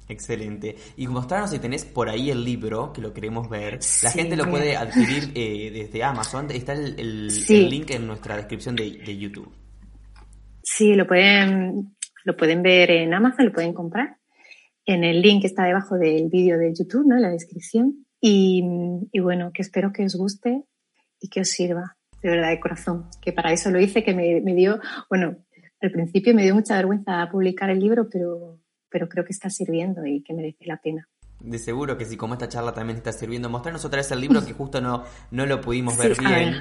Excelente. 0.09 0.75
Y 0.95 1.07
mostrarnos 1.07 1.49
si 1.51 1.59
tenés 1.59 1.83
por 1.83 2.09
ahí 2.09 2.29
el 2.29 2.45
libro, 2.45 2.93
que 2.93 3.01
lo 3.01 3.13
queremos 3.13 3.49
ver. 3.49 3.79
La 4.03 4.11
gente 4.11 4.37
lo 4.37 4.49
puede 4.49 4.77
adquirir 4.77 5.31
eh, 5.35 5.69
desde 5.71 6.03
Amazon. 6.03 6.49
Está 6.51 6.73
el, 6.73 7.27
link 7.27 7.91
en 7.91 8.07
nuestra 8.07 8.37
descripción 8.37 8.75
de 8.75 9.17
YouTube. 9.17 9.51
Sí, 10.77 10.93
lo 10.93 11.07
pueden, 11.07 11.95
lo 12.23 12.37
pueden 12.37 12.61
ver 12.61 12.91
en 12.91 13.11
Amazon, 13.11 13.47
lo 13.47 13.51
pueden 13.51 13.73
comprar. 13.73 14.17
En 14.85 15.03
el 15.03 15.23
link 15.23 15.41
que 15.41 15.47
está 15.47 15.63
debajo 15.63 15.97
del 15.97 16.29
vídeo 16.29 16.59
de 16.59 16.71
YouTube, 16.71 17.07
¿no? 17.07 17.15
En 17.15 17.23
la 17.23 17.31
descripción. 17.31 18.05
Y, 18.21 18.63
bueno, 19.19 19.49
que 19.51 19.63
espero 19.63 19.91
que 19.91 20.05
os 20.05 20.15
guste 20.15 20.65
y 21.19 21.29
que 21.29 21.41
os 21.41 21.49
sirva, 21.49 21.97
de 22.21 22.29
verdad, 22.29 22.49
de 22.49 22.59
corazón. 22.59 23.09
Que 23.19 23.33
para 23.33 23.51
eso 23.51 23.71
lo 23.71 23.79
hice, 23.79 24.03
que 24.03 24.13
me, 24.13 24.53
dio, 24.53 24.79
bueno, 25.09 25.37
al 25.81 25.91
principio 25.91 26.35
me 26.35 26.43
dio 26.43 26.53
mucha 26.53 26.75
vergüenza 26.75 27.27
publicar 27.31 27.71
el 27.71 27.79
libro, 27.79 28.07
pero, 28.07 28.59
pero 28.87 29.09
creo 29.09 29.25
que 29.25 29.33
está 29.33 29.49
sirviendo 29.49 30.05
y 30.05 30.21
que 30.21 30.35
merece 30.35 30.65
la 30.67 30.77
pena. 30.77 31.09
De 31.39 31.57
seguro 31.57 31.97
que 31.97 32.05
sí, 32.05 32.17
como 32.17 32.35
esta 32.35 32.49
charla 32.49 32.71
también 32.71 32.97
está 32.97 33.11
sirviendo. 33.13 33.49
Mostrarnos 33.49 33.83
otra 33.83 33.97
vez 33.97 34.11
el 34.11 34.21
libro 34.21 34.45
que 34.45 34.53
justo 34.53 34.79
no, 34.79 35.03
no 35.31 35.47
lo 35.47 35.59
pudimos 35.59 35.97
ver 35.97 36.15
bien. 36.19 36.57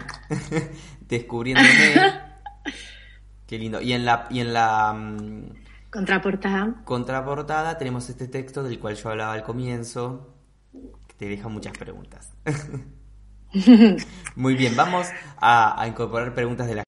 Descubriéndome. 1.06 2.25
Qué 3.46 3.58
lindo. 3.58 3.80
Y 3.80 3.92
en 3.92 4.04
la, 4.04 4.26
y 4.30 4.40
en 4.40 4.52
la 4.52 4.92
mm, 4.92 5.50
contraportada. 5.90 6.82
Contraportada 6.84 7.78
tenemos 7.78 8.08
este 8.10 8.28
texto 8.28 8.62
del 8.62 8.78
cual 8.80 8.96
yo 8.96 9.10
hablaba 9.10 9.34
al 9.34 9.44
comienzo, 9.44 10.34
que 11.06 11.14
te 11.16 11.28
deja 11.28 11.48
muchas 11.48 11.76
preguntas. 11.78 12.32
Muy 14.36 14.56
bien, 14.56 14.74
vamos 14.76 15.06
a, 15.38 15.80
a, 15.80 15.86
incorporar 15.86 16.34
preguntas 16.34 16.66
de 16.66 16.74
la 16.74 16.86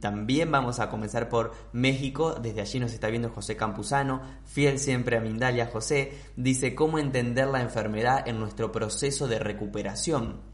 también 0.00 0.50
vamos 0.50 0.80
a 0.80 0.88
comenzar 0.88 1.28
por 1.28 1.52
México. 1.72 2.34
Desde 2.40 2.62
allí 2.62 2.80
nos 2.80 2.92
está 2.92 3.08
viendo 3.08 3.28
José 3.28 3.56
Campuzano, 3.56 4.22
fiel 4.44 4.78
siempre 4.78 5.18
a 5.18 5.20
Mindalia. 5.20 5.66
José 5.66 6.16
dice 6.36 6.74
cómo 6.74 6.98
entender 6.98 7.48
la 7.48 7.60
enfermedad 7.60 8.26
en 8.26 8.38
nuestro 8.38 8.72
proceso 8.72 9.28
de 9.28 9.38
recuperación 9.38 10.49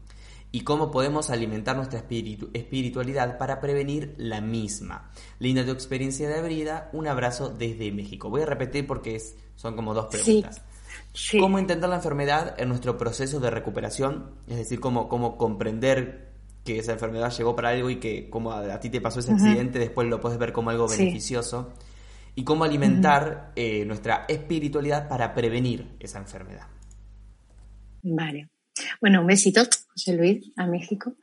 y 0.51 0.61
cómo 0.61 0.91
podemos 0.91 1.29
alimentar 1.29 1.75
nuestra 1.75 1.99
espiritualidad 1.99 3.37
para 3.37 3.59
prevenir 3.59 4.15
la 4.17 4.41
misma. 4.41 5.11
Linda 5.39 5.65
tu 5.65 5.71
experiencia 5.71 6.27
de 6.29 6.39
abrida, 6.39 6.89
un 6.93 7.07
abrazo 7.07 7.49
desde 7.49 7.91
México. 7.91 8.29
Voy 8.29 8.41
a 8.41 8.45
repetir 8.45 8.87
porque 8.87 9.19
son 9.55 9.75
como 9.75 9.93
dos 9.93 10.07
preguntas. 10.07 10.61
¿Cómo 11.39 11.59
entender 11.59 11.89
la 11.89 11.97
enfermedad 11.97 12.55
en 12.57 12.69
nuestro 12.69 12.97
proceso 12.97 13.39
de 13.39 13.49
recuperación? 13.49 14.31
Es 14.47 14.57
decir, 14.57 14.79
cómo, 14.79 15.09
cómo 15.09 15.37
comprender 15.37 16.31
que 16.63 16.79
esa 16.79 16.93
enfermedad 16.93 17.31
llegó 17.31 17.55
para 17.55 17.69
algo 17.69 17.89
y 17.89 17.97
que 17.97 18.29
como 18.29 18.51
a, 18.51 18.79
ti 18.79 18.89
te 18.89 19.01
pasó 19.01 19.19
ese 19.19 19.33
accidente, 19.33 19.79
después 19.79 20.07
lo 20.07 20.19
puedes 20.19 20.37
ver 20.37 20.53
como 20.53 20.69
algo 20.69 20.87
beneficioso. 20.87 21.73
Y 22.35 22.43
cómo 22.43 22.65
alimentar 22.65 23.51
eh, 23.55 23.83
nuestra 23.85 24.25
espiritualidad 24.27 25.07
para 25.07 25.33
prevenir 25.33 25.95
esa 25.99 26.19
enfermedad. 26.19 26.67
Vale. 28.03 28.49
Bueno, 29.01 29.21
un 29.21 29.27
besito, 29.27 29.61
José 29.89 30.13
Luis, 30.15 30.51
a 30.55 30.67
México. 30.67 31.15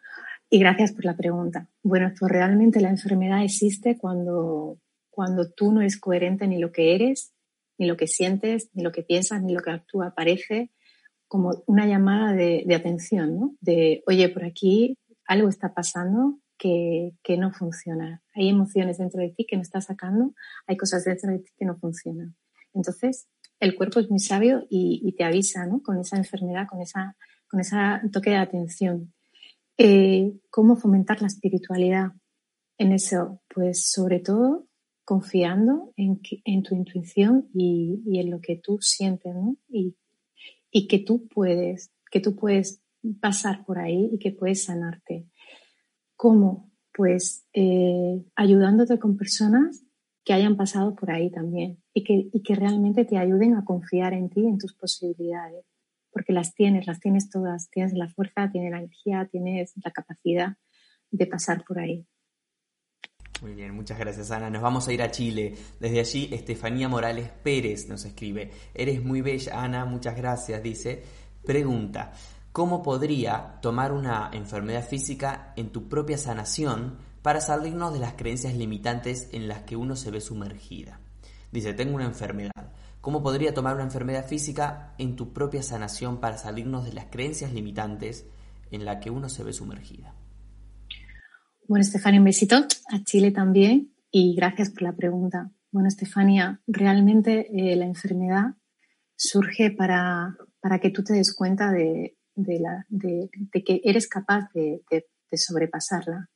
Y 0.51 0.59
gracias 0.59 0.93
por 0.93 1.05
la 1.05 1.17
pregunta. 1.17 1.69
Bueno, 1.83 2.13
pues 2.19 2.31
realmente 2.31 2.81
la 2.81 2.91
enfermedad 2.91 3.43
existe 3.43 3.99
cuando, 3.99 4.79
cuando 5.11 5.51
tú 5.51 5.73
no 5.73 5.81
eres 5.81 5.99
coherente 5.99 6.47
ni 6.47 6.59
lo 6.59 6.71
que 6.71 6.95
eres, 6.95 7.33
ni 7.79 7.87
lo 7.87 7.97
que 7.97 8.07
sientes, 8.07 8.71
ni 8.73 8.83
lo 8.83 8.93
que 8.93 9.03
piensas, 9.03 9.43
ni 9.43 9.53
lo 9.53 9.61
que 9.61 9.71
actúa, 9.71 10.15
parece 10.15 10.71
como 11.27 11.65
una 11.67 11.87
llamada 11.87 12.33
de, 12.33 12.65
atención, 12.75 13.35
¿no? 13.35 13.57
De, 13.61 14.05
oye, 14.07 14.29
por 14.29 14.45
aquí 14.45 14.97
algo 15.27 15.49
está 15.49 15.75
pasando 15.75 16.39
que, 16.59 17.13
no 17.39 17.53
funciona. 17.53 18.23
Hay 18.35 18.49
emociones 18.49 18.99
dentro 18.99 19.21
de 19.21 19.31
ti 19.31 19.45
que 19.45 19.57
no 19.57 19.63
estás 19.63 19.87
sacando, 19.87 20.35
hay 20.67 20.77
cosas 20.77 21.05
dentro 21.05 21.31
de 21.31 21.41
ti 21.41 21.51
que 21.57 21.65
no 21.65 21.77
funcionan. 21.77 22.37
Entonces, 22.73 23.27
el 23.61 23.75
cuerpo 23.75 24.01
es 24.01 24.11
muy 24.11 24.21
sabio 24.21 24.67
y, 24.71 25.15
te 25.17 25.25
avisa, 25.25 25.67
¿no? 25.67 25.83
Con 25.83 25.99
esa 25.99 26.17
enfermedad, 26.17 26.67
con 26.69 26.81
esa, 26.81 27.17
con 27.55 27.61
ese 27.61 27.77
toque 28.11 28.31
de 28.31 28.37
atención. 28.37 29.15
Eh, 29.79 30.33
¿Cómo 30.51 30.75
fomentar 30.75 31.21
la 31.21 31.29
espiritualidad? 31.29 32.09
En 32.79 32.91
eso, 32.91 33.43
pues 33.55 33.93
sobre 33.93 34.19
todo 34.19 34.67
confiando 35.05 35.93
en, 35.97 36.21
tu 36.65 36.75
intuición 36.75 37.49
y, 37.55 38.19
en 38.19 38.33
lo 38.33 38.41
que 38.41 38.57
tú 38.57 38.79
sientes, 38.81 39.33
¿no? 39.33 39.57
Y, 39.69 39.97
que 40.89 40.99
tú 40.99 41.29
puedes, 41.29 41.93
que 42.11 42.19
tú 42.19 42.35
puedes 42.35 42.83
pasar 43.21 43.65
por 43.65 43.79
ahí 43.79 44.11
y 44.13 44.19
que 44.19 44.33
puedes 44.33 44.65
sanarte. 44.65 45.29
¿Cómo? 46.17 46.73
Pues 46.93 47.47
eh, 47.53 48.25
ayudándote 48.35 48.99
con 48.99 49.17
personas 49.17 49.85
que 50.25 50.33
hayan 50.33 50.57
pasado 50.57 50.97
por 50.97 51.13
ahí 51.13 51.31
también 51.31 51.81
y 51.93 52.03
que, 52.03 52.31
y 52.33 52.43
que 52.43 52.57
realmente 52.57 53.05
te 53.05 53.17
ayuden 53.17 53.55
a 53.55 53.65
confiar 53.65 54.13
en 54.13 54.29
ti, 54.29 54.45
en 54.45 54.59
tus 54.59 54.75
posibilidades, 54.75 55.65
porque 56.15 56.33
las 56.33 56.55
tienes, 56.55 56.87
las 56.87 57.01
tienes 57.01 57.29
todas, 57.29 57.69
tienes 57.71 57.93
la 57.93 58.09
fuerza, 58.09 58.49
tienes 58.51 58.71
la 58.71 58.79
energía, 58.79 59.29
tienes 59.31 59.73
la 59.85 59.91
capacidad 59.91 60.57
de 61.11 61.27
pasar 61.27 61.65
por 61.65 61.81
ahí. 61.81 62.07
Muy 63.43 63.53
bien, 63.55 63.75
muchas 63.75 63.99
gracias 63.99 64.31
Ana. 64.31 64.49
Nos 64.49 64.63
vamos 64.63 64.87
a 64.87 64.93
ir 64.93 65.03
a 65.03 65.11
Chile. 65.11 65.55
Desde 65.81 65.99
allí, 66.01 66.29
Estefanía 66.33 66.89
Morales 66.89 67.29
Pérez 67.43 67.89
nos 67.89 68.05
escribe. 68.05 68.53
Eres 68.73 69.05
muy 69.05 69.21
bella, 69.21 69.61
Ana, 69.63 69.85
muchas 69.85 70.17
gracias, 70.17 70.63
dice. 70.63 71.03
Pregunta, 71.45 72.13
¿cómo 72.53 72.81
podría 72.81 73.59
tomar 73.61 73.93
una 73.93 74.31
enfermedad 74.33 74.87
física 74.87 75.53
en 75.57 75.71
tu 75.71 75.89
propia 75.89 76.17
sanación 76.17 76.97
para 77.23 77.41
salirnos 77.41 77.93
de 77.93 77.99
las 77.99 78.15
creencias 78.15 78.55
limitantes 78.55 79.29
en 79.33 79.49
las 79.49 79.63
que 79.63 79.77
uno 79.77 79.97
se 79.97 80.13
ve 80.13 80.21
sumergida? 80.21 81.01
Dice, 81.51 81.75
tengo 81.75 81.97
una 81.97 82.07
enfermedad. 82.07 82.73
¿Cómo 83.05 83.23
podría 83.23 83.53
tomar 83.53 83.75
una 83.75 83.85
enfermedad 83.85 84.27
física 84.27 84.95
en 84.97 85.15
tu 85.15 85.35
propia 85.35 85.63
sanación 85.63 86.21
para 86.21 86.39
salirnos 86.39 86.87
de 86.87 86.95
las 86.95 87.05
creencias 87.11 87.53
limitantes 87.53 88.25
en 88.71 88.87
las 88.87 89.05
que 89.05 89.11
uno 89.11 89.29
se 89.29 89.45
ve 89.45 89.53
sumergida? 89.53 90.15
Bueno, 91.69 91.83
Estefania, 91.83 92.19
un 92.19 92.25
besito 92.25 92.57
a 92.57 93.05
Chile 93.05 93.31
también 93.31 93.93
y 94.11 94.35
gracias 94.35 94.71
por 94.71 94.85
la 94.85 94.97
pregunta. 94.97 95.51
Bueno, 95.71 95.89
Estefania, 95.89 96.63
realmente 96.67 97.47
eh, 97.53 97.77
la 97.77 97.85
enfermedad 97.85 98.55
surge 99.15 99.71
para, 99.71 100.35
para, 100.63 100.79
que 100.79 100.89
tú 100.89 101.05
te 101.05 101.13
des 101.13 101.35
cuenta 101.35 101.73
de, 101.73 102.17
la, 102.35 102.87
de, 102.89 103.29
que 103.67 103.83
eres 103.85 104.09
capaz 104.09 104.49
de, 104.55 104.81
sobrepasarla. 105.31 106.31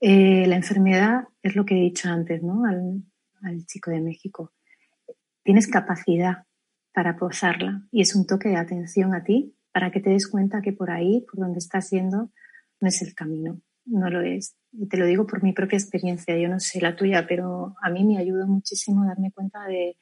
Eh, 0.00 0.46
la 0.46 0.56
enfermedad 0.56 1.28
es 1.42 1.56
lo 1.56 1.64
que 1.64 1.78
he 1.78 1.80
dicho 1.80 2.10
antes, 2.10 2.42
¿no? 2.42 2.64
Al 2.66 3.64
chico 3.64 3.90
de 3.90 4.02
México. 4.02 4.52
Tienes 5.44 5.68
capacidad 5.68 6.44
para 6.92 7.16
posarla 7.16 7.86
y 7.90 8.02
es 8.02 8.14
un 8.14 8.26
toque 8.26 8.48
de 8.50 8.56
atención 8.56 9.14
a 9.14 9.24
ti 9.24 9.56
para 9.72 9.90
que 9.90 10.00
te 10.00 10.10
des 10.10 10.28
cuenta 10.28 10.60
que 10.60 10.72
por 10.72 10.90
ahí, 10.90 11.24
por 11.30 11.40
donde 11.40 11.58
estás 11.58 11.90
yendo, 11.90 12.30
no 12.80 12.88
es 12.88 13.02
el 13.02 13.14
camino 13.14 13.60
no 13.84 14.10
lo 14.10 14.22
es. 14.22 14.56
Y 14.72 14.88
te 14.88 14.96
lo 14.96 15.06
digo 15.06 15.26
por 15.26 15.42
mi 15.42 15.52
propia 15.52 15.78
experiencia, 15.78 16.36
yo 16.36 16.48
no 16.48 16.60
sé 16.60 16.80
la 16.80 16.96
tuya, 16.96 17.26
pero 17.28 17.74
a 17.82 17.90
mí 17.90 18.04
me 18.04 18.18
ayudó 18.18 18.46
muchísimo 18.46 19.04
darme 19.04 19.32
cuenta 19.32 19.64
de, 19.66 19.96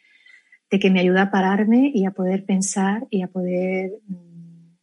que 0.78 0.90
me 0.90 1.00
ayuda 1.00 1.22
a 1.22 1.30
pararme 1.30 1.90
y 1.92 2.06
a 2.06 2.12
poder 2.12 2.44
pensar 2.44 3.06
y 3.10 3.22
a 3.22 3.28
poder 3.28 3.90
mm, 4.06 4.76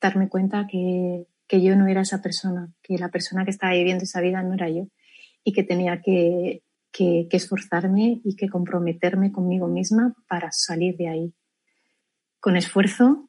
darme 0.00 0.28
cuenta 0.28 0.66
que, 0.70 1.26
yo 1.54 1.76
no 1.76 1.86
era 1.86 2.00
esa 2.00 2.22
persona, 2.22 2.72
que 2.80 2.96
la 2.96 3.10
persona 3.10 3.44
que 3.44 3.50
estaba 3.50 3.74
viviendo 3.74 4.04
esa 4.04 4.22
vida 4.22 4.42
no 4.42 4.54
era 4.54 4.70
yo 4.70 4.86
y 5.44 5.52
que 5.52 5.62
tenía 5.62 6.00
que, 6.00 6.62
que 6.92 7.26
esforzarme 7.30 8.20
y 8.22 8.36
que 8.36 8.48
comprometerme 8.48 9.32
conmigo 9.32 9.66
misma 9.66 10.14
para 10.28 10.50
salir 10.52 10.96
de 10.96 11.08
ahí. 11.08 11.34
Con 12.38 12.56
esfuerzo, 12.56 13.28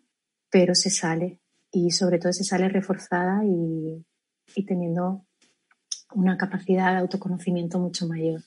pero 0.49 0.75
se 0.75 0.89
sale 0.89 1.39
y 1.71 1.91
sobre 1.91 2.19
todo 2.19 2.33
se 2.33 2.43
sale 2.43 2.69
reforzada 2.69 3.43
y, 3.45 4.05
y 4.55 4.65
teniendo 4.65 5.25
una 6.13 6.37
capacidad 6.37 6.91
de 6.91 6.99
autoconocimiento 6.99 7.79
mucho 7.79 8.07
mayor. 8.07 8.41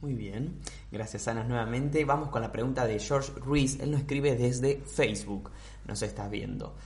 Muy 0.00 0.14
bien, 0.14 0.60
gracias 0.92 1.28
Ana 1.28 1.44
nuevamente. 1.44 2.04
Vamos 2.04 2.28
con 2.28 2.42
la 2.42 2.52
pregunta 2.52 2.86
de 2.86 2.98
George 2.98 3.32
Ruiz. 3.36 3.80
Él 3.80 3.90
nos 3.90 4.00
escribe 4.00 4.36
desde 4.36 4.80
Facebook, 4.80 5.50
nos 5.86 6.02
está 6.02 6.28
viendo. 6.28 6.76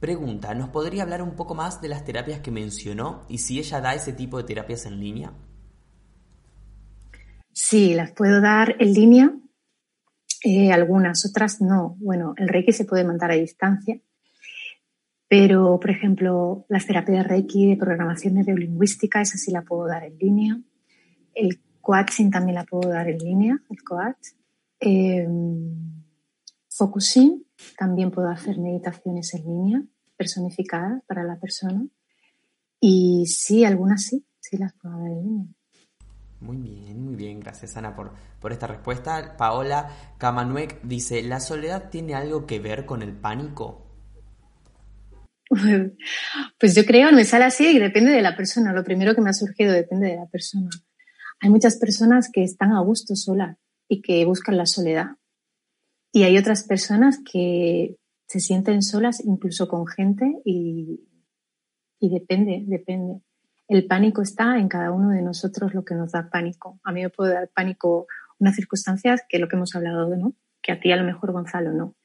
Pregunta, 0.00 0.54
¿nos 0.54 0.68
podría 0.68 1.04
hablar 1.04 1.22
un 1.22 1.34
poco 1.34 1.54
más 1.54 1.80
de 1.80 1.88
las 1.88 2.04
terapias 2.04 2.40
que 2.40 2.50
mencionó 2.50 3.24
y 3.28 3.38
si 3.38 3.58
ella 3.58 3.80
da 3.80 3.94
ese 3.94 4.12
tipo 4.12 4.38
de 4.38 4.44
terapias 4.44 4.86
en 4.86 5.00
línea? 5.00 5.32
Sí, 7.54 7.94
las 7.94 8.10
puedo 8.10 8.40
dar 8.40 8.74
en 8.80 8.92
línea, 8.92 9.32
eh, 10.42 10.72
algunas, 10.72 11.24
otras 11.24 11.60
no. 11.60 11.96
Bueno, 12.00 12.34
el 12.36 12.48
Reiki 12.48 12.72
se 12.72 12.84
puede 12.84 13.04
mandar 13.04 13.30
a 13.30 13.36
distancia, 13.36 14.00
pero, 15.28 15.78
por 15.78 15.90
ejemplo, 15.90 16.66
las 16.68 16.86
terapias 16.86 17.26
Reiki 17.26 17.70
de 17.70 17.76
programación 17.76 18.34
neurolingüística, 18.34 19.20
esa 19.20 19.38
sí 19.38 19.52
la 19.52 19.62
puedo 19.62 19.86
dar 19.86 20.02
en 20.02 20.18
línea. 20.18 20.60
El 21.32 21.60
coaching 21.80 22.30
también 22.30 22.56
la 22.56 22.64
puedo 22.64 22.90
dar 22.90 23.08
en 23.08 23.18
línea, 23.18 23.62
el 23.70 23.82
coach. 23.84 24.34
Eh, 24.80 25.28
focusing, 26.68 27.46
también 27.78 28.10
puedo 28.10 28.28
hacer 28.28 28.58
meditaciones 28.58 29.32
en 29.34 29.44
línea, 29.44 29.82
personificadas 30.16 31.04
para 31.06 31.22
la 31.22 31.38
persona. 31.38 31.86
Y 32.80 33.26
sí, 33.26 33.64
algunas 33.64 34.02
sí, 34.02 34.26
sí 34.40 34.56
las 34.56 34.72
puedo 34.74 34.98
dar 34.98 35.06
en 35.06 35.22
línea. 35.22 35.46
Muy 36.44 36.58
bien, 36.58 37.02
muy 37.02 37.16
bien, 37.16 37.40
gracias 37.40 37.74
Ana 37.78 37.96
por, 37.96 38.12
por 38.38 38.52
esta 38.52 38.66
respuesta. 38.66 39.34
Paola 39.38 39.88
Kamanuek 40.18 40.82
dice, 40.82 41.22
¿la 41.22 41.40
soledad 41.40 41.88
tiene 41.88 42.14
algo 42.14 42.44
que 42.44 42.58
ver 42.60 42.84
con 42.84 43.00
el 43.00 43.12
pánico? 43.12 43.80
Pues 46.58 46.74
yo 46.74 46.84
creo, 46.84 47.12
me 47.12 47.24
sale 47.24 47.44
así 47.44 47.76
y 47.76 47.78
depende 47.78 48.10
de 48.10 48.20
la 48.20 48.36
persona. 48.36 48.74
Lo 48.74 48.84
primero 48.84 49.14
que 49.14 49.22
me 49.22 49.30
ha 49.30 49.34
surgido 49.34 49.72
depende 49.72 50.08
de 50.08 50.16
la 50.16 50.26
persona. 50.26 50.68
Hay 51.40 51.48
muchas 51.48 51.76
personas 51.76 52.30
que 52.30 52.44
están 52.44 52.72
a 52.72 52.80
gusto 52.80 53.16
solas 53.16 53.56
y 53.88 54.02
que 54.02 54.24
buscan 54.26 54.58
la 54.58 54.66
soledad. 54.66 55.16
Y 56.12 56.24
hay 56.24 56.36
otras 56.36 56.64
personas 56.64 57.20
que 57.24 57.96
se 58.26 58.40
sienten 58.40 58.82
solas 58.82 59.24
incluso 59.24 59.66
con 59.66 59.86
gente 59.86 60.42
y, 60.44 61.08
y 62.00 62.10
depende, 62.10 62.64
depende. 62.66 63.23
El 63.66 63.86
pánico 63.86 64.20
está 64.20 64.58
en 64.58 64.68
cada 64.68 64.90
uno 64.90 65.10
de 65.10 65.22
nosotros 65.22 65.74
lo 65.74 65.84
que 65.84 65.94
nos 65.94 66.12
da 66.12 66.28
pánico. 66.30 66.80
A 66.84 66.92
mí 66.92 67.02
me 67.02 67.10
puede 67.10 67.34
dar 67.34 67.48
pánico 67.48 68.06
unas 68.38 68.56
circunstancias 68.56 69.22
que 69.28 69.38
lo 69.38 69.48
que 69.48 69.56
hemos 69.56 69.74
hablado, 69.74 70.14
¿no? 70.16 70.34
Que 70.62 70.72
a 70.72 70.80
ti 70.80 70.92
a 70.92 70.96
lo 70.96 71.04
mejor 71.04 71.32
Gonzalo 71.32 71.72
no. 71.72 71.96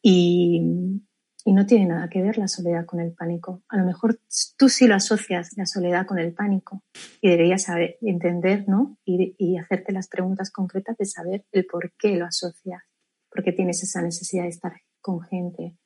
Y, 0.00 1.00
no 1.44 1.66
tiene 1.66 1.86
nada 1.86 2.08
que 2.08 2.22
ver 2.22 2.38
la 2.38 2.46
soledad 2.46 2.86
con 2.86 3.00
el 3.00 3.14
pánico. 3.14 3.64
A 3.68 3.76
lo 3.76 3.84
mejor 3.84 4.20
tú 4.56 4.68
sí 4.68 4.86
lo 4.86 4.94
asocias 4.94 5.50
la 5.56 5.66
soledad 5.66 6.06
con 6.06 6.20
el 6.20 6.32
pánico 6.32 6.84
y 7.20 7.30
deberías 7.30 7.64
saber, 7.64 7.98
entender, 8.00 8.68
¿no? 8.68 8.96
Y, 9.04 9.34
y 9.38 9.58
hacerte 9.58 9.90
las 9.92 10.06
preguntas 10.06 10.52
concretas 10.52 10.96
de 10.98 11.04
saber 11.04 11.44
el 11.50 11.66
por 11.66 11.92
qué 11.98 12.16
lo 12.16 12.26
asocias, 12.26 12.84
por 13.28 13.42
qué 13.42 13.50
tienes 13.50 13.82
esa 13.82 14.02
necesidad 14.02 14.44
de 14.44 14.50
estar 14.50 14.72
con 15.00 15.20
gente 15.22 15.76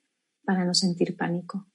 para 0.45 0.67
no 0.67 0.75
sentir 0.75 1.17
pánico. 1.17 1.67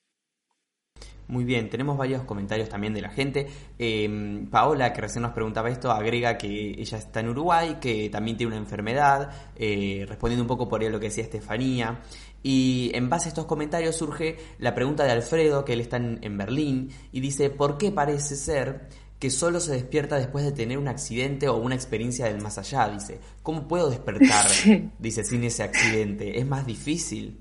Muy 1.32 1.46
bien, 1.46 1.70
tenemos 1.70 1.98
varios 1.98 2.24
comentarios 2.24 2.68
también 2.68 2.94
de 2.94 3.00
la 3.00 3.10
gente. 3.10 3.48
Em, 3.80 4.48
Paola, 4.48 4.92
que 4.92 5.00
recién 5.00 5.22
nos 5.22 5.32
preguntaba 5.32 5.70
esto, 5.70 5.90
agrega 5.90 6.38
que 6.38 6.76
ella 6.78 6.98
está 6.98 7.22
en 7.22 7.30
Uruguay, 7.30 7.78
que 7.80 8.10
también 8.10 8.36
tiene 8.36 8.52
una 8.52 8.62
enfermedad, 8.62 9.32
eh, 9.56 10.04
respondiendo 10.10 10.44
un 10.44 10.50
poco 10.50 10.68
por 10.68 10.84
lo 10.84 11.00
que 11.00 11.06
decía 11.06 11.24
Estefanía. 11.24 12.02
Y 12.44 12.92
en 12.94 13.08
base 13.10 13.28
a 13.28 13.30
estos 13.30 13.46
comentarios 13.46 13.96
surge 13.96 14.40
la 14.60 14.76
pregunta 14.76 15.06
de 15.06 15.12
Alfredo, 15.12 15.64
que 15.64 15.72
él 15.72 15.80
está 15.80 15.96
en, 15.96 16.38
Berlín, 16.38 16.90
y 17.14 17.22
dice, 17.22 17.50
¿por 17.50 17.78
qué 17.78 17.94
parece 17.94 18.36
ser 18.36 18.90
que 19.18 19.30
solo 19.30 19.62
se 19.62 19.72
despierta 19.72 20.18
después 20.18 20.44
de 20.44 20.52
tener 20.52 20.78
un 20.78 20.90
accidente 20.90 21.48
o 21.48 21.56
una 21.56 21.76
experiencia 21.76 22.26
del 22.26 22.42
más 22.42 22.58
allá? 22.58 22.90
Dice, 22.90 23.22
¿cómo 23.42 23.70
puedo 23.70 23.90
despertar? 23.90 24.48
Dice, 25.00 25.24
sin 25.24 25.46
ese 25.46 25.64
accidente. 25.64 26.38
¿Es 26.38 26.46
más 26.46 26.66
difícil? 26.66 27.38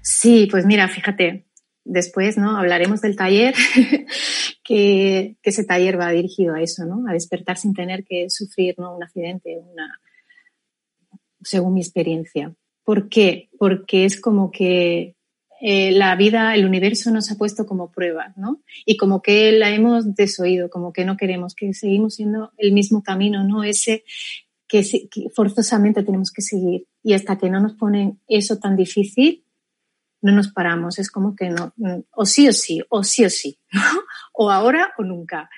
Sí, 0.00 0.46
pues 0.48 0.64
mira, 0.64 0.86
fíjate, 0.86 1.46
después, 1.84 2.38
¿no? 2.38 2.56
Hablaremos 2.56 3.00
del 3.00 3.16
taller, 3.16 3.54
que, 4.64 5.36
ese 5.42 5.64
taller 5.64 5.98
va 5.98 6.10
dirigido 6.10 6.54
a 6.54 6.62
eso, 6.62 6.84
¿no? 6.84 7.04
A 7.08 7.12
despertar 7.12 7.56
sin 7.56 7.74
tener 7.74 8.04
que 8.04 8.30
sufrir, 8.30 8.74
¿no? 8.78 8.96
Un 8.96 9.02
accidente, 9.02 9.58
una, 9.58 10.00
según 11.42 11.74
mi 11.74 11.80
experiencia. 11.80 12.54
¿Por 12.84 13.08
qué? 13.08 13.48
Porque 13.58 14.04
es 14.04 14.20
como 14.20 14.50
que 14.50 15.16
eh, 15.60 15.92
la 15.92 16.16
vida, 16.16 16.54
el 16.54 16.66
universo 16.66 17.10
nos 17.10 17.30
ha 17.30 17.36
puesto 17.36 17.66
como 17.66 17.92
prueba, 17.92 18.32
¿no? 18.36 18.62
Y 18.84 18.96
como 18.96 19.22
que 19.22 19.52
la 19.52 19.70
hemos 19.70 20.14
desoído, 20.14 20.70
como 20.70 20.92
que 20.92 21.04
no 21.04 21.16
queremos, 21.16 21.54
que 21.54 21.72
seguimos 21.74 22.16
siendo 22.16 22.52
el 22.58 22.72
mismo 22.72 23.02
camino, 23.02 23.44
¿no? 23.44 23.62
Ese 23.62 24.04
que, 24.66 24.82
que 25.10 25.28
forzosamente 25.34 26.02
tenemos 26.02 26.32
que 26.32 26.42
seguir. 26.42 26.86
Y 27.02 27.12
hasta 27.12 27.38
que 27.38 27.50
no 27.50 27.60
nos 27.60 27.74
ponen 27.74 28.20
eso 28.26 28.58
tan 28.58 28.76
difícil, 28.76 29.44
no 30.22 30.32
nos 30.32 30.52
paramos, 30.52 30.98
es 30.98 31.10
como 31.10 31.34
que 31.34 31.50
no, 31.50 31.72
mm, 31.76 32.00
o 32.12 32.24
sí 32.24 32.48
o 32.48 32.52
sí, 32.52 32.80
o 32.88 33.02
sí 33.02 33.24
o 33.24 33.30
sí, 33.30 33.58
o 34.32 34.50
ahora 34.50 34.92
o 34.96 35.02
nunca. 35.02 35.50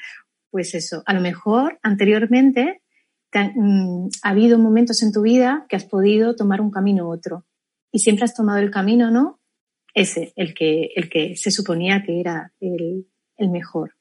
Pues 0.51 0.75
eso, 0.75 1.03
a 1.07 1.13
lo 1.13 1.21
mejor 1.21 1.79
anteriormente 1.83 2.83
mm, 3.33 4.09
ha 4.23 4.29
habido 4.29 4.59
momentos 4.59 5.03
en 5.03 5.13
tu 5.13 5.23
vida 5.23 5.67
que 5.69 5.77
has 5.77 5.85
podido 5.85 6.35
tomar 6.35 6.61
un 6.61 6.71
camino 6.71 7.07
u 7.07 7.13
otro 7.13 7.45
y 7.93 7.99
siempre 7.99 8.25
has 8.25 8.35
tomado 8.35 8.59
el 8.59 8.71
camino, 8.71 9.11
¿no? 9.11 9.41
Ese, 9.93 10.33
el 10.35 10.55
que, 10.55 10.91
el 10.97 11.09
que 11.09 11.37
se 11.37 11.51
suponía 11.51 12.03
que 12.03 12.19
era 12.19 12.53
el, 12.61 13.07
mejor. 13.39 13.95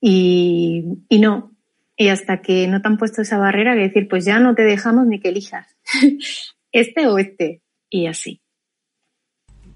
Y, 0.00 0.84
y 1.08 1.18
no, 1.18 1.52
y 1.96 2.08
hasta 2.08 2.42
que 2.42 2.66
no 2.66 2.82
te 2.82 2.88
han 2.88 2.98
puesto 2.98 3.22
esa 3.22 3.38
barrera 3.38 3.74
que 3.74 3.82
decir, 3.82 4.08
pues 4.08 4.24
ya 4.24 4.40
no 4.40 4.54
te 4.54 4.62
dejamos 4.62 5.06
ni 5.06 5.20
que 5.20 5.28
elijas 5.28 5.76
este 6.72 7.06
o 7.06 7.18
este, 7.18 7.62
y 7.88 8.06
así. 8.06 8.43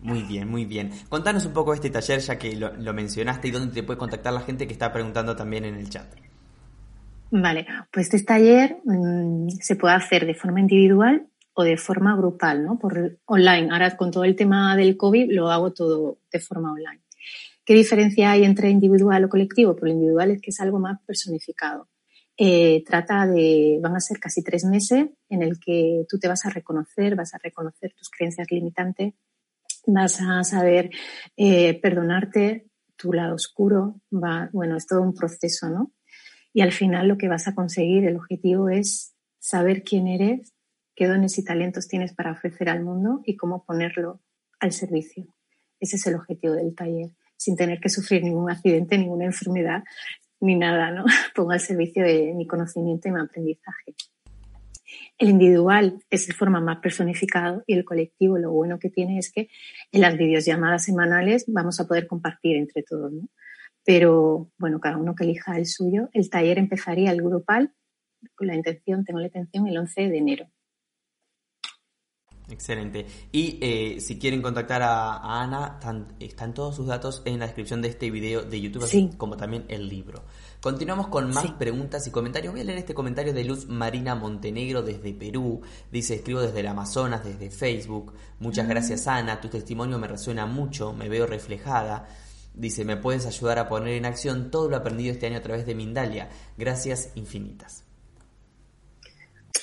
Muy 0.00 0.22
bien, 0.22 0.48
muy 0.48 0.64
bien. 0.64 0.92
Contanos 1.08 1.44
un 1.44 1.52
poco 1.52 1.74
este 1.74 1.90
taller, 1.90 2.20
ya 2.20 2.38
que 2.38 2.54
lo, 2.54 2.94
mencionaste, 2.94 3.48
y 3.48 3.50
dónde 3.50 3.74
te 3.74 3.82
puede 3.82 3.98
contactar 3.98 4.32
la 4.32 4.40
gente 4.40 4.66
que 4.66 4.72
está 4.72 4.92
preguntando 4.92 5.34
también 5.34 5.64
en 5.64 5.74
el 5.74 5.88
chat. 5.88 6.06
Vale, 7.30 7.66
pues 7.92 8.06
este 8.06 8.24
taller 8.24 8.78
mm, 8.84 9.48
se 9.60 9.76
puede 9.76 9.94
hacer 9.94 10.24
de 10.24 10.34
forma 10.34 10.60
individual 10.60 11.26
o 11.52 11.64
de 11.64 11.76
forma 11.76 12.16
grupal, 12.16 12.64
¿no? 12.64 12.78
Por 12.78 13.18
online. 13.26 13.68
Ahora 13.70 13.96
con 13.96 14.10
todo 14.10 14.24
el 14.24 14.36
tema 14.36 14.76
del 14.76 14.96
COVID 14.96 15.32
lo 15.32 15.50
hago 15.50 15.72
todo 15.72 16.18
de 16.32 16.40
forma 16.40 16.72
online. 16.72 17.02
¿Qué 17.64 17.74
diferencia 17.74 18.30
hay 18.30 18.44
entre 18.44 18.70
individual 18.70 19.24
o 19.24 19.28
colectivo? 19.28 19.74
Pues 19.74 19.90
lo 19.90 19.94
individual 19.94 20.30
es 20.30 20.40
que 20.40 20.50
es 20.50 20.60
algo 20.60 20.78
más 20.78 21.00
personificado. 21.04 21.88
Eh, 22.36 22.84
trata 22.86 23.26
de, 23.26 23.78
van 23.82 23.96
a 23.96 24.00
ser 24.00 24.20
casi 24.20 24.44
tres 24.44 24.64
meses 24.64 25.08
en 25.28 25.42
el 25.42 25.58
que 25.58 26.04
tú 26.08 26.18
te 26.18 26.28
vas 26.28 26.46
a 26.46 26.50
reconocer, 26.50 27.16
vas 27.16 27.34
a 27.34 27.38
reconocer 27.38 27.92
tus 27.94 28.08
creencias 28.08 28.46
limitantes, 28.50 29.12
vas 29.88 30.20
a 30.20 30.44
saber 30.44 30.90
eh, 31.36 31.80
perdonarte 31.80 32.66
tu 32.96 33.12
lado 33.12 33.34
oscuro, 33.34 34.00
va, 34.12 34.50
bueno, 34.52 34.76
es 34.76 34.86
todo 34.86 35.02
un 35.02 35.14
proceso, 35.14 35.68
¿no? 35.70 35.92
Y 36.52 36.60
al 36.60 36.72
final 36.72 37.08
lo 37.08 37.16
que 37.16 37.28
vas 37.28 37.48
a 37.48 37.54
conseguir, 37.54 38.04
el 38.04 38.16
objetivo 38.16 38.68
es 38.68 39.14
saber 39.38 39.82
quién 39.82 40.06
eres, 40.06 40.52
qué 40.94 41.06
dones 41.06 41.38
y 41.38 41.44
talentos 41.44 41.88
tienes 41.88 42.12
para 42.12 42.32
ofrecer 42.32 42.68
al 42.68 42.84
mundo 42.84 43.22
y 43.24 43.36
cómo 43.36 43.64
ponerlo 43.64 44.20
al 44.60 44.72
servicio. 44.72 45.34
Ese 45.80 45.96
es 45.96 46.06
el 46.06 46.16
objetivo 46.16 46.54
del 46.54 46.74
taller, 46.74 47.10
sin 47.36 47.56
tener 47.56 47.80
que 47.80 47.88
sufrir 47.88 48.24
ningún 48.24 48.50
accidente, 48.50 48.98
ninguna 48.98 49.24
enfermedad, 49.24 49.84
ni 50.40 50.56
nada, 50.56 50.90
¿no? 50.90 51.04
Pongo 51.34 51.52
al 51.52 51.60
servicio 51.60 52.04
de 52.04 52.34
mi 52.34 52.46
conocimiento 52.46 53.08
y 53.08 53.12
mi 53.12 53.20
aprendizaje. 53.20 53.94
El 55.18 55.30
individual 55.30 56.02
es 56.10 56.28
el 56.28 56.34
forma 56.34 56.60
más 56.60 56.78
personificado 56.78 57.62
y 57.66 57.74
el 57.74 57.84
colectivo 57.84 58.38
lo 58.38 58.52
bueno 58.52 58.78
que 58.78 58.90
tiene 58.90 59.18
es 59.18 59.32
que 59.32 59.48
en 59.92 60.00
las 60.00 60.16
videollamadas 60.16 60.84
semanales 60.84 61.44
vamos 61.48 61.80
a 61.80 61.86
poder 61.86 62.06
compartir 62.06 62.56
entre 62.56 62.82
todos, 62.82 63.12
¿no? 63.12 63.28
Pero 63.84 64.50
bueno, 64.58 64.80
cada 64.80 64.98
uno 64.98 65.14
que 65.14 65.24
elija 65.24 65.56
el 65.56 65.66
suyo. 65.66 66.10
El 66.12 66.28
taller 66.28 66.58
empezaría 66.58 67.10
el 67.10 67.22
grupal 67.22 67.72
con 68.34 68.46
la 68.46 68.54
intención, 68.54 69.04
tengo 69.04 69.20
la 69.20 69.26
intención 69.26 69.66
el 69.66 69.78
11 69.78 70.08
de 70.08 70.18
enero. 70.18 70.50
Excelente. 72.50 73.06
Y 73.30 73.58
eh, 73.60 74.00
si 74.00 74.18
quieren 74.18 74.40
contactar 74.40 74.82
a, 74.82 75.42
Ana, 75.42 75.78
están, 76.18 76.54
todos 76.54 76.76
sus 76.76 76.86
datos 76.86 77.22
en 77.24 77.38
la 77.38 77.46
descripción 77.46 77.82
de 77.82 77.88
este 77.88 78.10
video 78.10 78.42
de 78.42 78.60
YouTube, 78.60 78.84
así 78.84 79.10
como 79.16 79.36
también 79.36 79.64
el 79.68 79.88
libro. 79.88 80.24
Continuamos 80.60 81.06
con 81.06 81.30
más 81.32 81.52
preguntas 81.52 82.04
y 82.08 82.10
comentarios. 82.10 82.52
Voy 82.52 82.62
a 82.62 82.64
leer 82.64 82.78
este 82.78 82.92
comentario 82.92 83.32
de 83.32 83.44
Luz 83.44 83.68
Marina 83.68 84.16
Montenegro 84.16 84.82
desde 84.82 85.14
Perú. 85.14 85.60
Dice, 85.92 86.16
escribo 86.16 86.40
desde 86.40 86.58
el 86.58 86.66
Amazonas, 86.66 87.24
desde 87.24 87.48
Facebook. 87.50 88.12
Muchas 88.40 88.66
ah. 88.66 88.68
gracias 88.68 89.06
Ana, 89.06 89.40
tu 89.40 89.48
testimonio 89.48 90.00
me 90.00 90.08
resuena 90.08 90.46
mucho, 90.46 90.92
me 90.92 91.08
veo 91.08 91.26
reflejada. 91.26 92.08
Dice, 92.54 92.84
me 92.84 92.96
puedes 92.96 93.24
ayudar 93.24 93.60
a 93.60 93.68
poner 93.68 93.94
en 93.94 94.04
acción 94.04 94.50
todo 94.50 94.68
lo 94.68 94.76
aprendido 94.76 95.12
este 95.12 95.26
año 95.26 95.38
a 95.38 95.42
través 95.42 95.64
de 95.64 95.76
Mindalia. 95.76 96.28
Gracias 96.56 97.12
infinitas. 97.14 97.84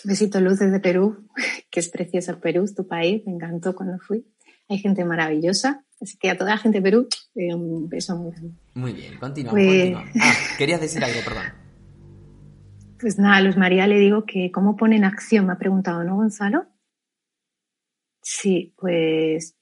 Besito 0.06 0.40
Luz 0.40 0.60
desde 0.60 0.80
Perú, 0.80 1.28
que 1.70 1.82
es 1.82 1.90
precioso 1.90 2.40
Perú, 2.40 2.64
es 2.64 2.74
tu 2.74 2.88
país, 2.88 3.22
me 3.26 3.34
encantó 3.34 3.76
cuando 3.76 4.00
fui. 4.00 4.26
Hay 4.70 4.78
gente 4.78 5.04
maravillosa 5.04 5.85
Así 6.02 6.18
que 6.18 6.30
a 6.30 6.38
toda 6.38 6.52
la 6.52 6.58
gente 6.58 6.80
de 6.80 6.84
Perú, 6.84 7.08
eh, 7.36 7.54
un 7.54 7.88
beso 7.88 8.18
muy 8.18 8.32
grande. 8.32 8.54
Muy 8.74 8.94
bien, 8.94 9.18
continuamos, 9.18 9.62
pues- 9.64 9.96
Ah, 10.22 10.34
querías 10.58 10.82
decir 10.82 11.04
algo, 11.04 11.20
perdón. 11.24 11.46
Pues 13.00 13.18
nada, 13.18 13.38
a 13.38 13.42
Luz 13.42 13.58
María 13.58 13.88
le 13.88 14.00
digo 14.00 14.26
que 14.26 14.52
cómo 14.52 14.76
pone 14.76 14.96
en 14.98 15.04
acción, 15.06 15.46
me 15.48 15.54
ha 15.54 15.58
preguntado, 15.58 16.04
¿no, 16.04 16.16
Gonzalo? 16.16 16.66
Sí, 18.22 18.74
pues 18.78 19.56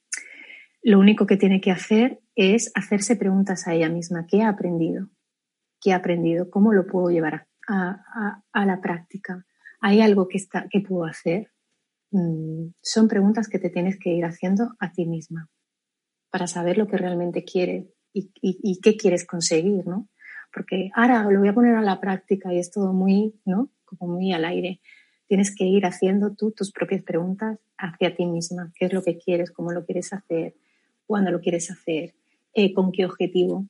lo 0.82 1.00
único 1.00 1.26
que 1.26 1.38
tiene 1.38 1.60
que 1.62 1.72
hacer 1.72 2.22
es 2.36 2.72
hacerse 2.76 3.15
preguntas 3.15 3.67
a 3.67 3.74
ella 3.74 3.89
misma. 3.89 4.26
¿Qué 4.28 4.41
ha 4.41 4.50
aprendido? 4.50 5.10
¿Qué 5.82 5.93
ha 5.93 5.98
aprendido? 5.98 6.50
¿Cómo 6.50 6.74
lo 6.74 6.88
puedo 6.88 7.10
llevar 7.10 7.48
a, 7.67 8.41
a 8.52 8.65
la 8.65 8.82
práctica? 8.82 9.46
¿Hay 9.82 10.02
algo 10.02 10.28
que, 10.28 10.38
está, 10.38 10.67
que 10.69 10.80
puedo 10.80 11.06
hacer? 11.06 11.52
Mm, 12.12 12.67
son 12.82 13.08
preguntas 13.08 13.48
que 13.50 13.60
te 13.60 13.69
tienes 13.69 13.98
que 14.00 14.12
ir 14.12 14.24
haciendo 14.26 14.76
a 14.80 14.91
ti 14.91 15.06
misma 15.06 15.50
para 16.34 16.48
saber 16.48 16.80
lo 16.80 16.88
que 16.88 16.98
realmente 16.98 17.43
quieres 17.43 17.86
y, 18.12 18.80
qué 18.82 18.98
quieres 18.98 19.24
conseguir, 19.24 19.86
¿no? 19.86 20.10
Porque 20.52 20.89
ahora 20.96 21.30
lo 21.30 21.39
voy 21.39 21.50
a 21.50 21.54
poner 21.54 21.76
a 21.76 21.82
la 21.82 22.02
práctica 22.02 22.52
y 22.52 22.58
es 22.58 22.72
todo 22.72 22.91
muy, 22.91 23.36
¿no? 23.46 23.69
Como 23.86 24.15
muy 24.15 24.34
al 24.34 24.43
aire. 24.46 24.82
Tienes 25.28 25.56
que 25.56 25.65
ir 25.65 25.86
haciendo 25.86 26.34
tú 26.34 26.50
tus 26.50 26.72
propias 26.72 27.04
preguntas 27.04 27.60
hacia 27.78 28.15
ti 28.15 28.26
misma. 28.26 28.72
¿Qué 28.74 28.86
es 28.86 28.93
lo 28.93 29.04
que 29.04 29.19
quieres? 29.19 29.52
¿Cómo 29.52 29.72
lo 29.74 29.86
quieres 29.86 30.12
hacer? 30.12 30.56
¿Cuándo 31.06 31.30
lo 31.30 31.39
quieres 31.39 31.69
hacer? 31.69 32.15
Eh, 32.56 32.74
¿Con 32.74 32.91
qué 32.91 33.06
objetivo? 33.06 33.67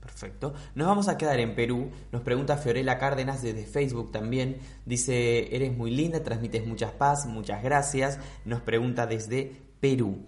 Perfecto. 0.00 0.52
Nos 0.74 0.86
vamos 0.86 1.08
a 1.08 1.16
quedar 1.16 1.40
en 1.40 1.54
Perú. 1.54 1.88
Nos 2.12 2.20
pregunta 2.20 2.58
Fiorella 2.58 2.98
Cárdenas 2.98 3.40
desde 3.40 3.64
Facebook 3.64 4.12
también. 4.12 4.58
Dice, 4.84 5.56
eres 5.56 5.74
muy 5.74 5.92
linda, 5.92 6.22
transmites 6.22 6.66
muchas 6.66 6.92
paz, 6.92 7.24
muchas 7.24 7.62
gracias. 7.62 8.20
Nos 8.44 8.60
pregunta 8.60 9.06
desde 9.06 9.62
Perú. 9.80 10.26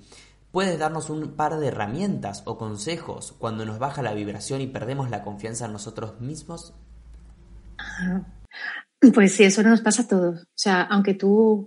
¿Puedes 0.51 0.79
darnos 0.79 1.11
un 1.11 1.37
par 1.37 1.59
de 1.59 1.69
herramientas 1.69 2.43
o 2.47 2.57
consejos 2.57 3.33
cuando 3.39 3.67
nos 3.67 3.79
baja 3.79 4.03
la 4.03 4.15
vibración 4.15 4.61
y 4.61 4.67
perdemos 4.67 5.11
la 5.11 5.23
confianza 5.23 5.67
en 5.67 5.73
nosotros 5.73 6.21
mismos? 6.21 6.75
Pues 9.15 9.35
sí, 9.35 9.45
eso 9.45 9.63
nos 9.63 9.83
pasa 9.83 10.03
a 10.03 10.09
todos. 10.09 10.43
O 10.43 10.57
sea, 10.57 10.83
aunque 10.83 11.15
tú 11.15 11.67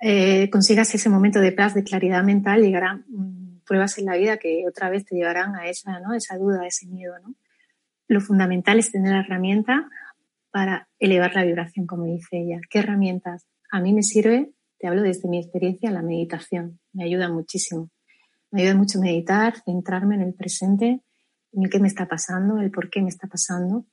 eh, 0.00 0.48
consigas 0.50 0.94
ese 0.94 1.08
momento 1.08 1.40
de 1.40 1.52
paz, 1.52 1.74
de 1.74 1.82
claridad 1.82 2.22
mental, 2.22 2.62
llegarán 2.62 3.04
mm, 3.08 3.60
pruebas 3.66 3.98
en 3.98 4.06
la 4.06 4.16
vida 4.16 4.36
que 4.38 4.64
otra 4.68 4.90
vez 4.90 5.04
te 5.04 5.16
llevarán 5.16 5.56
a 5.56 5.68
esa, 5.68 5.98
¿no? 6.00 6.14
esa 6.14 6.36
duda, 6.38 6.62
a 6.62 6.66
ese 6.66 6.86
miedo. 6.86 7.14
Lo 8.06 8.20
fundamental 8.20 8.78
es 8.78 8.92
tener 8.92 9.12
la 9.12 9.20
herramienta 9.20 9.88
para 10.50 10.88
elevar 10.98 11.34
la 11.34 11.44
vibración, 11.44 11.86
como 11.86 12.04
dice 12.04 12.38
ella. 12.38 12.60
¿Qué 12.70 12.78
herramientas? 12.78 13.46
A 13.70 13.80
mí 13.80 13.92
me 13.92 14.02
sirve, 14.02 14.52
te 14.78 14.86
hablo 14.86 15.02
desde 15.02 15.28
mi 15.28 15.38
experiencia, 15.38 15.90
la 15.90 16.02
meditación. 16.02 16.78
Me 16.92 17.04
ayuda 17.04 17.28
muchísimo. 17.28 17.90
Me 18.54 18.62
ayuda 18.62 18.76
mucho 18.76 19.00
meditar, 19.00 19.60
centrarme 19.64 20.14
en 20.14 20.20
el 20.20 20.32
presente, 20.32 21.02
en 21.50 21.64
el 21.64 21.68
qué 21.68 21.80
me 21.80 21.88
está 21.88 22.06
pasando, 22.06 22.60
el 22.60 22.70
por 22.70 22.88
qué 22.88 23.02
me 23.02 23.08
está 23.08 23.26
pasando 23.26 23.84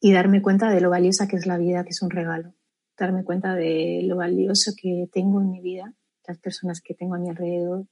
y 0.00 0.12
darme 0.12 0.42
cuenta 0.42 0.70
de 0.70 0.80
lo 0.80 0.90
valiosa 0.90 1.26
que 1.26 1.34
es 1.34 1.44
la 1.44 1.58
vida, 1.58 1.82
que 1.82 1.90
es 1.90 2.02
un 2.02 2.10
regalo. 2.10 2.54
Darme 2.96 3.24
cuenta 3.24 3.56
de 3.56 4.02
lo 4.04 4.14
valioso 4.14 4.74
que 4.80 5.08
tengo 5.12 5.40
en 5.40 5.50
mi 5.50 5.60
vida, 5.60 5.92
las 6.24 6.38
personas 6.38 6.80
que 6.80 6.94
tengo 6.94 7.16
a 7.16 7.18
mi 7.18 7.30
alrededor, 7.30 7.88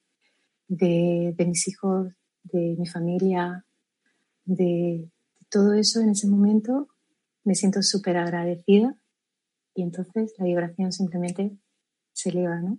de, 0.69 1.35
mis 1.49 1.67
hijos, 1.67 2.13
de 2.45 2.77
mi 2.79 2.87
familia, 2.87 3.67
de, 4.45 4.65
de 4.65 5.47
todo 5.51 5.73
eso 5.73 6.01
en 6.01 6.11
ese 6.11 6.29
momento. 6.29 6.87
Me 7.43 7.57
siento 7.57 7.83
súper 7.83 8.19
agradecida 8.19 8.97
y 9.75 9.83
entonces 9.83 10.33
la 10.39 10.45
vibración 10.45 10.93
simplemente 10.93 11.59
se 12.13 12.29
eleva, 12.29 12.61
¿no? 12.61 12.79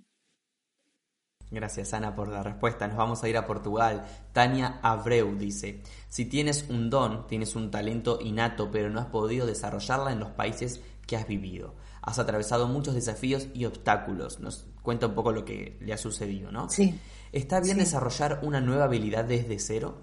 Gracias 1.55 1.93
Ana 1.93 2.13
por 2.13 2.27
la 2.27 2.43
respuesta. 2.43 2.85
Nos 2.85 2.97
vamos 2.97 3.23
a 3.23 3.29
ir 3.29 3.37
a 3.37 3.47
Portugal. 3.47 4.05
Tania 4.33 4.77
Abreu 4.81 5.37
dice, 5.37 5.81
si 6.09 6.25
tienes 6.25 6.65
un 6.69 6.89
don, 6.89 7.27
tienes 7.27 7.55
un 7.55 7.71
talento 7.71 8.19
innato, 8.21 8.69
pero 8.69 8.89
no 8.89 8.99
has 8.99 9.05
podido 9.05 9.47
desarrollarla 9.47 10.11
en 10.11 10.19
los 10.19 10.31
países 10.31 10.81
que 11.07 11.15
has 11.15 11.25
vivido. 11.29 11.73
Has 12.01 12.19
atravesado 12.19 12.67
muchos 12.67 12.93
desafíos 12.93 13.47
y 13.53 13.63
obstáculos. 13.63 14.41
Nos 14.41 14.67
cuenta 14.81 15.07
un 15.07 15.15
poco 15.15 15.31
lo 15.31 15.45
que 15.45 15.77
le 15.79 15.93
ha 15.93 15.97
sucedido, 15.97 16.51
¿no? 16.51 16.69
Sí. 16.69 16.99
¿Está 17.31 17.61
bien 17.61 17.77
desarrollar 17.77 18.41
una 18.43 18.59
nueva 18.59 18.83
habilidad 18.83 19.23
desde 19.23 19.57
cero? 19.57 20.01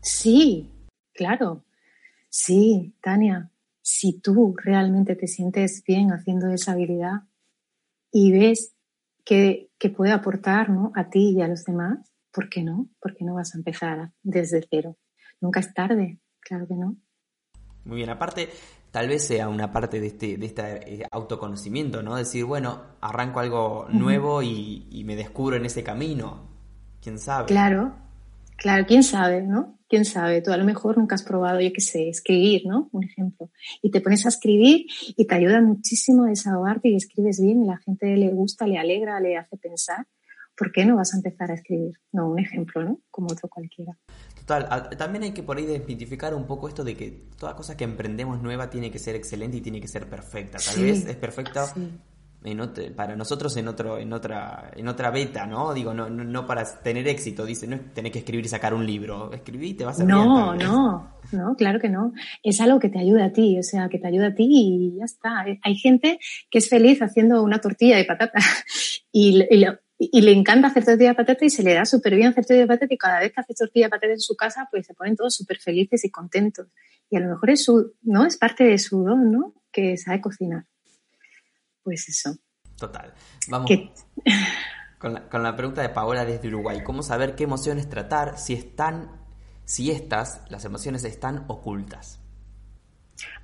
Sí, 0.00 0.70
claro. 1.12 1.64
Sí, 2.28 2.94
Tania. 3.02 3.50
Si 3.82 4.20
tú 4.20 4.54
realmente 4.56 5.16
te 5.16 5.26
sientes 5.26 5.82
bien 5.84 6.12
haciendo 6.12 6.50
esa 6.50 6.72
habilidad 6.72 7.22
y 8.12 8.30
ves 8.30 8.75
que, 9.26 9.90
puede 9.94 10.12
aportar 10.12 10.70
¿no? 10.70 10.92
a 10.94 11.10
ti 11.10 11.34
y 11.36 11.42
a 11.42 11.48
los 11.48 11.64
demás, 11.64 11.98
¿por 12.32 12.48
qué 12.48 12.62
no? 12.62 12.88
¿Por 13.00 13.14
qué 13.14 13.24
no 13.24 13.34
vas 13.34 13.54
a 13.54 13.58
empezar 13.58 14.10
desde 14.22 14.66
cero? 14.70 14.96
Nunca 15.40 15.60
es 15.60 15.74
tarde, 15.74 16.20
claro 16.40 16.66
que 16.66 16.74
no. 16.74 16.96
Muy 17.84 17.98
bien, 17.98 18.10
aparte, 18.10 18.48
tal 18.90 19.08
vez 19.08 19.26
sea 19.26 19.48
una 19.48 19.70
parte 19.70 20.00
de 20.00 20.06
este, 20.08 20.36
de 20.38 20.46
este 20.46 20.94
eh, 20.94 21.06
autoconocimiento, 21.10 22.02
¿no? 22.02 22.16
Decir, 22.16 22.44
bueno, 22.44 22.82
arranco 23.00 23.40
algo 23.40 23.86
nuevo 23.90 24.42
y, 24.42 24.88
y, 24.90 25.04
me 25.04 25.14
descubro 25.14 25.56
en 25.56 25.66
ese 25.66 25.84
camino. 25.84 26.48
¿Quién 27.00 27.18
sabe? 27.18 27.46
Claro, 27.46 27.94
claro, 28.56 28.84
quién 28.86 29.02
sabe, 29.02 29.42
¿no? 29.42 29.76
quién 29.88 30.04
sabe, 30.04 30.42
tú 30.42 30.52
a 30.52 30.56
lo 30.56 30.64
mejor 30.64 30.98
nunca 30.98 31.14
has 31.14 31.22
probado, 31.22 31.60
yo 31.60 31.72
qué 31.72 31.80
sé, 31.80 32.08
escribir, 32.08 32.62
¿no? 32.66 32.88
Un 32.92 33.04
ejemplo. 33.04 33.50
Y 33.82 33.90
te 33.90 34.00
pones 34.00 34.24
a 34.26 34.30
escribir 34.30 34.86
y 35.16 35.26
te 35.26 35.34
ayuda 35.34 35.60
muchísimo 35.60 36.24
a 36.24 36.28
desahogarte 36.28 36.88
y 36.88 36.96
escribes 36.96 37.40
bien 37.40 37.62
y 37.62 37.66
la 37.66 37.78
gente 37.78 38.16
le 38.16 38.28
gusta, 38.30 38.66
le 38.66 38.78
alegra, 38.78 39.20
le 39.20 39.36
hace 39.36 39.56
pensar. 39.56 40.06
¿Por 40.56 40.72
qué 40.72 40.86
no 40.86 40.96
vas 40.96 41.12
a 41.12 41.18
empezar 41.18 41.50
a 41.50 41.54
escribir? 41.54 42.00
No, 42.12 42.30
un 42.30 42.38
ejemplo, 42.38 42.82
¿no? 42.82 43.00
Como 43.10 43.28
otro 43.30 43.48
cualquiera. 43.48 43.96
Total, 44.40 44.88
también 44.96 45.24
hay 45.24 45.32
que 45.32 45.42
por 45.42 45.58
ahí 45.58 45.66
desmitificar 45.66 46.34
un 46.34 46.46
poco 46.46 46.68
esto 46.68 46.82
de 46.82 46.96
que 46.96 47.26
toda 47.38 47.54
cosa 47.54 47.76
que 47.76 47.84
emprendemos 47.84 48.40
nueva 48.42 48.70
tiene 48.70 48.90
que 48.90 48.98
ser 48.98 49.16
excelente 49.16 49.58
y 49.58 49.60
tiene 49.60 49.80
que 49.80 49.88
ser 49.88 50.08
perfecta. 50.08 50.58
Tal 50.58 50.82
vez 50.82 51.04
es 51.04 51.16
perfecta 51.16 51.74
para 52.94 53.16
nosotros 53.16 53.56
en 53.56 53.68
otro 53.68 53.98
en 53.98 54.12
otra 54.12 54.70
en 54.76 54.88
otra 54.88 55.10
beta 55.10 55.46
no 55.46 55.74
digo 55.74 55.92
no, 55.92 56.08
no, 56.08 56.46
para 56.46 56.64
tener 56.82 57.06
éxito 57.08 57.44
dice 57.44 57.66
no 57.66 57.78
tenés 57.94 58.12
que 58.12 58.20
escribir 58.20 58.44
y 58.44 58.48
sacar 58.48 58.74
un 58.74 58.86
libro 58.86 59.32
escribí 59.32 59.74
te 59.74 59.84
vas 59.84 60.00
a 60.00 60.04
no 60.04 60.54
no 60.54 61.16
no 61.32 61.56
claro 61.56 61.80
que 61.80 61.88
no. 61.88 62.12
Es 62.42 62.60
algo 62.60 62.78
que 62.78 62.88
te 62.88 62.98
ayuda 62.98 63.26
a 63.26 63.32
ti 63.32 63.58
o 63.58 63.62
sea 63.62 63.88
que 63.88 63.98
te 63.98 64.06
ayuda 64.06 64.28
a 64.28 64.34
ti 64.34 64.46
y 64.48 64.98
ya 64.98 65.04
está. 65.04 65.44
Hay 65.62 65.74
gente 65.76 66.18
que 66.50 66.58
es 66.58 66.68
feliz 66.68 67.00
haciendo 67.00 67.42
una 67.42 67.60
tortilla 67.60 67.96
de 67.96 68.04
patata 68.04 68.38
y, 69.12 69.42
y, 69.98 70.20
le 70.20 70.32
encanta 70.32 70.68
hacer 70.68 70.84
tortilla 70.84 71.10
de 71.10 71.14
patata 71.14 71.44
y 71.44 71.50
se 71.50 71.62
le 71.62 71.74
da 71.74 71.84
súper 71.84 72.14
bien 72.14 72.28
hacer 72.28 72.44
tortilla 72.44 72.60
de 72.60 72.66
patata 72.66 72.94
y 72.94 72.98
cada 72.98 73.20
vez 73.20 73.32
que 73.32 73.40
hace 73.40 73.54
tortilla 73.54 73.86
de 73.86 73.90
patata 73.90 74.12
en 74.12 74.20
su 74.20 74.36
casa 74.36 74.68
pues 74.70 74.86
se 74.86 74.94
ponen 74.94 75.16
todos 75.16 75.34
súper 75.34 75.58
felices 75.58 76.04
y 76.04 76.10
contentos. 76.10 76.68
Y 77.10 77.16
a 77.16 77.20
lo 77.20 77.28
mejor 77.28 77.50
es 77.50 77.64
su 77.64 77.94
no 78.02 78.24
es 78.24 78.36
parte 78.36 78.64
de 78.64 78.78
su 78.78 79.02
don 79.02 79.30
no 79.30 79.54
que 79.72 79.96
sabe 79.96 80.20
cocinar 80.20 80.64
pues 81.86 82.08
eso. 82.08 82.36
Total. 82.76 83.14
Vamos 83.48 83.70
con 84.98 85.14
la, 85.14 85.28
con 85.28 85.44
la, 85.44 85.54
pregunta 85.54 85.82
de 85.82 85.88
Paola 85.88 86.24
desde 86.24 86.48
Uruguay. 86.48 86.82
¿Cómo 86.82 87.04
saber 87.04 87.36
qué 87.36 87.44
emociones 87.44 87.88
tratar 87.88 88.38
si 88.38 88.54
están, 88.54 89.08
si 89.64 89.92
estas, 89.92 90.42
las 90.50 90.64
emociones 90.64 91.04
están 91.04 91.44
ocultas? 91.46 92.18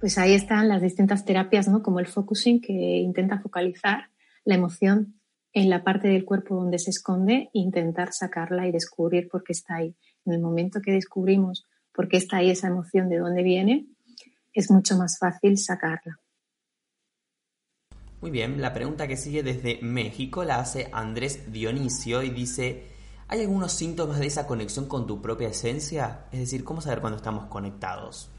Pues 0.00 0.18
ahí 0.18 0.34
están 0.34 0.66
las 0.66 0.82
distintas 0.82 1.24
terapias, 1.24 1.68
¿no? 1.68 1.84
Como 1.84 2.00
el 2.00 2.08
focusing, 2.08 2.60
que 2.60 2.72
intenta 2.72 3.38
focalizar 3.38 4.10
la 4.44 4.56
emoción 4.56 5.20
en 5.52 5.70
la 5.70 5.84
parte 5.84 6.08
del 6.08 6.24
cuerpo 6.24 6.56
donde 6.56 6.80
se 6.80 6.90
esconde 6.90 7.48
e 7.54 7.60
intentar 7.60 8.12
sacarla 8.12 8.66
y 8.66 8.72
descubrir 8.72 9.28
por 9.28 9.44
qué 9.44 9.52
está 9.52 9.76
ahí. 9.76 9.94
En 10.26 10.32
el 10.32 10.40
momento 10.40 10.80
que 10.80 10.90
descubrimos 10.90 11.68
por 11.92 12.08
qué 12.08 12.16
está 12.16 12.38
ahí 12.38 12.50
esa 12.50 12.66
emoción, 12.66 13.08
de 13.08 13.18
dónde 13.18 13.44
viene, 13.44 13.86
es 14.52 14.68
mucho 14.68 14.98
más 14.98 15.16
fácil 15.20 15.56
sacarla. 15.58 16.18
Muy 18.22 18.30
bien, 18.30 18.60
la 18.62 18.72
pregunta 18.72 19.08
que 19.08 19.16
sigue 19.16 19.42
desde 19.42 19.80
México 19.82 20.44
la 20.44 20.60
hace 20.60 20.88
Andrés 20.92 21.50
Dionisio 21.50 22.22
y 22.22 22.30
dice, 22.30 22.84
¿hay 23.26 23.40
algunos 23.40 23.72
síntomas 23.72 24.20
de 24.20 24.26
esa 24.26 24.46
conexión 24.46 24.86
con 24.86 25.08
tu 25.08 25.20
propia 25.20 25.48
esencia? 25.48 26.26
Es 26.30 26.38
decir, 26.38 26.62
¿cómo 26.62 26.80
saber 26.80 27.00
cuándo 27.00 27.16
estamos 27.16 27.46
conectados? 27.46 28.30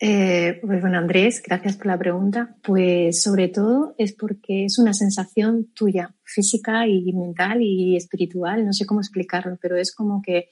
Eh, 0.00 0.58
pues 0.60 0.80
bueno, 0.80 0.98
Andrés, 0.98 1.40
gracias 1.46 1.76
por 1.76 1.86
la 1.86 1.96
pregunta. 1.96 2.56
Pues 2.60 3.22
sobre 3.22 3.46
todo 3.46 3.94
es 3.98 4.12
porque 4.12 4.64
es 4.64 4.80
una 4.80 4.94
sensación 4.94 5.72
tuya, 5.72 6.12
física 6.24 6.88
y 6.88 7.12
mental 7.12 7.62
y 7.62 7.96
espiritual. 7.96 8.66
No 8.66 8.72
sé 8.72 8.84
cómo 8.84 8.98
explicarlo, 8.98 9.56
pero 9.62 9.76
es 9.76 9.94
como 9.94 10.20
que 10.20 10.48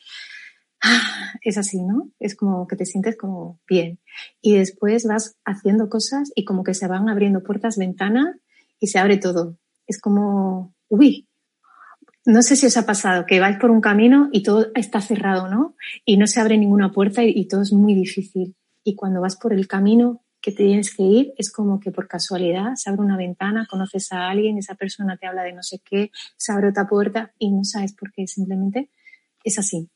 es 1.43 1.59
así, 1.59 1.83
¿no? 1.83 2.11
Es 2.19 2.37
como 2.37 2.67
que 2.67 2.77
te 2.77 2.87
sientes 2.87 3.17
como 3.17 3.61
bien. 3.69 3.99
Y 4.41 4.57
después 4.57 5.05
vas 5.07 5.37
haciendo 5.45 5.89
cosas 5.89 6.33
y 6.35 6.45
como 6.45 6.65
que 6.65 6.75
se 6.75 6.87
van 6.87 7.09
abriendo 7.09 7.43
puertas, 7.43 7.77
ventanas 7.77 8.37
y 8.79 8.89
se 8.89 8.99
abre 8.99 9.17
todo. 9.19 9.57
Es 9.87 10.01
como, 10.01 10.75
uy, 10.89 11.29
no 12.25 12.43
sé 12.43 12.57
si 12.57 12.67
os 12.67 12.77
ha 12.77 12.87
pasado 12.87 13.27
que 13.27 13.41
vais 13.41 13.59
por 13.59 13.71
un 13.71 13.81
camino 13.81 14.29
y 14.33 14.43
todo 14.43 14.69
está 14.75 15.01
cerrado, 15.01 15.49
¿no? 15.49 15.75
Y 16.05 16.17
no 16.17 16.27
se 16.27 16.41
abre 16.41 16.57
ninguna 16.57 16.93
puerta 16.93 17.25
y, 17.25 17.47
todo 17.47 17.63
es 17.63 17.73
muy 17.73 17.95
difícil. 17.95 18.55
Y 18.85 18.95
cuando 18.95 19.21
vas 19.21 19.37
por 19.37 19.53
el 19.53 19.67
camino 19.67 20.23
que 20.41 20.53
tienes 20.53 20.95
que 20.95 21.03
ir, 21.03 21.35
es 21.37 21.53
como 21.53 21.79
que 21.79 21.93
por 21.93 22.09
casualidad 22.09 22.75
se 22.75 22.91
abre 22.91 23.03
una 23.03 23.17
ventana, 23.17 23.67
conoces 23.71 24.13
a 24.13 24.29
alguien, 24.29 24.59
esa 24.59 24.75
persona 24.75 25.17
te 25.17 25.27
habla 25.27 25.43
de 25.45 25.53
no 25.53 25.63
sé 25.63 25.81
qué, 25.85 26.11
se 26.37 26.53
abre 26.53 26.69
otra 26.69 26.89
puerta 26.89 27.33
y 27.39 27.51
no 27.53 27.65
sabes 27.65 27.93
por 27.93 28.13
qué, 28.13 28.27
simplemente 28.27 28.91
es 29.45 29.59
así. 29.59 29.89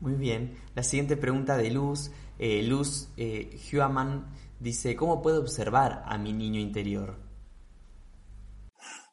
Muy 0.00 0.14
bien. 0.14 0.54
La 0.74 0.82
siguiente 0.82 1.16
pregunta 1.16 1.56
de 1.56 1.70
Luz. 1.70 2.12
Eh, 2.38 2.62
Luz 2.62 3.08
eh, 3.16 3.58
Huaman 3.72 4.26
dice, 4.60 4.94
¿cómo 4.94 5.20
puedo 5.20 5.40
observar 5.40 6.02
a 6.06 6.18
mi 6.18 6.32
niño 6.32 6.60
interior? 6.60 7.16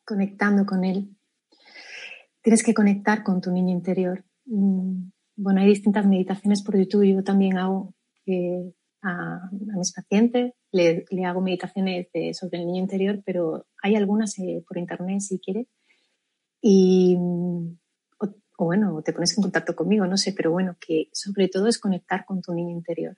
Conectando 0.05 0.65
con 0.65 0.83
él. 0.83 1.15
Tienes 2.41 2.63
que 2.63 2.75
conectar 2.75 3.23
con 3.23 3.41
tu 3.41 3.51
niño 3.51 3.71
interior. 3.71 4.23
Mm, 4.45 5.09
bueno, 5.35 5.61
hay 5.61 5.67
distintas 5.67 6.05
meditaciones 6.05 6.61
por 6.61 6.77
YouTube. 6.77 7.05
Yo 7.05 7.23
también 7.23 7.57
hago 7.57 7.95
eh, 8.27 8.71
a, 9.01 9.49
mis 9.51 9.91
pacientes, 9.91 10.53
le, 10.71 11.05
hago 11.25 11.41
meditaciones 11.41 12.07
sobre 12.33 12.59
el 12.59 12.67
niño 12.67 12.81
interior, 12.81 13.21
pero 13.25 13.65
hay 13.81 13.95
algunas 13.95 14.37
eh, 14.39 14.63
por 14.67 14.77
internet 14.77 15.21
si 15.21 15.39
quieres. 15.39 15.67
Y 16.61 17.17
o 18.57 18.65
bueno, 18.65 19.01
te 19.01 19.13
pones 19.13 19.37
en 19.37 19.41
contacto 19.43 19.75
conmigo, 19.75 20.05
no 20.07 20.17
sé, 20.17 20.33
pero 20.33 20.51
bueno, 20.51 20.77
que 20.79 21.09
sobre 21.11 21.47
todo 21.47 21.67
es 21.67 21.77
conectar 21.77 22.25
con 22.25 22.41
tu 22.41 22.53
niño 22.53 22.71
interior, 22.71 23.17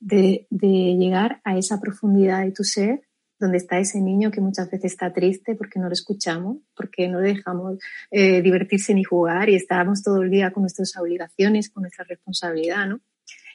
de, 0.00 0.46
llegar 0.50 1.40
a 1.44 1.56
esa 1.56 1.80
profundidad 1.80 2.44
de 2.44 2.52
tu 2.52 2.64
ser 2.64 3.02
donde 3.38 3.58
está 3.58 3.78
ese 3.78 4.00
niño 4.00 4.30
que 4.30 4.40
muchas 4.40 4.70
veces 4.70 4.92
está 4.92 5.12
triste 5.12 5.54
porque 5.54 5.78
no 5.78 5.86
lo 5.86 5.92
escuchamos, 5.92 6.58
porque 6.76 7.08
no 7.08 7.20
le 7.20 7.34
dejamos 7.34 7.78
eh, 8.10 8.40
divertirse 8.42 8.94
ni 8.94 9.04
jugar 9.04 9.48
y 9.48 9.54
estamos 9.54 10.02
todo 10.02 10.22
el 10.22 10.30
día 10.30 10.52
con 10.52 10.62
nuestras 10.62 10.96
obligaciones, 10.96 11.68
con 11.68 11.82
nuestra 11.82 12.04
responsabilidad, 12.04 12.86
¿no? 12.86 13.00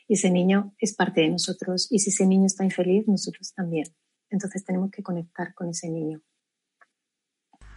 Y 0.07 0.15
ese 0.15 0.31
niño 0.31 0.73
es 0.79 0.95
parte 0.95 1.21
de 1.21 1.29
nosotros 1.29 1.87
y 1.91 1.99
si 1.99 2.09
ese 2.09 2.25
niño 2.25 2.47
está 2.47 2.63
infeliz, 2.63 3.07
nosotros 3.07 3.53
también. 3.53 3.85
Entonces 4.29 4.63
tenemos 4.63 4.91
que 4.91 5.01
conectar 5.01 5.53
con 5.53 5.69
ese 5.69 5.89
niño. 5.89 6.21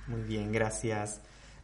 Muy 0.07 0.23
bien, 0.23 0.51
gracias. 0.51 1.21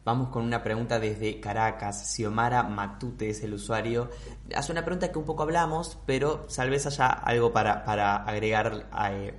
Vamos 0.09 0.29
con 0.29 0.43
una 0.43 0.63
pregunta 0.63 0.99
desde 0.99 1.39
Caracas. 1.39 2.15
Xiomara 2.15 2.63
Matute 2.63 3.29
es 3.29 3.43
el 3.43 3.53
usuario. 3.53 4.09
Hace 4.55 4.71
una 4.71 4.83
pregunta 4.83 5.11
que 5.11 5.19
un 5.19 5.25
poco 5.25 5.43
hablamos, 5.43 5.99
pero 6.07 6.47
tal 6.47 6.71
vez 6.71 6.87
haya 6.87 7.09
algo 7.09 7.53
para, 7.53 7.83
agregar 8.23 8.87
a, 8.91 9.13
eh, 9.13 9.35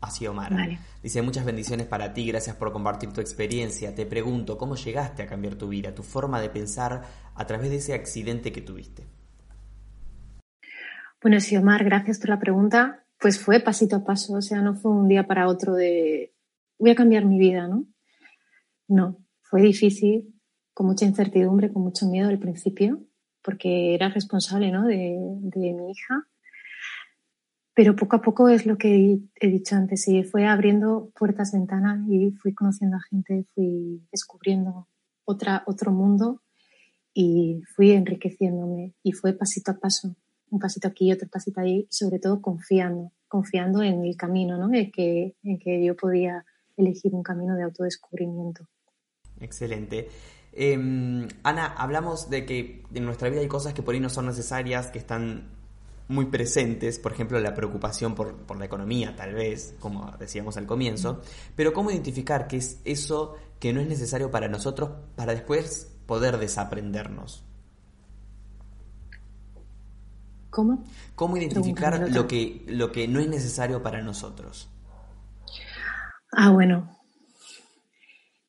a 0.00 0.10
Xiomara. 0.10 0.80
Dice, 1.00 1.22
muchas 1.22 1.44
bendiciones 1.44 1.86
para 1.86 2.12
ti, 2.12 2.26
gracias 2.26 2.56
por 2.56 2.72
compartir 2.72 3.12
tu 3.12 3.20
experiencia. 3.20 3.94
Te 3.94 4.04
pregunto, 4.04 4.58
¿cómo 4.58 4.74
llegaste 4.74 5.22
a 5.22 5.28
cambiar 5.28 5.54
tu 5.54 5.68
vida, 5.68 5.94
tu 5.94 6.02
forma 6.02 6.40
de 6.40 6.50
pensar 6.50 7.04
a 7.36 7.46
través 7.46 7.70
de 7.70 7.76
ese 7.76 7.94
accidente 7.94 8.50
que 8.50 8.62
tuviste? 8.62 9.06
Bueno, 11.22 11.38
Xiomar, 11.38 11.84
gracias 11.84 12.18
por 12.18 12.30
la 12.30 12.40
pregunta. 12.40 13.04
Pues 13.20 13.38
fue 13.38 13.60
pasito 13.60 13.94
a 13.94 14.04
paso, 14.04 14.32
o 14.32 14.42
sea, 14.42 14.60
no 14.60 14.74
fue 14.74 14.90
un 14.90 15.06
día 15.06 15.28
para 15.28 15.46
otro 15.46 15.74
de 15.74 16.34
voy 16.80 16.90
a 16.90 16.96
cambiar 16.96 17.24
mi 17.26 17.38
vida, 17.38 17.68
¿no? 17.68 17.84
No, 18.88 19.27
fue 19.50 19.62
difícil, 19.62 20.34
con 20.74 20.86
mucha 20.86 21.06
incertidumbre, 21.06 21.72
con 21.72 21.82
mucho 21.82 22.06
miedo 22.06 22.28
al 22.28 22.38
principio, 22.38 23.00
porque 23.42 23.94
era 23.94 24.08
responsable 24.10 24.70
¿no? 24.70 24.86
de, 24.86 25.18
mi 25.52 25.90
hija. 25.90 26.26
Pero 27.74 27.96
poco 27.96 28.16
a 28.16 28.22
poco 28.22 28.48
es 28.48 28.66
lo 28.66 28.76
que 28.76 29.18
he 29.40 29.48
dicho 29.48 29.76
antes, 29.76 30.06
y 30.08 30.22
fue 30.22 30.46
abriendo 30.46 31.10
puertas, 31.18 31.52
ventanas 31.52 32.06
y 32.08 32.30
fui 32.32 32.52
conociendo 32.52 32.96
a 32.96 33.00
gente, 33.00 33.44
fui 33.54 34.02
descubriendo 34.12 34.88
otra, 35.24 35.62
otro 35.66 35.92
mundo 35.92 36.42
y 37.14 37.62
fui 37.74 37.92
enriqueciéndome 37.92 38.94
y 39.02 39.12
fue 39.12 39.32
pasito 39.32 39.70
a 39.72 39.78
paso, 39.78 40.14
un 40.50 40.58
pasito 40.58 40.88
aquí 40.88 41.08
y 41.08 41.12
otro 41.12 41.28
pasito 41.28 41.60
ahí, 41.60 41.86
sobre 41.90 42.18
todo 42.18 42.42
confiando, 42.42 43.12
confiando 43.28 43.82
en 43.82 44.04
el 44.04 44.16
camino, 44.16 44.58
¿no? 44.58 44.72
en, 44.72 44.90
que, 44.90 45.36
en 45.42 45.58
que 45.58 45.84
yo 45.84 45.96
podía 45.96 46.44
elegir 46.76 47.14
un 47.14 47.22
camino 47.22 47.56
de 47.56 47.64
autodescubrimiento. 47.64 48.68
Excelente. 49.40 50.08
Em, 50.52 51.28
Ana, 51.42 51.66
hablamos 51.66 52.30
de 52.30 52.44
que 52.44 52.84
en 52.92 53.04
nuestra 53.04 53.28
vida 53.28 53.40
hay 53.40 53.48
cosas 53.48 53.74
que 53.74 53.82
por 53.82 53.94
ahí 53.94 54.00
no 54.00 54.08
son 54.08 54.26
necesarias, 54.26 54.88
que 54.88 54.98
están 54.98 55.58
muy 56.08 56.26
presentes, 56.26 56.98
por 56.98 57.12
ejemplo, 57.12 57.38
la 57.38 57.54
preocupación 57.54 58.14
por, 58.14 58.58
la 58.58 58.64
economía, 58.64 59.14
tal 59.14 59.34
vez, 59.34 59.74
como 59.78 60.10
decíamos 60.18 60.56
al 60.56 60.66
comienzo, 60.66 61.20
pero 61.54 61.72
¿cómo 61.72 61.90
identificar 61.90 62.48
qué 62.48 62.56
es 62.56 62.80
eso 62.84 63.36
que 63.60 63.72
no 63.72 63.80
es 63.80 63.88
necesario 63.88 64.30
para 64.30 64.48
nosotros 64.48 64.90
para 65.16 65.32
después 65.34 65.94
poder 66.06 66.38
desaprendernos? 66.38 67.44
¿Cómo? 70.48 70.82
¿Cómo 71.14 71.36
identificar 71.36 72.08
lo 72.10 72.26
que, 72.26 72.64
lo 72.66 72.90
que 72.90 73.06
no 73.06 73.20
es 73.20 73.28
necesario 73.28 73.82
para 73.82 74.00
nosotros? 74.00 74.70
Ah, 76.32 76.50
bueno, 76.50 76.97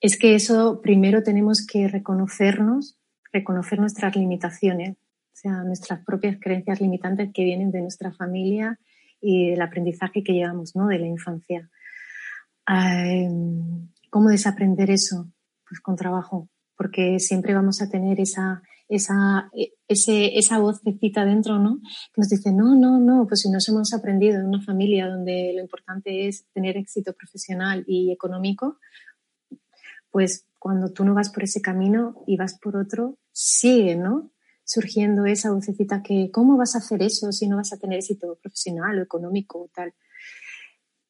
es 0.01 0.17
que 0.17 0.35
eso 0.35 0.81
primero 0.81 1.23
tenemos 1.23 1.65
que 1.65 1.87
reconocernos, 1.87 2.97
reconocer 3.31 3.79
nuestras 3.79 4.15
limitaciones, 4.15 4.97
sea, 5.39 5.63
nuestras 5.63 6.03
propias 6.05 6.37
creencias 6.39 6.81
limitantes 6.81 7.31
que 7.33 7.43
vienen 7.43 7.71
de 7.71 7.81
nuestra 7.81 8.11
familia 8.11 8.79
y 9.21 9.49
del 9.51 9.61
aprendizaje 9.61 10.23
que 10.23 10.33
llevamos, 10.33 10.75
¿no? 10.75 10.87
De 10.87 10.99
la 10.99 11.07
infancia. 11.07 11.69
¿Cómo 14.09 14.29
desaprender 14.29 14.91
eso? 14.91 15.31
Pues 15.67 15.81
con 15.81 15.95
trabajo, 15.95 16.49
porque 16.75 17.19
siempre 17.19 17.53
vamos 17.53 17.81
a 17.81 17.89
tener 17.89 18.19
esa, 18.19 18.61
esa, 18.87 19.49
ese, 19.87 20.37
esa 20.37 20.59
vocecita 20.59 21.25
dentro, 21.25 21.59
¿no? 21.59 21.79
Que 22.13 22.21
nos 22.21 22.29
dice, 22.29 22.51
no, 22.51 22.75
no, 22.75 22.99
no, 22.99 23.27
pues 23.27 23.41
si 23.41 23.49
nos 23.49 23.67
hemos 23.69 23.93
aprendido 23.93 24.39
en 24.39 24.47
una 24.47 24.61
familia 24.61 25.07
donde 25.07 25.53
lo 25.55 25.61
importante 25.61 26.27
es 26.27 26.45
tener 26.53 26.77
éxito 26.77 27.13
profesional 27.13 27.83
y 27.87 28.11
económico, 28.11 28.77
pues 30.11 30.45
cuando 30.57 30.91
tú 30.91 31.05
no 31.05 31.13
vas 31.13 31.29
por 31.29 31.43
ese 31.43 31.61
camino 31.61 32.23
y 32.27 32.37
vas 32.37 32.59
por 32.59 32.75
otro, 32.75 33.17
sigue, 33.31 33.95
¿no? 33.95 34.31
Surgiendo 34.65 35.25
esa 35.25 35.51
vocecita 35.51 36.03
que, 36.03 36.29
¿cómo 36.31 36.57
vas 36.57 36.75
a 36.75 36.79
hacer 36.79 37.01
eso 37.01 37.31
si 37.31 37.47
no 37.47 37.57
vas 37.57 37.73
a 37.73 37.77
tener 37.77 37.99
éxito 37.99 38.37
profesional 38.41 38.99
o 38.99 39.01
económico 39.01 39.63
o 39.63 39.69
tal? 39.73 39.93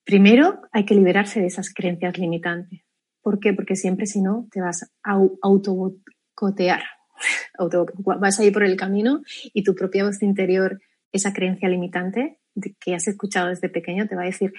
Primero 0.03 0.61
hay 0.71 0.85
que 0.85 0.95
liberarse 0.95 1.39
de 1.39 1.47
esas 1.47 1.73
creencias 1.73 2.17
limitantes. 2.17 2.81
¿Por 3.21 3.39
qué? 3.39 3.53
Porque 3.53 3.75
siempre 3.75 4.05
si 4.05 4.21
no 4.21 4.47
te 4.51 4.61
vas 4.61 4.89
a 5.03 5.19
autobocotear. 5.41 6.83
vas 8.19 8.39
a 8.39 8.45
ir 8.45 8.53
por 8.53 8.63
el 8.63 8.77
camino 8.77 9.21
y 9.53 9.63
tu 9.63 9.75
propia 9.75 10.05
voz 10.05 10.21
interior, 10.23 10.81
esa 11.11 11.33
creencia 11.33 11.67
limitante 11.67 12.39
que 12.79 12.95
has 12.95 13.07
escuchado 13.07 13.49
desde 13.49 13.69
pequeño, 13.69 14.07
te 14.07 14.15
va 14.15 14.23
a 14.23 14.25
decir, 14.25 14.53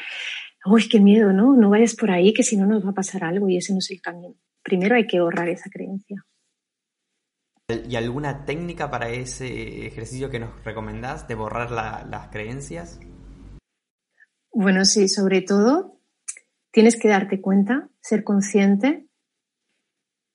uy, 0.67 0.89
qué 0.89 1.01
miedo, 1.01 1.33
¿no? 1.33 1.55
No 1.55 1.71
vayas 1.71 1.95
por 1.95 2.11
ahí 2.11 2.33
que 2.33 2.43
si 2.43 2.57
no 2.57 2.67
nos 2.67 2.85
va 2.85 2.91
a 2.91 2.95
pasar 2.95 3.25
algo 3.25 3.49
y 3.49 3.57
ese 3.57 3.73
no 3.73 3.79
es 3.79 3.91
el 3.91 4.01
camino 4.01 4.37
primero 4.63 4.95
hay 4.95 5.07
que 5.07 5.19
ahorrar 5.19 5.49
esa 5.49 5.71
creencia. 5.71 6.25
¿Y 7.69 7.95
alguna 7.97 8.45
técnica 8.45 8.91
para 8.91 9.11
ese 9.11 9.87
ejercicio 9.87 10.29
que 10.31 10.41
nos 10.41 10.65
recomendás 10.65 11.29
de 11.29 11.37
borrar 11.37 11.71
las 11.71 12.29
creencias? 12.29 12.99
Bueno, 14.53 14.85
sí, 14.85 15.09
sobre 15.09 15.43
todo 15.43 16.01
tienes 16.73 16.99
que 16.99 17.09
darte 17.09 17.41
cuenta, 17.41 17.89
ser 18.01 18.25
consciente 18.25 19.07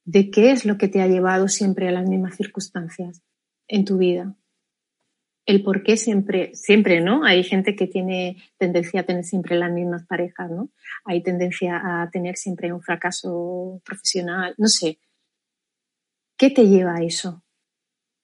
de 0.05 0.29
qué 0.29 0.51
es 0.51 0.65
lo 0.65 0.77
que 0.77 0.87
te 0.87 1.01
ha 1.01 1.07
llevado 1.07 1.47
siempre 1.47 1.89
a 1.89 1.91
las 1.91 2.07
mismas 2.07 2.35
circunstancias 2.35 3.21
en 3.67 3.83
tu 3.83 3.97
vida 3.97 4.35
el 5.45 5.63
por 5.63 5.83
qué 5.83 5.95
siempre, 5.95 6.55
siempre, 6.55 7.01
¿no? 7.01 7.23
Hay 7.23 7.43
gente 7.43 7.75
que 7.75 7.87
tiene 7.87 8.37
tendencia 8.57 9.01
a 9.01 9.03
tener 9.03 9.23
siempre 9.23 9.55
las 9.55 9.71
mismas 9.71 10.05
parejas, 10.05 10.49
¿no? 10.49 10.69
Hay 11.03 11.21
tendencia 11.21 11.81
a 11.83 12.09
tener 12.09 12.35
siempre 12.35 12.73
un 12.73 12.81
fracaso 12.81 13.81
profesional, 13.85 14.55
no 14.57 14.67
sé. 14.67 14.99
¿Qué 16.37 16.49
te 16.49 16.67
lleva 16.67 16.95
a 16.95 17.03
eso? 17.03 17.43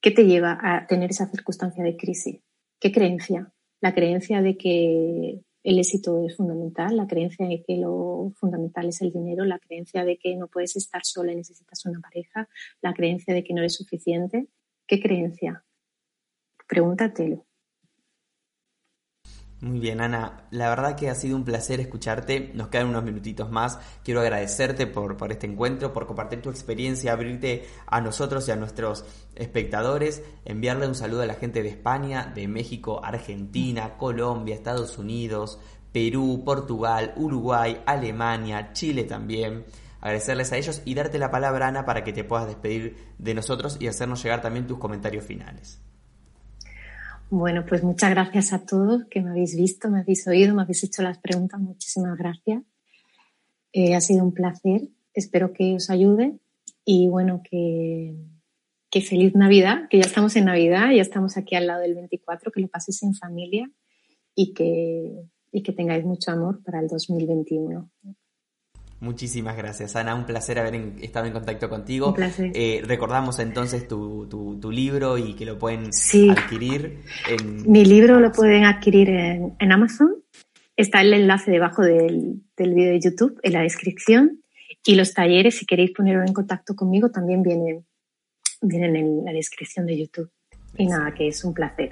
¿Qué 0.01 0.11
te 0.11 0.25
lleva 0.25 0.57
a 0.61 0.87
tener 0.87 1.11
esa 1.11 1.29
circunstancia 1.29 1.83
de 1.83 1.95
crisis? 1.95 2.41
¿Qué 2.79 2.91
creencia? 2.91 3.53
La 3.81 3.93
creencia 3.93 4.41
de 4.41 4.57
que 4.57 5.41
el 5.63 5.77
éxito 5.77 6.25
es 6.25 6.35
fundamental, 6.35 6.97
la 6.97 7.05
creencia 7.05 7.47
de 7.47 7.63
que 7.63 7.77
lo 7.77 8.33
fundamental 8.35 8.87
es 8.87 9.01
el 9.01 9.11
dinero, 9.11 9.45
la 9.45 9.59
creencia 9.59 10.03
de 10.03 10.17
que 10.17 10.35
no 10.35 10.47
puedes 10.47 10.75
estar 10.75 11.05
sola 11.05 11.33
y 11.33 11.35
necesitas 11.35 11.85
una 11.85 11.99
pareja, 11.99 12.49
la 12.81 12.93
creencia 12.95 13.33
de 13.35 13.43
que 13.43 13.53
no 13.53 13.59
eres 13.59 13.75
suficiente. 13.75 14.47
¿Qué 14.87 14.99
creencia? 14.99 15.63
Pregúntatelo. 16.71 17.45
Muy 19.59 19.79
bien, 19.81 19.99
Ana. 19.99 20.47
La 20.51 20.69
verdad 20.69 20.95
que 20.95 21.09
ha 21.09 21.15
sido 21.15 21.35
un 21.35 21.43
placer 21.43 21.81
escucharte. 21.81 22.51
Nos 22.53 22.69
quedan 22.69 22.87
unos 22.87 23.03
minutitos 23.03 23.51
más. 23.51 23.77
Quiero 24.05 24.21
agradecerte 24.21 24.87
por, 24.87 25.17
por, 25.17 25.33
este 25.33 25.47
encuentro, 25.47 25.91
por 25.91 26.07
compartir 26.07 26.41
tu 26.41 26.49
experiencia, 26.49 27.11
abrirte 27.11 27.65
a 27.87 27.99
nosotros 27.99 28.47
y 28.47 28.51
a 28.51 28.55
nuestros 28.55 29.03
espectadores, 29.35 30.23
enviarle 30.45 30.87
un 30.87 30.95
saludo 30.95 31.23
a 31.23 31.25
la 31.25 31.33
gente 31.33 31.61
de 31.61 31.67
España, 31.67 32.31
de 32.33 32.47
México, 32.47 33.01
Argentina, 33.03 33.97
Colombia, 33.97 34.55
Estados 34.55 34.97
Unidos, 34.97 35.59
Perú, 35.91 36.43
Portugal, 36.45 37.13
Uruguay, 37.17 37.83
Alemania, 37.85 38.71
Chile 38.71 39.03
también. 39.03 39.65
Agradecerles 39.99 40.53
a 40.53 40.57
ellos 40.57 40.81
y 40.85 40.95
darte 40.95 41.19
la 41.19 41.31
palabra, 41.31 41.67
Ana, 41.67 41.83
para 41.83 42.05
que 42.05 42.13
te 42.13 42.23
puedas 42.23 42.47
despedir 42.47 42.95
de 43.17 43.33
nosotros 43.33 43.75
y 43.81 43.87
hacernos 43.87 44.23
llegar 44.23 44.41
también 44.41 44.67
tus 44.67 44.77
comentarios 44.77 45.25
finales. 45.25 45.81
Bueno, 47.31 47.63
pues 47.65 47.81
muchas 47.81 48.09
gracias 48.09 48.51
a 48.51 48.65
todos 48.65 49.05
que 49.05 49.21
me 49.21 49.29
habéis 49.29 49.55
visto, 49.55 49.89
me 49.89 50.01
habéis 50.01 50.27
oído, 50.27 50.53
me 50.53 50.63
habéis 50.63 50.83
hecho 50.83 51.01
las 51.01 51.17
preguntas. 51.17 51.61
Muchísimas 51.61 52.17
gracias. 52.17 52.61
Eh, 53.71 53.95
ha 53.95 54.01
sido 54.01 54.25
un 54.25 54.33
placer. 54.33 54.89
Espero 55.13 55.53
que 55.53 55.75
os 55.75 55.89
ayude 55.89 56.37
y 56.83 57.07
bueno, 57.07 57.41
que, 57.49 58.17
que 58.89 58.99
feliz 58.99 59.33
Navidad, 59.33 59.87
que 59.89 59.99
ya 59.99 60.03
estamos 60.03 60.35
en 60.35 60.43
Navidad, 60.43 60.91
ya 60.93 61.01
estamos 61.01 61.37
aquí 61.37 61.55
al 61.55 61.67
lado 61.67 61.79
del 61.83 61.95
24, 61.95 62.51
que 62.51 62.59
lo 62.59 62.67
paséis 62.67 63.01
en 63.03 63.15
familia 63.15 63.71
y 64.35 64.53
que, 64.53 65.23
y 65.53 65.63
que 65.63 65.71
tengáis 65.71 66.03
mucho 66.03 66.31
amor 66.31 66.61
para 66.65 66.81
el 66.81 66.89
2021. 66.89 67.89
Muchísimas 69.01 69.57
gracias, 69.57 69.95
Ana. 69.95 70.13
Un 70.13 70.27
placer 70.27 70.59
haber 70.59 70.75
estado 71.01 71.25
en 71.25 71.33
contacto 71.33 71.67
contigo. 71.69 72.09
Un 72.09 72.13
placer. 72.13 72.51
Eh, 72.53 72.83
recordamos 72.85 73.39
entonces 73.39 73.87
tu, 73.87 74.27
tu, 74.29 74.71
libro 74.71 75.17
y 75.17 75.33
que 75.33 75.43
lo 75.43 75.57
pueden 75.57 75.89
adquirir. 76.29 76.99
En... 77.27 77.69
Mi 77.69 77.83
libro 77.83 78.19
lo 78.19 78.31
pueden 78.31 78.63
adquirir 78.63 79.09
en, 79.09 79.55
en 79.59 79.71
Amazon. 79.71 80.17
Está 80.77 81.01
el 81.01 81.15
enlace 81.15 81.49
debajo 81.49 81.81
del, 81.81 82.43
del 82.55 82.73
vídeo 82.75 82.91
de 82.91 82.99
YouTube, 82.99 83.39
en 83.41 83.53
la 83.53 83.61
descripción. 83.61 84.43
Y 84.85 84.93
los 84.93 85.15
talleres, 85.15 85.57
si 85.57 85.65
queréis 85.65 85.91
poneros 85.91 86.27
en 86.27 86.33
contacto 86.33 86.75
conmigo, 86.75 87.09
también 87.09 87.41
vienen, 87.41 87.83
vienen 88.61 88.95
en 88.95 89.25
la 89.25 89.33
descripción 89.33 89.87
de 89.87 89.97
YouTube. 89.97 90.29
Y 90.77 90.85
nada, 90.85 91.11
que 91.15 91.27
es 91.27 91.43
un 91.43 91.55
placer. 91.55 91.89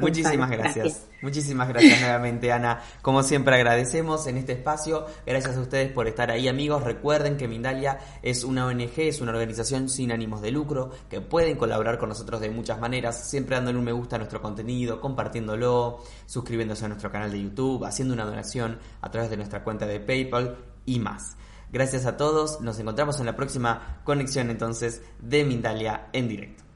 Muchísimas 0.00 0.50
gracias. 0.50 1.06
Muchísimas 1.22 1.68
gracias 1.68 2.00
nuevamente, 2.00 2.50
Ana. 2.52 2.82
Como 3.02 3.22
siempre 3.22 3.54
agradecemos 3.54 4.26
en 4.26 4.38
este 4.38 4.52
espacio. 4.52 5.06
Gracias 5.26 5.56
a 5.56 5.60
ustedes 5.60 5.92
por 5.92 6.08
estar 6.08 6.30
ahí, 6.30 6.48
amigos. 6.48 6.82
Recuerden 6.82 7.36
que 7.36 7.46
Mindalia 7.46 7.98
es 8.22 8.44
una 8.44 8.66
ONG, 8.66 8.92
es 8.96 9.20
una 9.20 9.32
organización 9.32 9.88
sin 9.88 10.12
ánimos 10.12 10.40
de 10.40 10.50
lucro, 10.50 10.90
que 11.08 11.20
pueden 11.20 11.56
colaborar 11.56 11.98
con 11.98 12.08
nosotros 12.08 12.40
de 12.40 12.50
muchas 12.50 12.80
maneras, 12.80 13.28
siempre 13.28 13.56
dándole 13.56 13.78
un 13.78 13.84
me 13.84 13.92
gusta 13.92 14.16
a 14.16 14.18
nuestro 14.18 14.40
contenido, 14.40 15.00
compartiéndolo, 15.00 16.02
suscribiéndose 16.26 16.84
a 16.84 16.88
nuestro 16.88 17.10
canal 17.10 17.30
de 17.30 17.42
YouTube, 17.42 17.84
haciendo 17.84 18.14
una 18.14 18.24
donación 18.24 18.78
a 19.00 19.10
través 19.10 19.30
de 19.30 19.36
nuestra 19.36 19.62
cuenta 19.64 19.86
de 19.86 20.00
PayPal 20.00 20.56
y 20.86 20.98
más. 21.00 21.36
Gracias 21.72 22.06
a 22.06 22.16
todos. 22.16 22.60
Nos 22.60 22.78
encontramos 22.78 23.20
en 23.20 23.26
la 23.26 23.36
próxima 23.36 24.00
conexión 24.04 24.50
entonces 24.50 25.02
de 25.20 25.44
Mindalia 25.44 26.08
en 26.12 26.28
directo. 26.28 26.69